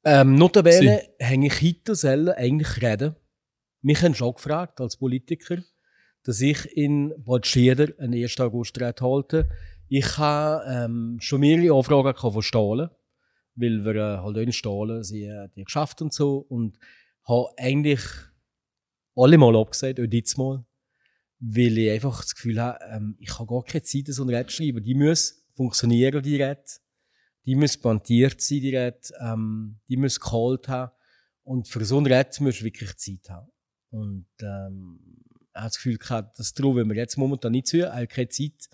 Ähm, 0.08 0.36
notabene 0.36 1.02
hänge 1.18 1.48
ich 1.48 1.62
heute 1.64 1.96
sollen 1.96 2.30
eigentlich 2.30 2.80
reden. 2.80 3.16
Mich 3.82 4.04
haben 4.04 4.14
schon 4.14 4.36
gefragt, 4.36 4.80
als 4.80 4.98
Politiker, 4.98 5.58
dass 6.24 6.42
ich 6.42 6.78
in 6.78 7.12
Bad 7.18 7.48
Schieder 7.48 7.88
einen 7.98 8.14
1. 8.14 8.40
August 8.40 8.80
halte. 8.80 9.50
Ich 9.88 10.18
habe 10.20 10.64
ähm, 10.68 11.18
schon 11.20 11.40
mehrere 11.40 11.76
Anfragen 11.76 12.16
von 12.16 12.42
Stahlen, 12.44 12.92
weil 13.56 13.84
wir 13.84 13.96
äh, 13.96 14.18
halt 14.18 14.38
auch 14.38 14.42
in 14.42 14.52
Stahlen 14.52 15.04
sie 15.04 15.24
äh, 15.24 15.50
die 15.56 15.64
geschafft 15.64 16.04
und 16.04 16.14
so 16.14 16.38
und 16.50 16.78
habe 17.28 17.50
eigentlich 17.58 18.02
alle 19.16 19.40
mal 19.40 19.56
abgesagt, 19.56 20.00
auch 20.00 20.06
dieses 20.06 20.38
Mal, 20.38 20.64
weil 21.40 21.78
ich 21.80 21.92
einfach 21.92 22.22
das 22.22 22.36
Gefühl 22.36 22.62
habe, 22.62 22.78
ähm, 22.92 23.16
ich 23.18 23.40
habe 23.40 23.48
gar 23.48 23.64
keine 23.64 23.82
Zeit, 23.82 24.06
so 24.10 24.24
ein 24.24 24.30
Red 24.30 24.52
zu 24.52 24.58
schreiben. 24.58 24.84
Die 24.84 24.94
muss 24.94 25.44
funktionieren, 25.56 26.22
die 26.22 26.42
Red. 26.42 26.80
Die 27.46 27.56
muss 27.56 27.78
bandiert 27.78 28.42
sein, 28.42 28.60
die 28.62 28.76
Red. 28.76 29.12
Ähm, 29.22 29.80
die 29.88 29.98
muss 29.98 30.20
geholt 30.20 30.68
haben. 30.68 30.92
Und 31.44 31.68
für 31.68 31.84
so 31.86 32.00
ein 32.00 32.06
Red 32.08 32.40
musst 32.42 32.62
du 32.62 32.66
wirklich 32.66 32.96
Zeit 32.98 33.30
haben. 33.30 33.48
Und 33.92 34.26
ähm, 34.42 35.00
ich 35.54 35.56
habe 35.56 35.68
das 35.68 35.76
Gefühl 35.76 35.98
gehabt, 35.98 36.40
das 36.40 36.54
trauen 36.54 36.90
wir 36.90 36.96
jetzt 36.96 37.18
momentan 37.18 37.52
nicht 37.52 37.68
zu, 37.68 37.90
auch 37.92 38.08
keine 38.08 38.30
Zeit. 38.30 38.68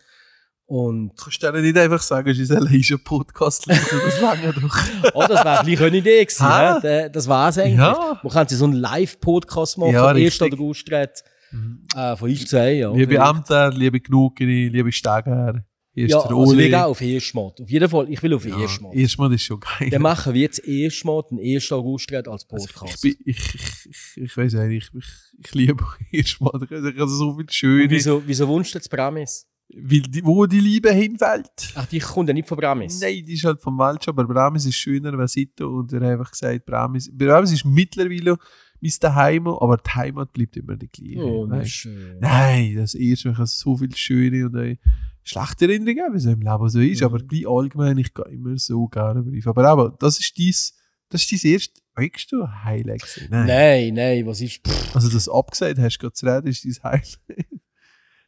Und 0.65 1.17
Kannst 1.17 1.43
du 1.43 1.51
denen 1.51 1.63
nicht 1.65 1.77
einfach 1.77 2.01
sagen, 2.01 2.33
sie 2.33 2.45
sollen 2.45 2.65
einen 2.65 3.03
Podcast? 3.03 3.69
Das 3.69 4.21
lange 4.21 4.53
doch. 4.53 4.77
oh, 5.13 5.25
das 5.27 5.43
wäre 5.43 5.65
vielleicht 5.65 5.81
eine 5.81 5.97
Idee 5.97 6.23
gewesen. 6.23 6.81
Hä? 6.81 7.09
Das 7.09 7.27
war 7.27 7.49
es 7.49 7.57
eigentlich. 7.57 7.77
Ja. 7.77 8.19
Man 8.23 8.31
könnte 8.31 8.55
so 8.55 8.63
einen 8.63 8.75
Live-Podcast 8.75 9.77
machen, 9.77 9.91
Ja, 9.93 10.13
ja, 10.13 10.17
erst 10.17 10.41
richtig. 10.41 10.53
oder 10.53 10.63
August 10.63 10.89
äh, 10.89 12.15
von 12.15 12.29
uns 12.29 12.45
zwei. 12.45 12.71
Ja, 12.75 12.91
Liebe 12.93 13.15
Vielleicht. 13.15 13.35
Ämter, 13.35 13.69
liebe 13.71 13.99
Gnugeni, 13.99 14.69
liebe 14.69 14.91
Steger, 14.93 15.65
Ja, 15.93 16.03
erster 16.07 16.29
also 16.29 16.51
Oli. 16.51 16.57
wir 16.57 16.69
gehen 16.69 16.75
auf 16.79 17.01
Erstmod. 17.01 17.59
Auf 17.61 17.69
jeden 17.69 17.89
Fall, 17.89 18.09
ich 18.09 18.23
will 18.23 18.33
auf 18.33 18.45
Ja, 18.45 18.57
Erstmod. 18.57 18.95
Erstmal 18.95 19.33
ist 19.33 19.43
schon 19.43 19.59
geil. 19.59 19.89
Dann 19.89 20.01
machen 20.01 20.33
wir 20.33 20.41
jetzt 20.41 20.65
Erstmod, 20.65 21.31
den 21.31 21.39
1. 21.39 21.71
August 21.73 22.13
als 22.13 22.27
Also 22.27 22.45
Podcast. 22.47 23.03
ich, 23.03 23.17
bin, 23.17 23.25
ich, 23.25 23.55
ich, 23.55 23.89
ich, 23.89 24.23
ich 24.23 24.37
weiß 24.37 24.53
nicht, 24.53 24.91
ich, 24.95 25.03
ich, 25.39 25.53
liebe 25.53 25.83
erstmal. 26.11 26.53
Ich 26.63 26.71
habe 26.99 27.07
so 27.09 27.35
viel 27.35 27.49
Schöne. 27.49 27.89
wieso, 27.89 28.23
wieso 28.25 28.47
wünschst 28.47 28.73
du 28.73 28.77
jetzt 28.79 28.89
Bramis? 28.89 29.47
Weil 29.73 30.01
die, 30.01 30.23
wo 30.23 30.45
die 30.45 30.59
Liebe 30.59 30.91
hinfällt. 30.93 31.73
Ach, 31.75 31.85
die 31.85 31.99
kommt 31.99 32.27
ja 32.29 32.33
nicht 32.33 32.47
von 32.47 32.57
Bramis. 32.57 32.99
Nein, 32.99 33.23
die 33.25 33.33
ist 33.33 33.43
halt 33.43 33.61
vom 33.61 33.77
Wald 33.77 34.03
schon, 34.03 34.13
aber 34.13 34.25
Bramis 34.25 34.65
ist 34.65 34.75
schöner 34.75 35.17
als 35.17 35.33
Sito 35.33 35.67
und 35.79 35.91
er 35.93 36.01
hat 36.01 36.07
einfach 36.09 36.31
gesagt, 36.31 36.65
Bramis, 36.65 37.09
Bramis 37.13 37.53
ist 37.53 37.65
mittlerweile 37.65 38.37
mein 38.81 38.91
Daheim, 38.99 39.47
aber 39.47 39.77
die 39.77 39.89
Heimat 39.91 40.33
bleibt 40.33 40.57
immer 40.57 40.75
die 40.75 40.87
gleiche. 40.89 41.23
Oh, 41.23 41.45
das 41.45 41.63
ist 41.67 41.71
schön. 41.71 42.17
Nein, 42.19 42.75
das 42.75 42.95
erste, 42.95 43.29
ich 43.29 43.35
habe 43.37 43.47
so 43.47 43.77
viele 43.77 43.95
schöne 43.95 44.45
und 44.45 44.77
schlechte 45.23 45.65
Erinnerungen, 45.65 46.13
wie 46.13 46.17
es 46.17 46.25
im 46.25 46.41
Leben 46.41 46.69
so 46.69 46.79
ist, 46.79 46.99
Mhm. 47.01 47.05
aber 47.05 47.19
gleich 47.19 47.47
allgemein, 47.47 47.97
ich 47.97 48.13
gehe 48.13 48.25
immer 48.25 48.57
so 48.57 48.87
gerne 48.87 49.23
Brief. 49.23 49.47
Aber 49.47 49.67
aber 49.67 49.95
das 49.99 50.19
ist 50.19 50.37
dies, 50.37 50.75
das 51.09 51.23
ist 51.29 51.43
dein 51.43 51.51
erste, 51.51 51.81
eigst 51.95 52.31
du 52.31 52.47
Highlight 52.47 53.01
gewesen? 53.01 53.27
Nein. 53.29 53.47
Nein, 53.47 53.93
nein, 53.93 54.25
was 54.25 54.41
ist. 54.41 54.65
Pff, 54.67 54.95
Also 54.95 55.09
das 55.09 55.27
abgesagt 55.29 55.77
hast, 55.79 55.99
gerade 55.99 56.13
zu 56.13 56.25
reden, 56.25 56.47
ist 56.47 56.63
dein 56.65 56.91
Highlight. 56.91 57.19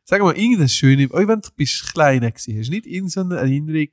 Sag 0.06 0.22
mal, 0.22 0.36
irgendeine 0.38 0.68
schöne, 0.70 1.08
auch 1.12 1.28
wenn 1.28 1.40
du 1.42 1.50
bist 1.56 1.94
kleiner 1.94 2.30
gewesen 2.30 2.60
hast, 2.60 2.70
nicht 2.70 2.86
irgendeine 2.86 3.38
Erinnerung, 3.38 3.88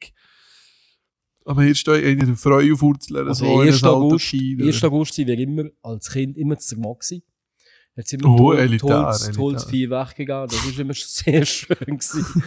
aber 1.45 1.65
jetzt 1.65 1.79
steht 1.79 2.05
eine 2.05 2.37
Freude 2.37 2.73
auf 2.75 2.83
Hurzler, 2.83 3.27
also 3.27 3.45
so 3.47 3.63
in 3.63 3.69
1. 3.69 3.83
ein 3.83 3.89
August, 3.91 4.35
Autokind, 4.35 4.63
1. 4.63 4.79
oder? 4.85 4.93
August 4.93 5.15
sind 5.15 5.27
wir 5.29 5.39
immer 5.39 5.65
als 5.83 6.11
Kind 6.11 6.37
immer 6.37 6.59
zu 6.59 6.69
Zermatt 6.69 7.01
gewesen. 7.01 7.23
Jetzt 7.97 8.11
sind 8.11 8.23
wir 8.23 8.29
Oh, 8.31 8.37
toll- 8.37 8.59
elitär, 8.59 8.89
tolles, 8.89 9.23
elitär. 9.23 9.35
tolles 9.41 9.65
Vieh 9.65 9.91
weggegangen. 9.91 10.49
Das 10.49 10.65
ist 10.67 10.79
immer 10.79 10.95
sehr 10.95 11.45
schön 11.47 11.77
gewesen. 11.79 12.43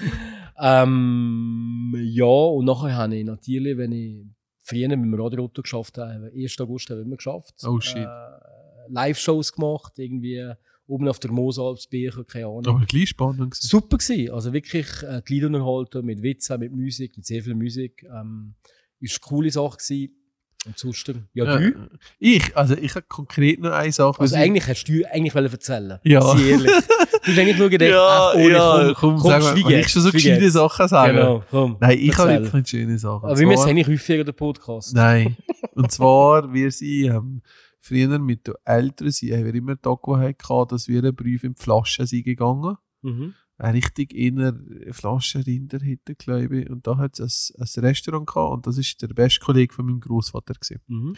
Ähm, 0.60 1.94
ja, 1.98 2.26
und 2.26 2.66
nachher 2.66 2.96
habe 2.96 3.16
ich 3.16 3.26
natürlich, 3.26 3.78
wenn 3.78 3.92
ich 3.92 4.26
früher 4.60 4.90
mit 4.90 5.00
dem 5.00 5.14
Radauto 5.14 5.62
geschafft 5.62 5.98
habe, 5.98 6.32
1. 6.34 6.60
August 6.60 6.90
haben 6.90 6.98
wir 6.98 7.06
immer 7.06 7.18
geschafft. 7.18 7.56
Oh, 7.66 7.80
shit. 7.80 7.98
Äh, 7.98 8.08
Live-Shows 8.90 9.54
gemacht, 9.54 9.94
irgendwie 9.98 10.54
oben 10.88 11.08
auf 11.08 11.20
der 11.20 11.32
Mosalpsbirche, 11.32 12.26
keine 12.26 12.48
Ahnung. 12.48 12.68
Aber 12.68 12.86
gleich 12.86 13.10
spannend 13.10 13.52
gewesen. 13.52 13.68
Super 13.68 13.98
gewesen. 13.98 14.34
Also 14.34 14.54
wirklich 14.54 14.88
äh, 15.04 15.22
die 15.28 15.34
Lieder 15.34 15.48
unterhalten, 15.48 16.06
mit 16.06 16.22
Witzen, 16.22 16.60
mit 16.60 16.72
Musik, 16.72 17.16
mit 17.16 17.26
sehr 17.26 17.44
viel 17.44 17.56
Musik. 17.56 18.04
Ähm, 18.04 18.56
ist 19.00 19.22
eine 19.22 19.28
coole 19.28 19.52
Sache 19.52 19.78
gewesen. 19.78 20.16
Und 20.66 20.78
sonst, 20.78 21.08
ja, 21.08 21.14
Ja, 21.34 21.58
du? 21.58 21.90
Ich, 22.20 22.56
also 22.56 22.76
ich 22.78 22.96
habe 22.96 23.06
konkret 23.10 23.60
noch 23.60 23.72
eine 23.72 23.92
Sache. 23.92 24.20
Also 24.20 24.22
was 24.22 24.32
ich- 24.32 24.38
eigentlich 24.38 24.68
hast 24.68 24.86
du 24.86 25.04
eigentlich 25.12 25.36
wollen 25.36 25.52
erzählen. 25.52 26.00
Ja. 26.04 26.22
Sei 26.22 26.42
ehrlich. 26.52 26.72
Du 27.26 27.32
hast 27.32 27.38
eigentlich 27.40 27.58
nur 27.58 27.70
gedacht, 27.70 27.90
ja, 27.90 28.30
ach, 28.32 28.36
ohne, 28.36 28.50
ja, 28.54 28.94
komm, 28.96 29.18
komm, 29.18 29.30
sag 29.30 29.42
mal, 29.44 29.72
ich 29.72 29.88
schon 29.90 30.02
so 30.02 30.12
gescheite. 30.12 30.50
Sachen 30.52 30.88
sagen. 30.88 31.16
Genau, 31.18 31.44
komm. 31.50 31.78
Nein, 31.80 31.98
ich 32.00 32.18
habe 32.18 32.30
wirklich 32.32 32.54
nicht 32.54 32.70
schöne 32.70 32.98
Sachen. 32.98 33.26
Aber 33.30 33.38
wir 33.40 33.48
müssen 33.48 33.62
Zwar- 33.62 33.70
eigentlich 33.70 33.88
häufiger 33.88 34.24
den 34.24 34.36
Podcast. 34.36 34.94
Nein. 34.96 35.38
Und 35.76 35.92
zwar, 35.92 36.54
wir 36.54 36.72
sind 36.72 37.06
ähm, 37.06 37.42
früher 37.80 38.20
mit 38.20 38.48
den 38.48 38.54
Eltern, 38.66 39.12
sie 39.12 39.34
haben 39.34 39.46
wir 39.46 39.56
immer 39.56 39.80
Taco 39.82 40.14
gehabt, 40.14 40.72
dass 40.72 40.88
wir 40.88 41.00
einen 41.00 41.16
Brief 41.16 41.44
in 41.44 41.54
die 41.56 41.62
Flaschen 41.62 42.06
sind 42.06 42.24
gegangen. 42.24 42.76
Mhm. 43.02 43.34
Eine 43.58 43.78
richtig 43.78 44.14
inner 44.14 44.54
Flasche 44.92 45.46
Rinder 45.46 45.80
hätte, 45.80 46.16
glaube 46.16 46.62
ich. 46.62 46.70
Und 46.70 46.86
da 46.88 46.98
hat 46.98 47.20
es 47.20 47.54
ein, 47.58 47.64
ein 47.64 47.86
Restaurant 47.88 48.28
gehabt 48.28 48.54
und 48.54 48.68
das 48.68 48.78
ist 48.78 49.02
der 49.02 49.08
beste 49.10 49.40
Kollege 49.40 49.74
von 49.74 49.86
meinem 49.86 50.00
Großvater 50.00 50.54
gewesen. 50.56 50.82
Mhm. 50.88 51.16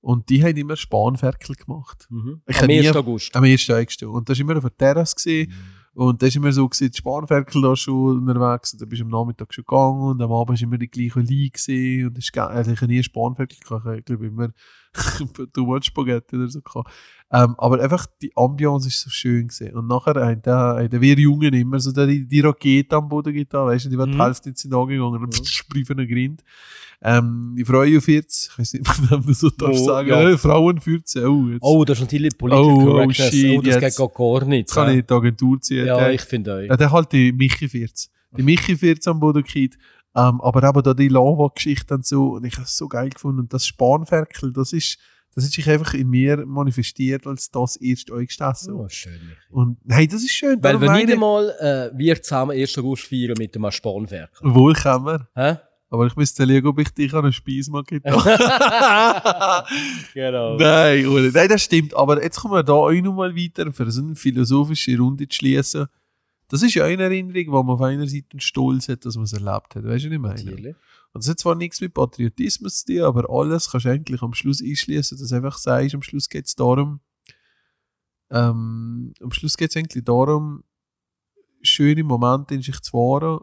Und 0.00 0.28
die 0.30 0.42
haben 0.42 0.56
immer 0.56 0.76
Spanferkel 0.76 1.54
gemacht. 1.56 2.06
Mhm. 2.10 2.40
Am 2.46 2.54
hab 2.54 2.66
nie- 2.66 2.78
1. 2.88 2.96
August. 2.96 3.34
Am 3.36 3.44
ersten 3.44 3.72
August. 3.72 4.02
Und 4.02 4.28
das 4.28 4.38
war 4.38 4.42
immer 4.42 4.56
auf 4.56 4.62
der 4.64 4.76
Terrasse. 4.76 5.14
Gewesen. 5.16 5.52
Und 5.94 6.22
da 6.22 6.26
war 6.26 6.34
immer 6.36 6.52
so, 6.52 6.68
gewesen, 6.68 6.90
die 6.90 6.96
Spanferkel 6.98 7.60
da 7.62 7.76
schon 7.76 8.26
unterwegs. 8.26 8.72
Und 8.72 8.80
dann 8.82 8.88
bist 8.88 9.00
du 9.00 9.04
am 9.04 9.10
Nachmittag 9.10 9.52
schon 9.52 9.64
gegangen 9.64 10.00
und 10.02 10.22
am 10.22 10.32
Abend 10.32 10.58
war 10.58 10.62
immer 10.66 10.78
die 10.78 10.88
gleiche 10.88 11.20
Linie. 11.20 11.50
gewesen. 11.50 12.06
Und 12.08 12.16
das 12.16 12.24
ist, 12.24 12.32
ge- 12.32 12.42
also 12.42 12.70
ich 12.72 12.80
habe 12.80 12.92
nie 12.92 13.02
Spanferkel 13.02 13.58
gehabt. 13.60 13.98
Ich 13.98 14.04
glaube 14.06 14.26
immer 14.26 14.50
Too 15.54 15.64
much 15.64 15.84
Spaghetti 15.86 16.36
oder 16.36 16.48
so. 16.48 16.60
Ähm, 17.34 17.54
aber 17.56 17.80
einfach 17.80 18.04
die 18.20 18.30
Ambiance 18.36 18.88
ist 18.88 19.00
so 19.00 19.08
schön 19.08 19.48
gewesen. 19.48 19.74
Und 19.74 19.86
nachher 19.86 20.14
haben, 20.16 20.42
da, 20.42 20.76
haben 20.78 21.00
wir 21.00 21.18
Jungen 21.18 21.54
immer 21.54 21.80
so 21.80 21.90
die, 21.92 22.26
die 22.26 22.40
Rakete 22.40 22.94
am 22.96 23.08
Boden 23.08 23.32
getan, 23.32 23.66
weißt 23.68 23.86
du, 23.86 23.88
die 23.88 23.96
war 23.98 24.06
die 24.06 24.12
Mhm. 24.14 24.22
Hälfte 24.22 24.50
nicht 24.50 24.58
sind 24.58 24.74
angegangen 24.74 25.22
und 25.22 25.68
Briefe 25.70 25.94
noch 25.94 26.04
Grind. 26.06 26.42
Ähm, 27.00 27.54
ich 27.58 27.66
freue 27.66 27.88
mich 27.88 27.98
auf 27.98 28.08
jetzt, 28.08 28.50
ich 28.52 28.58
weiß 28.58 28.74
nicht, 28.74 28.86
man 29.10 29.34
so 29.34 29.48
darf 29.50 29.70
Oh, 29.70 29.84
sagen, 29.86 30.08
ja. 30.10 30.28
äh, 30.28 30.36
Frauen 30.38 30.78
14, 30.78 31.24
oh, 31.24 31.48
jetzt, 31.48 31.62
Oh, 31.62 31.84
das 31.86 31.98
ist 31.98 32.02
natürlich 32.02 32.36
Political 32.36 32.64
Oh, 32.64 33.04
oh, 33.06 33.10
shit, 33.10 33.58
oh, 33.58 33.62
das 33.62 33.74
jetzt. 33.82 33.96
geht 33.98 34.14
gar 34.14 34.44
nicht. 34.44 34.58
jetzt 34.68 34.74
kann 34.74 34.86
ja. 34.88 34.92
ich 34.92 34.98
in 35.00 35.06
die 35.06 35.14
Agentur 35.14 35.60
ziehen. 35.60 35.86
Ja, 35.86 35.96
Der- 35.98 36.12
ich 36.12 36.20
finde 36.22 36.52
euch. 36.54 36.68
ja, 36.68 36.76
der 36.76 36.92
halt 36.92 37.10
die 37.12 37.32
Michi 37.32 37.66
40. 37.68 38.10
Die 38.36 38.42
Michi 38.42 38.76
40 38.76 39.08
am 39.10 39.18
Boden 39.20 39.42
gekriegt. 39.42 39.78
Ähm, 40.14 40.40
aber 40.40 40.68
eben 40.68 40.82
da 40.82 40.92
die 40.94 41.08
Lava-Geschichte 41.08 41.94
und 41.94 42.04
so. 42.06 42.32
Und 42.34 42.44
ich 42.44 42.54
habe 42.54 42.64
es 42.64 42.76
so 42.76 42.86
geil 42.88 43.08
gefunden. 43.10 43.40
Und 43.40 43.52
das 43.54 43.66
Spanferkel, 43.66 44.52
das 44.52 44.72
ist, 44.74 44.98
das 45.34 45.44
ist 45.44 45.54
sich 45.54 45.68
einfach 45.70 45.94
in 45.94 46.08
mir 46.08 46.44
manifestiert 46.44 47.26
als 47.26 47.50
das 47.50 47.76
erste 47.76 48.12
euch 48.12 48.36
gegessen. 48.36 48.74
Oh, 48.74 48.86
schön. 48.88 49.18
Und 49.50 49.78
nein, 49.84 50.06
das 50.08 50.22
ist 50.22 50.32
schön. 50.32 50.62
Weil 50.62 50.78
wir 50.80 50.92
nicht 50.92 51.08
meine- 51.08 51.12
einmal 51.14 51.50
äh, 51.60 51.90
wir 51.98 52.20
zusammen 52.22 52.52
1. 52.58 52.76
August 52.78 53.04
feiern 53.04 53.34
mit 53.38 53.54
dem 53.54 53.70
Spanferkel. 53.70 54.54
Wohl 54.54 54.74
kann 54.74 55.02
man. 55.02 55.26
Hä? 55.34 55.56
Aber 55.88 56.06
ich 56.06 56.16
müsste 56.16 56.46
schauen, 56.46 56.66
ob 56.66 56.78
ich 56.78 56.88
dich 56.90 57.12
an 57.12 57.24
einen 57.24 57.32
Speis 57.34 57.68
mag. 57.68 57.86
genau. 60.14 60.56
Nein, 60.56 61.06
Uli, 61.06 61.30
nein, 61.32 61.48
das 61.48 61.62
stimmt. 61.62 61.94
Aber 61.94 62.22
jetzt 62.22 62.40
kommen 62.40 62.54
wir 62.54 62.62
da 62.62 62.72
auch 62.72 62.90
noch 62.92 63.14
mal 63.14 63.34
weiter, 63.36 63.70
für 63.72 63.90
so 63.90 64.02
eine 64.02 64.14
philosophische 64.16 64.96
Runde 64.98 65.28
zu 65.28 65.36
schließen. 65.36 65.86
Das 66.52 66.62
ist 66.62 66.74
ja 66.74 66.84
eine 66.84 67.04
Erinnerung, 67.04 67.46
wo 67.46 67.62
man 67.62 67.76
auf 67.76 67.80
einer 67.80 68.06
Seite 68.06 68.38
Stolz 68.38 68.86
hat, 68.90 69.06
dass 69.06 69.16
man 69.16 69.24
es 69.24 69.32
erlebt 69.32 69.74
hat. 69.74 69.84
Weißt 69.84 70.04
du, 70.04 70.08
was 70.08 70.14
ich 70.14 70.18
meine? 70.18 70.44
Natürlich. 70.44 70.76
Und 71.14 71.24
das 71.24 71.30
hat 71.30 71.38
zwar 71.38 71.54
nichts 71.54 71.80
mit 71.80 71.94
Patriotismus 71.94 72.84
zu 72.84 72.92
tun, 72.92 73.04
aber 73.04 73.30
alles 73.30 73.70
kannst 73.70 73.86
du 73.86 73.90
eigentlich 73.90 74.20
am 74.20 74.34
Schluss 74.34 74.62
einschließen, 74.62 75.16
dass 75.16 75.30
du 75.30 75.34
einfach 75.34 75.56
sagst, 75.56 75.94
am 75.94 76.02
Schluss 76.02 76.28
geht 76.28 76.44
es 76.44 76.54
darum, 76.54 77.00
ähm, 78.30 79.14
am 79.22 79.30
Schluss 79.32 79.56
geht 79.56 79.70
es 79.70 79.78
eigentlich 79.78 80.04
darum, 80.04 80.62
schöne 81.62 82.04
Momente 82.04 82.54
in 82.54 82.60
sich 82.60 82.78
zu 82.82 82.92
wahren, 82.92 83.40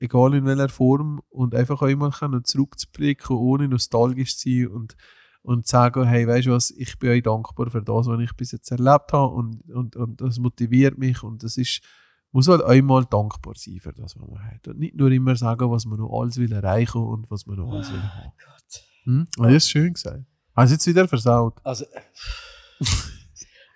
egal 0.00 0.34
in 0.34 0.44
welcher 0.44 0.68
Form, 0.68 1.22
und 1.28 1.54
einfach 1.54 1.80
auch 1.80 1.86
immer 1.86 2.10
können 2.10 2.44
zurückzublicken, 2.44 3.36
ohne 3.36 3.68
nostalgisch 3.68 4.36
zu 4.36 4.48
sein 4.48 4.66
und, 4.66 4.96
und 5.42 5.68
zu 5.68 5.70
sagen, 5.70 6.08
hey, 6.08 6.26
weißt 6.26 6.48
du 6.48 6.50
was, 6.50 6.72
ich 6.72 6.98
bin 6.98 7.10
euch 7.10 7.22
dankbar 7.22 7.70
für 7.70 7.82
das, 7.82 8.08
was 8.08 8.20
ich 8.20 8.32
bis 8.32 8.50
jetzt 8.50 8.72
erlebt 8.72 9.12
habe 9.12 9.32
und, 9.32 9.62
und, 9.70 9.94
und 9.94 10.20
das 10.20 10.40
motiviert 10.40 10.98
mich 10.98 11.22
und 11.22 11.44
das 11.44 11.56
ist, 11.56 11.82
muss 12.32 12.48
halt 12.48 12.62
einmal 12.62 13.04
dankbar 13.04 13.54
sein 13.56 13.80
für 13.80 13.92
das, 13.92 14.16
was 14.16 14.16
man 14.16 14.42
hat. 14.44 14.68
Und 14.68 14.78
nicht 14.78 14.94
nur 14.94 15.10
immer 15.10 15.36
sagen, 15.36 15.70
was 15.70 15.86
man 15.86 15.98
noch 15.98 16.20
alles 16.20 16.36
will 16.36 16.52
erreichen 16.52 17.02
und 17.02 17.30
was 17.30 17.46
man 17.46 17.56
noch 17.56 17.72
alles 17.72 17.90
will 17.92 18.02
haben. 18.02 18.32
Gott. 18.44 18.84
Hm? 19.04 19.26
Ah, 19.38 19.44
das 19.44 19.54
ist 19.54 19.70
schön 19.70 19.94
gesagt. 19.94 20.24
Hast 20.54 20.70
du 20.70 20.74
jetzt 20.74 20.86
wieder 20.86 21.08
versaut? 21.08 21.58
Also, 21.64 21.84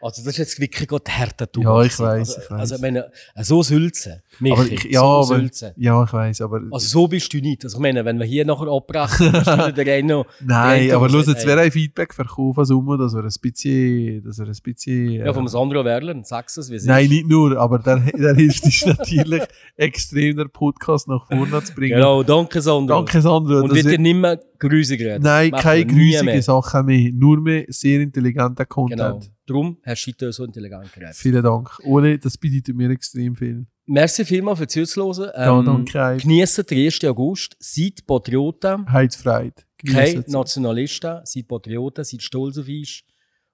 also 0.02 0.22
das 0.22 0.32
ist 0.32 0.38
jetzt 0.38 0.60
wirklich 0.60 0.88
gerade 0.88 1.04
härter 1.08 1.48
Ja, 1.56 1.82
ich 1.82 1.98
weiss, 1.98 2.00
also, 2.00 2.40
ich 2.40 2.50
weiss. 2.50 2.60
Also, 2.60 2.74
ich 2.74 2.80
meine, 2.80 3.10
so 3.36 3.62
Sülzen. 3.62 4.20
Michi, 4.40 4.52
Aber 4.52 4.72
ich, 4.72 4.84
ja, 4.84 5.00
so 5.00 5.06
aber, 5.06 5.24
Sülzen. 5.26 5.72
ja, 5.76 6.04
ich 6.04 6.12
weiß, 6.12 6.40
aber 6.40 6.60
Also 6.70 6.86
so 6.88 7.06
bist 7.06 7.32
du 7.32 7.38
nicht. 7.38 7.64
Also 7.64 7.76
ich 7.76 7.82
meine, 7.82 8.04
wenn 8.04 8.18
wir 8.18 8.26
hier 8.26 8.44
nachher 8.44 8.66
abbrechen, 8.66 9.32
dann 9.32 9.42
stellen 9.42 9.74
der 9.74 10.02
noch... 10.02 10.26
nein, 10.40 10.90
aber 10.90 11.08
los, 11.08 11.28
jetzt 11.28 11.46
wäre 11.46 11.60
ein 11.60 11.70
Feedback 11.70 12.12
verkauft 12.12 12.58
an 12.58 12.64
Summe, 12.64 12.98
dass 12.98 13.14
er 13.14 13.22
ein 13.22 13.30
bisschen, 13.40 14.24
dass 14.24 14.38
er 14.38 14.46
ein 14.46 14.56
bisschen, 14.62 15.12
Ja, 15.12 15.26
äh, 15.26 15.34
vom 15.34 15.46
Sandro 15.46 15.84
Werlen, 15.84 16.24
sag's 16.24 16.56
es, 16.56 16.70
wie 16.70 16.76
es 16.76 16.84
nein, 16.84 17.08
nicht 17.08 17.28
nur, 17.28 17.56
aber 17.56 17.78
der, 17.78 17.98
der 17.98 18.34
hilft 18.34 18.64
uns 18.64 18.84
natürlich 18.84 19.42
extrem, 19.76 20.36
den 20.36 20.50
Podcast 20.50 21.06
nach 21.08 21.26
vorne 21.26 21.62
zu 21.62 21.74
bringen. 21.74 21.96
Genau, 21.96 22.22
danke 22.22 22.60
Sandro. 22.60 22.96
Danke, 22.96 23.20
Sandro. 23.20 23.60
Und 23.62 23.74
wird 23.74 23.86
dir 23.86 23.98
nicht 23.98 24.16
mehr 24.16 24.40
grüßig 24.58 25.00
reden. 25.00 25.22
Nein, 25.22 25.50
Machen 25.50 25.62
keine 25.62 25.84
mehr. 26.24 26.42
Sachen 26.42 26.86
mehr, 26.86 27.10
nur 27.12 27.40
mehr 27.40 27.64
sehr 27.68 28.00
intelligenter 28.00 28.66
Content. 28.66 28.98
Genau. 28.98 29.20
Darum 29.46 29.78
du 29.84 29.90
heute 29.90 30.32
so 30.32 30.44
intelligent 30.44 30.92
geredet. 30.92 31.14
Vielen 31.16 31.42
Dank. 31.42 31.78
Ohne, 31.84 32.18
das 32.18 32.38
bedeutet 32.38 32.76
mir 32.76 32.90
extrem 32.90 33.34
viel. 33.34 33.66
Merci 33.86 34.24
vielmals 34.24 34.58
für 34.60 34.66
die 34.66 34.84
Zuhören. 34.84 35.30
Ähm, 35.34 35.64
danke. 35.64 36.18
Geniessen 36.22 36.64
den 36.66 36.86
1. 36.86 37.04
August. 37.04 37.56
Seid 37.58 38.06
Patrioten. 38.06 38.90
Heizfreude. 38.90 39.54
Keine 39.84 40.24
Nationalisten. 40.28 41.20
Seid 41.24 41.48
Patrioten. 41.48 42.04
Seid 42.04 42.22
stolz 42.22 42.58
auf 42.58 42.68
uns. 42.68 43.02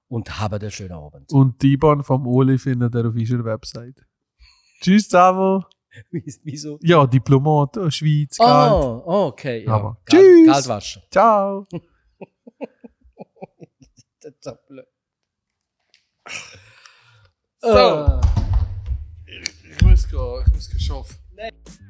Und 0.09 0.39
habt 0.41 0.55
einen 0.63 0.71
schönen 0.71 0.93
Abend. 0.93 1.33
Und 1.33 1.61
die 1.63 1.73
IBAN 1.73 2.03
vom 2.03 2.27
Oli 2.27 2.59
findet 2.59 2.95
ihr 2.95 3.07
auf 3.09 3.15
unserer 3.15 3.45
Website. 3.45 4.07
Tschüss 4.81 5.05
zusammen. 5.09 5.65
Wieso? 6.45 6.79
Ja, 6.83 7.07
Diplomat, 7.07 7.77
äh, 7.79 7.91
Schweiz. 7.91 8.39
Ah, 8.41 9.03
okay. 9.05 9.65
Ja. 9.65 9.73
Aber- 9.73 9.97
Tschüss. 10.09 10.47
Geld 10.47 10.69
waschen. 10.69 11.03
Ciao. 11.11 11.67
Das 14.21 14.35
ist 14.35 14.98
so. 17.61 17.73
So. 17.73 18.21
Ich, 19.27 19.83
muss 19.83 20.09
gehen, 20.09 20.43
ich 20.47 20.53
muss 20.53 20.71
gehen 20.71 20.91
arbeiten. 20.91 21.88